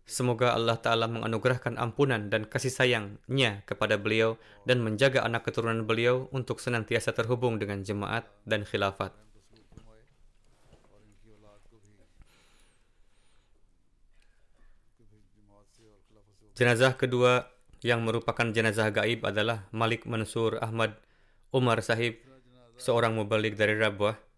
Semoga 0.03 0.53
Allah 0.53 0.77
Ta'ala 0.83 1.07
menganugerahkan 1.07 1.79
ampunan 1.79 2.27
dan 2.27 2.45
kasih 2.45 2.75
sayangnya 2.75 3.63
kepada 3.65 3.97
beliau 3.97 4.35
dan 4.67 4.83
menjaga 4.83 5.23
anak 5.23 5.47
keturunan 5.47 5.87
beliau 5.87 6.27
untuk 6.35 6.59
senantiasa 6.59 7.15
terhubung 7.15 7.63
dengan 7.63 7.87
jemaat 7.87 8.27
dan 8.43 8.67
khilafat. 8.67 9.15
Jenazah 16.53 16.95
kedua 17.01 17.49
yang 17.81 18.05
merupakan 18.05 18.45
jenazah 18.53 18.93
gaib 18.93 19.25
adalah 19.25 19.67
Malik 19.73 20.07
Mansur 20.07 20.61
Ahmad 20.63 20.95
Umar 21.51 21.83
Sahib. 21.83 22.21
seorang 22.83 23.15
mubalik 23.15 23.55
dari 23.55 23.79
Rabwah. 23.79 24.32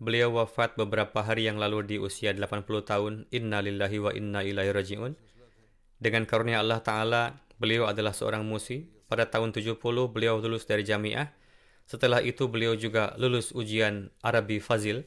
Beliau 0.00 0.32
wafat 0.32 0.80
beberapa 0.80 1.20
hari 1.20 1.44
yang 1.44 1.60
lalu 1.60 1.84
di 1.84 1.96
usia 2.00 2.32
80 2.32 2.64
tahun. 2.88 3.28
Inna 3.36 3.60
lillahi 3.60 4.00
wa 4.00 4.08
inna 4.16 4.40
ilaihi 4.40 4.72
raji'un. 4.72 5.12
Dengan 6.00 6.24
karunia 6.24 6.64
Allah 6.64 6.80
Ta'ala, 6.80 7.36
beliau 7.60 7.84
adalah 7.84 8.16
seorang 8.16 8.40
musi. 8.40 8.88
Pada 9.12 9.28
tahun 9.28 9.52
70, 9.52 9.76
beliau 10.08 10.40
lulus 10.40 10.64
dari 10.64 10.88
jamiah. 10.88 11.28
Setelah 11.84 12.24
itu, 12.24 12.48
beliau 12.48 12.72
juga 12.80 13.12
lulus 13.20 13.52
ujian 13.52 14.08
Arabi 14.24 14.56
Fazil. 14.56 15.04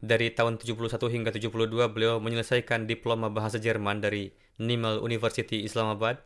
Dari 0.00 0.32
tahun 0.32 0.56
71 0.56 1.12
hingga 1.12 1.36
72, 1.36 1.92
beliau 1.92 2.16
menyelesaikan 2.24 2.88
diploma 2.88 3.28
bahasa 3.28 3.60
Jerman 3.60 4.00
dari 4.00 4.32
Nimel 4.56 5.04
University 5.04 5.68
Islamabad. 5.68 6.16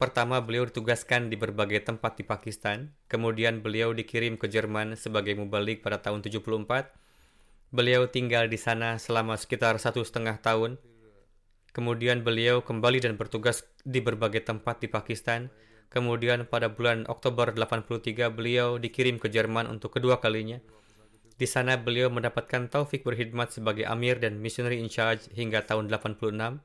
Pertama, 0.00 0.40
beliau 0.40 0.64
ditugaskan 0.64 1.28
di 1.28 1.36
berbagai 1.36 1.84
tempat 1.84 2.16
di 2.16 2.24
Pakistan. 2.24 2.96
Kemudian 3.12 3.60
beliau 3.60 3.92
dikirim 3.92 4.40
ke 4.40 4.48
Jerman 4.48 4.96
sebagai 4.96 5.36
mubalik 5.36 5.84
pada 5.84 6.00
tahun 6.00 6.24
74. 6.24 7.03
Beliau 7.74 8.06
tinggal 8.06 8.46
di 8.46 8.54
sana 8.54 9.02
selama 9.02 9.34
sekitar 9.34 9.74
satu 9.82 10.06
setengah 10.06 10.38
tahun. 10.38 10.78
Kemudian 11.74 12.22
beliau 12.22 12.62
kembali 12.62 13.02
dan 13.02 13.18
bertugas 13.18 13.66
di 13.82 13.98
berbagai 13.98 14.46
tempat 14.46 14.78
di 14.78 14.86
Pakistan. 14.86 15.50
Kemudian 15.90 16.46
pada 16.46 16.70
bulan 16.70 17.02
Oktober 17.10 17.50
83 17.50 18.30
beliau 18.30 18.78
dikirim 18.78 19.18
ke 19.18 19.26
Jerman 19.26 19.66
untuk 19.66 19.98
kedua 19.98 20.22
kalinya. 20.22 20.62
Di 21.34 21.50
sana 21.50 21.74
beliau 21.74 22.14
mendapatkan 22.14 22.70
taufik 22.70 23.02
berkhidmat 23.02 23.50
sebagai 23.50 23.90
amir 23.90 24.22
dan 24.22 24.38
missionary 24.38 24.78
in 24.78 24.86
charge 24.86 25.26
hingga 25.34 25.66
tahun 25.66 25.90
86. 25.90 26.62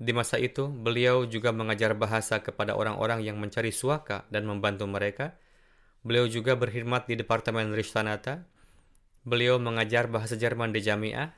Di 0.00 0.16
masa 0.16 0.40
itu, 0.40 0.72
beliau 0.72 1.28
juga 1.28 1.52
mengajar 1.52 1.92
bahasa 1.92 2.40
kepada 2.40 2.72
orang-orang 2.72 3.20
yang 3.20 3.36
mencari 3.36 3.68
suaka 3.68 4.24
dan 4.32 4.48
membantu 4.48 4.88
mereka. 4.88 5.36
Beliau 6.00 6.24
juga 6.24 6.56
berkhidmat 6.56 7.04
di 7.04 7.20
Departemen 7.20 7.76
Rishtanata. 7.76 8.48
Beliau 9.20 9.60
mengajar 9.60 10.08
bahasa 10.08 10.32
Jerman 10.32 10.72
di 10.72 10.80
Jamiah. 10.80 11.36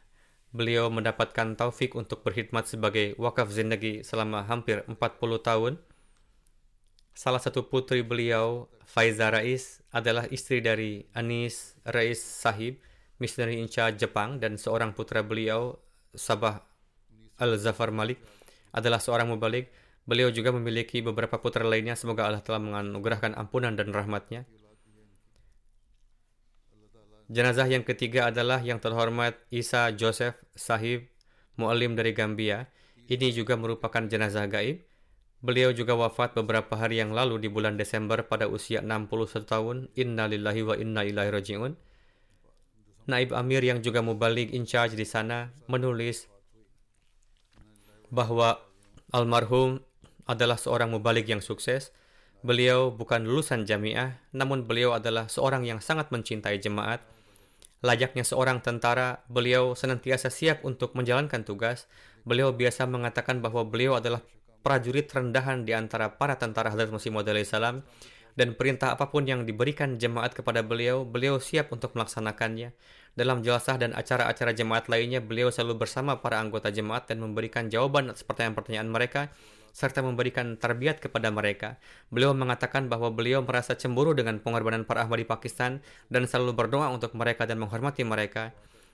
Beliau 0.55 0.87
mendapatkan 0.87 1.59
taufik 1.59 1.99
untuk 1.99 2.23
berkhidmat 2.23 2.71
sebagai 2.71 3.19
wakaf 3.19 3.51
zindagi 3.51 4.07
selama 4.07 4.47
hampir 4.47 4.87
40 4.87 4.99
tahun. 5.43 5.83
Salah 7.11 7.43
satu 7.43 7.67
putri 7.67 8.07
beliau, 8.07 8.71
Faiza 8.87 9.35
Rais, 9.35 9.83
adalah 9.91 10.31
istri 10.31 10.63
dari 10.63 11.11
Anis 11.13 11.75
Rais 11.83 12.23
Sahib, 12.23 12.79
missionary 13.19 13.59
in 13.59 13.67
Jepang, 13.69 14.39
dan 14.39 14.57
seorang 14.57 14.95
putra 14.95 15.27
beliau, 15.27 15.77
Sabah 16.15 16.63
Al-Zafar 17.43 17.91
Malik, 17.91 18.23
adalah 18.71 19.03
seorang 19.03 19.27
mubalik. 19.27 19.75
Beliau 20.07 20.31
juga 20.31 20.55
memiliki 20.55 21.03
beberapa 21.03 21.43
putra 21.43 21.67
lainnya. 21.67 21.99
Semoga 21.99 22.31
Allah 22.31 22.47
telah 22.47 22.63
menganugerahkan 22.63 23.35
ampunan 23.35 23.75
dan 23.75 23.91
rahmatnya. 23.91 24.47
Jenazah 27.33 27.65
yang 27.65 27.81
ketiga 27.81 28.29
adalah 28.29 28.61
yang 28.61 28.77
terhormat 28.77 29.41
Isa 29.49 29.89
Joseph 29.97 30.37
Sahib, 30.53 31.09
mu'alim 31.57 31.97
dari 31.97 32.13
Gambia. 32.13 32.69
Ini 33.09 33.33
juga 33.33 33.57
merupakan 33.57 34.05
jenazah 34.05 34.45
gaib. 34.53 34.85
Beliau 35.41 35.73
juga 35.73 35.97
wafat 35.97 36.37
beberapa 36.37 36.77
hari 36.77 37.01
yang 37.01 37.17
lalu 37.17 37.41
di 37.41 37.49
bulan 37.49 37.81
Desember 37.81 38.21
pada 38.29 38.53
usia 38.53 38.85
61 38.85 39.49
tahun. 39.49 39.89
Inna 39.97 40.29
lillahi 40.29 40.61
wa 40.61 40.77
inna 40.77 41.09
ilaihi 41.09 41.33
raji'un. 41.33 41.73
Naib 43.09 43.33
Amir 43.33 43.65
yang 43.65 43.81
juga 43.81 44.05
mubalik 44.05 44.53
in 44.53 44.69
charge 44.69 44.93
di 44.93 45.09
sana 45.09 45.57
menulis 45.73 46.29
bahwa 48.13 48.61
almarhum 49.09 49.81
adalah 50.29 50.61
seorang 50.61 50.93
mubalik 50.93 51.25
yang 51.33 51.41
sukses. 51.41 51.97
Beliau 52.45 52.93
bukan 52.93 53.25
lulusan 53.25 53.65
jamiah, 53.65 54.21
namun 54.37 54.69
beliau 54.69 54.93
adalah 54.93 55.33
seorang 55.33 55.65
yang 55.65 55.81
sangat 55.81 56.13
mencintai 56.13 56.61
jemaat. 56.61 57.01
Layaknya 57.83 58.23
seorang 58.23 58.63
tentara, 58.63 59.27
beliau 59.27 59.75
senantiasa 59.75 60.31
siap 60.31 60.63
untuk 60.63 60.95
menjalankan 60.95 61.43
tugas. 61.43 61.91
Beliau 62.23 62.55
biasa 62.55 62.87
mengatakan 62.87 63.43
bahwa 63.43 63.67
beliau 63.67 63.99
adalah 63.99 64.23
prajurit 64.63 65.11
rendahan 65.11 65.67
di 65.67 65.75
antara 65.75 66.15
para 66.15 66.39
tentara 66.39 66.71
Hadrat 66.71 66.95
Masih 66.95 67.11
Maud 67.11 67.27
salam 67.43 67.83
dan 68.33 68.57
perintah 68.57 68.97
apa 68.97 69.13
pun 69.13 69.29
yang 69.29 69.45
diberikan 69.45 70.01
jemaat 70.01 70.33
kepada 70.33 70.65
beliau, 70.65 71.05
beliau 71.05 71.37
siap 71.37 71.69
untuk 71.75 71.93
melaksanakannya. 71.93 72.73
Dalam 73.13 73.45
jelasah 73.45 73.77
dan 73.77 73.93
acara-acara 73.93 74.57
jemaat 74.57 74.89
lainnya, 74.89 75.21
beliau 75.21 75.53
selalu 75.53 75.85
bersama 75.85 76.17
para 76.25 76.41
anggota 76.41 76.73
jemaat 76.73 77.13
dan 77.13 77.21
memberikan 77.21 77.69
jawaban 77.69 78.09
atas 78.09 78.25
pertanyaan-pertanyaan 78.25 78.89
mereka, 78.89 79.29
serta 79.73 80.05
memberikan 80.05 80.61
tarbiat 80.61 81.01
kepada 81.01 81.33
mereka. 81.33 81.81
Beliau 82.13 82.37
mengatakan 82.37 82.87
bahwa 82.93 83.09
beliau 83.11 83.41
merasa 83.41 83.73
cemburu 83.75 84.13
dengan 84.13 84.39
pengorbanan 84.39 84.85
para 84.85 85.03
Ahmadi 85.05 85.25
Pakistan 85.25 85.81
dan 86.13 86.29
selalu 86.29 86.53
berdoa 86.53 86.93
untuk 86.93 87.17
mereka 87.17 87.49
dan 87.49 87.59
menghormati 87.59 88.05
mereka. 88.05 88.53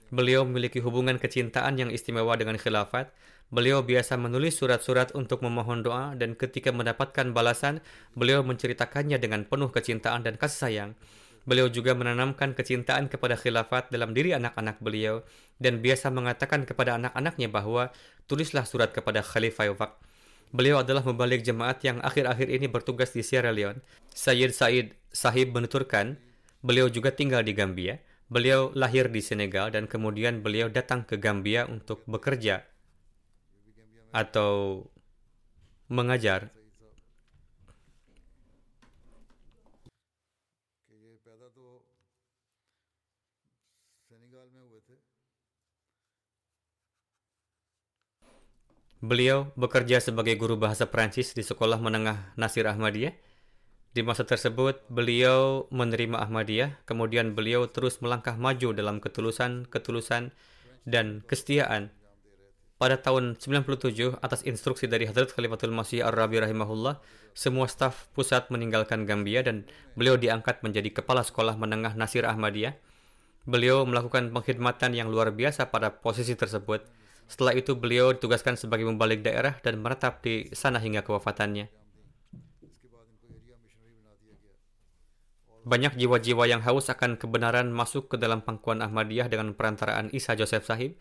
Beliau 0.09 0.41
memiliki 0.41 0.81
hubungan 0.81 1.21
kecintaan 1.21 1.77
yang 1.77 1.93
istimewa 1.93 2.33
dengan 2.33 2.57
khilafat. 2.57 3.13
Beliau 3.53 3.81
biasa 3.85 4.17
menulis 4.17 4.57
surat-surat 4.57 5.13
untuk 5.13 5.41
memohon 5.45 5.85
doa 5.85 6.13
dan 6.17 6.33
ketika 6.33 6.73
mendapatkan 6.73 7.33
balasan, 7.33 7.81
beliau 8.17 8.41
menceritakannya 8.41 9.21
dengan 9.21 9.45
penuh 9.45 9.69
kecintaan 9.69 10.25
dan 10.25 10.37
kasih 10.37 10.59
sayang. 10.65 10.91
Beliau 11.49 11.65
juga 11.65 11.97
menanamkan 11.97 12.53
kecintaan 12.53 13.09
kepada 13.09 13.33
khilafat 13.33 13.89
dalam 13.89 14.13
diri 14.13 14.37
anak-anak 14.37 14.77
beliau 14.85 15.25
dan 15.57 15.81
biasa 15.81 16.13
mengatakan 16.13 16.67
kepada 16.67 17.01
anak-anaknya 17.01 17.49
bahwa 17.49 17.89
tulislah 18.29 18.69
surat 18.69 18.93
kepada 18.93 19.25
Khalifah. 19.25 19.97
Beliau 20.49 20.81
adalah 20.81 21.05
membalik 21.05 21.45
jemaat 21.45 21.77
yang 21.85 22.01
akhir-akhir 22.01 22.49
ini 22.49 22.65
bertugas 22.65 23.13
di 23.13 23.21
Sierra 23.21 23.53
Leone. 23.53 23.85
Sayyid 24.09 24.51
Said 24.53 24.87
Sahib 25.13 25.53
menuturkan, 25.53 26.17
beliau 26.65 26.89
juga 26.89 27.13
tinggal 27.13 27.45
di 27.45 27.53
Gambia. 27.53 28.01
Beliau 28.29 28.69
lahir 28.77 29.09
di 29.09 29.21
Senegal 29.25 29.73
dan 29.73 29.89
kemudian 29.89 30.45
beliau 30.45 30.69
datang 30.69 31.01
ke 31.01 31.17
Gambia 31.17 31.65
untuk 31.65 32.05
bekerja 32.05 32.61
atau 34.13 34.85
mengajar 35.89 36.53
Beliau 48.99 49.47
bekerja 49.55 50.03
sebagai 50.03 50.35
guru 50.35 50.59
bahasa 50.59 50.83
Prancis 50.83 51.31
di 51.31 51.39
Sekolah 51.39 51.79
Menengah 51.79 52.35
Nasir 52.35 52.67
Ahmadiyah. 52.67 53.15
Di 53.95 54.03
masa 54.03 54.27
tersebut, 54.27 54.83
beliau 54.91 55.71
menerima 55.71 56.19
Ahmadiyah, 56.19 56.83
kemudian 56.83 57.31
beliau 57.31 57.71
terus 57.71 58.03
melangkah 58.03 58.35
maju 58.35 58.75
dalam 58.75 58.99
ketulusan, 58.99 59.71
ketulusan, 59.71 60.35
dan 60.83 61.23
kesetiaan. 61.23 61.95
Pada 62.75 62.99
tahun 62.99 63.39
97, 63.39 64.19
atas 64.19 64.43
instruksi 64.43 64.91
dari 64.91 65.07
Hadrat 65.07 65.31
Khalifatul 65.31 65.71
Masih 65.71 66.03
Ar-Rabi 66.03 66.43
rahimahullah, 66.43 66.99
semua 67.31 67.71
staf 67.71 68.11
pusat 68.11 68.51
meninggalkan 68.51 69.07
Gambia 69.07 69.47
dan 69.47 69.63
beliau 69.95 70.19
diangkat 70.19 70.59
menjadi 70.59 70.91
kepala 70.91 71.23
sekolah 71.23 71.55
menengah 71.55 71.95
Nasir 71.95 72.27
Ahmadiyah. 72.27 72.75
Beliau 73.47 73.87
melakukan 73.87 74.35
pengkhidmatan 74.35 74.91
yang 74.91 75.07
luar 75.07 75.31
biasa 75.31 75.71
pada 75.71 76.03
posisi 76.03 76.35
tersebut 76.35 76.98
setelah 77.29 77.53
itu 77.53 77.77
beliau 77.77 78.09
ditugaskan 78.17 78.57
sebagai 78.57 78.89
pembalik 78.89 79.21
daerah 79.21 79.53
dan 79.61 79.77
menetap 79.77 80.25
di 80.25 80.49
sana 80.49 80.81
hingga 80.81 81.05
kewafatannya. 81.05 81.69
Banyak 85.69 85.93
jiwa-jiwa 86.01 86.49
yang 86.49 86.65
haus 86.65 86.89
akan 86.89 87.21
kebenaran 87.21 87.69
masuk 87.69 88.09
ke 88.09 88.15
dalam 88.17 88.41
pangkuan 88.41 88.81
Ahmadiyah 88.81 89.29
dengan 89.29 89.53
perantaraan 89.53 90.09
Isa 90.09 90.33
Joseph 90.33 90.65
Sahib, 90.65 90.97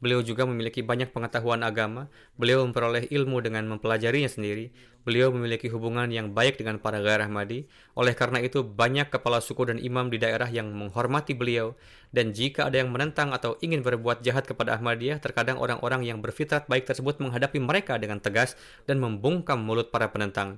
Beliau 0.00 0.24
juga 0.24 0.48
memiliki 0.48 0.80
banyak 0.80 1.12
pengetahuan 1.12 1.60
agama. 1.60 2.08
Beliau 2.40 2.64
memperoleh 2.64 3.12
ilmu 3.12 3.44
dengan 3.44 3.68
mempelajarinya 3.68 4.32
sendiri. 4.32 4.72
Beliau 5.04 5.28
memiliki 5.28 5.68
hubungan 5.68 6.08
yang 6.08 6.32
baik 6.32 6.56
dengan 6.56 6.80
para 6.80 7.04
gairah 7.04 7.28
Ahmadi. 7.28 7.68
Oleh 7.92 8.16
karena 8.16 8.40
itu, 8.40 8.64
banyak 8.64 9.12
kepala 9.12 9.44
suku 9.44 9.68
dan 9.68 9.76
imam 9.76 10.08
di 10.08 10.16
daerah 10.16 10.48
yang 10.48 10.72
menghormati 10.72 11.36
beliau. 11.36 11.76
Dan 12.08 12.32
jika 12.32 12.72
ada 12.72 12.80
yang 12.80 12.88
menentang 12.88 13.36
atau 13.36 13.60
ingin 13.60 13.84
berbuat 13.84 14.24
jahat 14.24 14.48
kepada 14.48 14.80
Ahmadiyah, 14.80 15.20
terkadang 15.20 15.60
orang-orang 15.60 16.08
yang 16.08 16.24
berfitrat 16.24 16.64
baik 16.64 16.88
tersebut 16.88 17.20
menghadapi 17.20 17.60
mereka 17.60 18.00
dengan 18.00 18.24
tegas 18.24 18.56
dan 18.88 19.04
membungkam 19.04 19.60
mulut 19.60 19.92
para 19.92 20.08
penentang. 20.08 20.56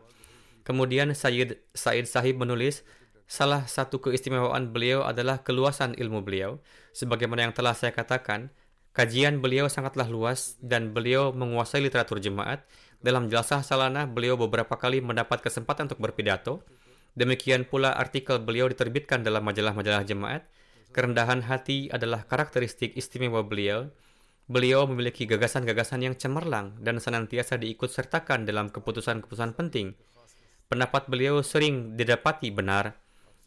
Kemudian 0.62 1.10
Sayyid 1.18 1.58
Said 1.74 2.06
Sahib 2.06 2.38
menulis, 2.38 2.86
Salah 3.32 3.64
satu 3.64 3.96
keistimewaan 3.96 4.76
beliau 4.76 5.08
adalah 5.08 5.40
keluasan 5.40 5.96
ilmu 5.96 6.20
beliau. 6.20 6.60
Sebagaimana 6.92 7.48
yang 7.48 7.54
telah 7.56 7.72
saya 7.72 7.88
katakan, 7.88 8.52
Kajian 8.92 9.40
beliau 9.40 9.72
sangatlah 9.72 10.04
luas 10.04 10.60
dan 10.60 10.92
beliau 10.92 11.32
menguasai 11.32 11.80
literatur 11.80 12.20
jemaat. 12.20 12.60
Dalam 13.00 13.32
jelasah 13.32 13.64
salana, 13.64 14.04
beliau 14.04 14.36
beberapa 14.36 14.76
kali 14.76 15.00
mendapat 15.00 15.40
kesempatan 15.40 15.88
untuk 15.88 16.04
berpidato. 16.04 16.60
Demikian 17.16 17.64
pula 17.64 17.96
artikel 17.96 18.36
beliau 18.40 18.68
diterbitkan 18.68 19.24
dalam 19.24 19.48
majalah-majalah 19.48 20.04
jemaat. 20.04 20.44
Kerendahan 20.92 21.40
hati 21.48 21.88
adalah 21.88 22.28
karakteristik 22.28 22.92
istimewa 22.92 23.40
beliau. 23.40 23.88
Beliau 24.44 24.84
memiliki 24.84 25.24
gagasan-gagasan 25.24 26.04
yang 26.04 26.14
cemerlang 26.20 26.76
dan 26.84 27.00
senantiasa 27.00 27.56
diikut 27.56 27.88
sertakan 27.88 28.44
dalam 28.44 28.68
keputusan-keputusan 28.68 29.56
penting. 29.56 29.96
Pendapat 30.68 31.08
beliau 31.08 31.40
sering 31.40 31.96
didapati 31.96 32.52
benar. 32.52 33.01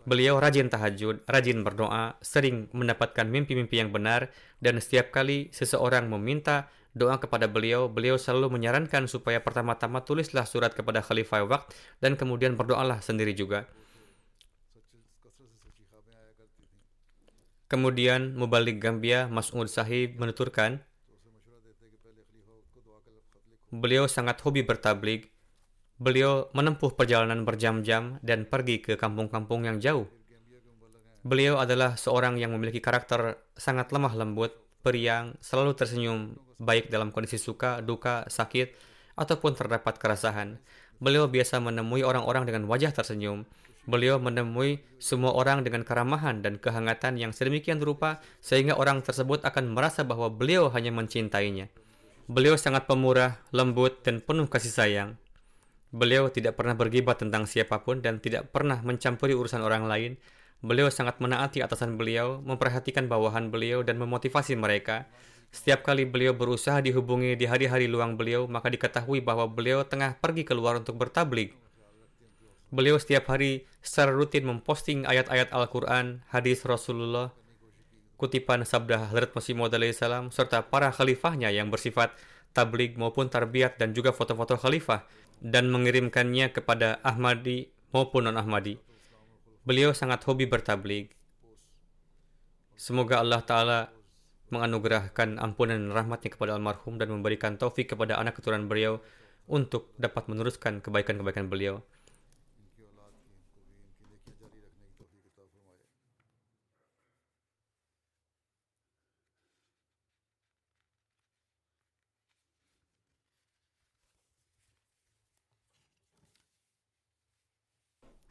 Beliau 0.05 0.37
rajin 0.37 0.69
tahajud, 0.69 1.25
rajin 1.25 1.65
berdoa, 1.65 2.21
sering 2.21 2.69
mendapatkan 2.77 3.25
mimpi-mimpi 3.25 3.81
yang 3.81 3.89
benar, 3.89 4.29
dan 4.61 4.77
setiap 4.77 5.09
kali 5.09 5.49
seseorang 5.49 6.05
meminta 6.05 6.69
doa 6.95 7.19
kepada 7.19 7.51
beliau, 7.51 7.91
beliau 7.91 8.15
selalu 8.15 8.55
menyarankan 8.55 9.09
supaya 9.11 9.43
pertama-tama 9.43 10.05
tulislah 10.07 10.47
surat 10.47 10.71
kepada 10.71 11.03
Khalifah 11.03 11.43
Waqt 11.43 11.75
dan 11.99 12.15
kemudian 12.15 12.55
berdoalah 12.55 13.03
sendiri 13.03 13.35
juga. 13.35 13.67
Kemudian 17.67 18.37
Mubalik 18.39 18.79
Gambia 18.79 19.27
Mas'ud 19.27 19.67
Sahib 19.67 20.15
menuturkan, 20.21 20.79
beliau 23.73 24.07
sangat 24.07 24.39
hobi 24.45 24.63
bertablik 24.63 25.34
Beliau 25.95 26.51
menempuh 26.51 26.91
perjalanan 26.91 27.47
berjam-jam 27.47 28.19
dan 28.19 28.43
pergi 28.43 28.83
ke 28.83 28.99
kampung-kampung 28.99 29.63
yang 29.63 29.79
jauh. 29.79 30.11
Beliau 31.23 31.55
adalah 31.55 31.95
seorang 31.95 32.35
yang 32.35 32.51
memiliki 32.51 32.83
karakter 32.83 33.39
sangat 33.55 33.95
lemah 33.95 34.11
lembut, 34.11 34.51
periang, 34.83 35.39
selalu 35.39 35.71
tersenyum, 35.71 36.35
baik 36.59 36.91
dalam 36.91 37.15
kondisi 37.15 37.39
suka, 37.39 37.79
duka, 37.79 38.27
sakit, 38.27 38.75
ataupun 39.15 39.55
terdapat 39.55 39.95
keresahan. 39.95 40.59
Beliau 40.99 41.31
biasa 41.31 41.63
menemui 41.63 42.03
orang-orang 42.03 42.43
dengan 42.43 42.67
wajah 42.67 42.91
tersenyum. 42.91 43.47
Beliau 43.87 44.19
menemui 44.19 44.83
semua 44.99 45.31
orang 45.31 45.63
dengan 45.63 45.87
keramahan 45.87 46.43
dan 46.43 46.59
kehangatan 46.59 47.15
yang 47.15 47.31
sedemikian 47.31 47.79
rupa 47.79 48.19
sehingga 48.43 48.75
orang 48.75 48.99
tersebut 48.99 49.47
akan 49.47 49.71
merasa 49.71 50.03
bahwa 50.03 50.27
beliau 50.27 50.67
hanya 50.75 50.91
mencintainya. 50.91 51.71
Beliau 52.27 52.59
sangat 52.59 52.83
pemurah, 52.83 53.39
lembut, 53.55 54.03
dan 54.03 54.19
penuh 54.19 54.51
kasih 54.51 54.75
sayang. 54.75 55.15
Beliau 55.95 56.27
tidak 56.27 56.59
pernah 56.59 56.75
bergibat 56.75 57.23
tentang 57.23 57.47
siapa 57.47 57.79
pun 57.79 58.03
dan 58.03 58.19
tidak 58.19 58.51
pernah 58.51 58.83
mencampuri 58.83 59.31
urusan 59.31 59.63
orang 59.63 59.87
lain. 59.87 60.19
Beliau 60.59 60.91
sangat 60.91 61.23
menaati 61.23 61.63
atasan 61.63 61.95
beliau, 61.95 62.43
memperhatikan 62.43 63.07
bawahan 63.07 63.47
beliau, 63.47 63.79
dan 63.79 63.95
memotivasi 63.95 64.59
mereka. 64.59 65.07
Setiap 65.55 65.87
kali 65.87 66.03
beliau 66.03 66.35
berusaha 66.35 66.83
dihubungi 66.83 67.39
di 67.39 67.47
hari-hari 67.47 67.87
luang 67.87 68.19
beliau, 68.19 68.43
maka 68.43 68.67
diketahui 68.67 69.23
bahwa 69.23 69.47
beliau 69.47 69.87
tengah 69.87 70.19
pergi 70.19 70.43
keluar 70.43 70.75
untuk 70.75 70.99
bertablik. 70.99 71.55
Beliau 72.75 72.99
setiap 72.99 73.31
hari 73.31 73.63
secara 73.79 74.11
rutin 74.11 74.43
memposting 74.43 75.07
ayat-ayat 75.07 75.47
Al-Quran, 75.55 76.27
hadis 76.27 76.67
Rasulullah, 76.67 77.31
kutipan 78.19 78.67
sabda 78.67 79.15
Hazrat 79.15 79.31
Masih 79.31 79.55
Maud 79.55 79.71
salam, 79.95 80.27
serta 80.27 80.59
para 80.67 80.91
khalifahnya 80.91 81.55
yang 81.55 81.71
bersifat 81.71 82.11
tablik 82.51 82.99
maupun 82.99 83.31
tarbiyat 83.31 83.79
dan 83.79 83.95
juga 83.95 84.11
foto-foto 84.11 84.59
khalifah 84.59 85.07
dan 85.43 85.71
mengirimkannya 85.71 86.51
kepada 86.51 86.99
Ahmadi 87.01 87.71
maupun 87.95 88.27
non-Ahmadi. 88.27 88.79
Beliau 89.65 89.95
sangat 89.97 90.21
hobi 90.29 90.45
bertablik. 90.45 91.15
Semoga 92.75 93.23
Allah 93.23 93.41
Ta'ala 93.41 93.79
menganugerahkan 94.53 95.41
ampunan 95.41 95.79
dan 95.79 95.91
rahmatnya 95.95 96.29
kepada 96.29 96.53
almarhum 96.53 97.01
dan 97.01 97.09
memberikan 97.09 97.57
taufik 97.57 97.95
kepada 97.95 98.19
anak 98.21 98.37
keturunan 98.37 98.69
beliau 98.69 99.01
untuk 99.49 99.89
dapat 99.97 100.29
meneruskan 100.29 100.83
kebaikan-kebaikan 100.85 101.49
beliau. 101.49 101.81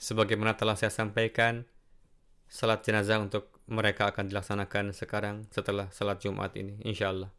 Sebagaimana 0.04 0.52
telah 0.52 0.76
saya 0.76 0.92
sampaikan, 0.92 1.64
salat 2.44 2.84
jenazah 2.84 3.24
untuk 3.24 3.48
mereka 3.64 4.12
akan 4.12 4.28
dilaksanakan 4.28 4.92
sekarang 4.92 5.48
setelah 5.48 5.88
salat 5.96 6.20
Jumat 6.20 6.52
ini, 6.60 6.76
insya 6.84 7.08
Allah. 7.08 7.32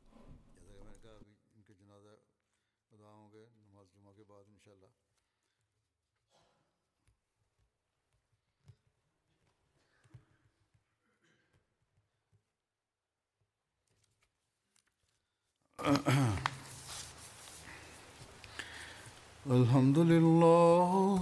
Alhamdulillah 19.45 21.22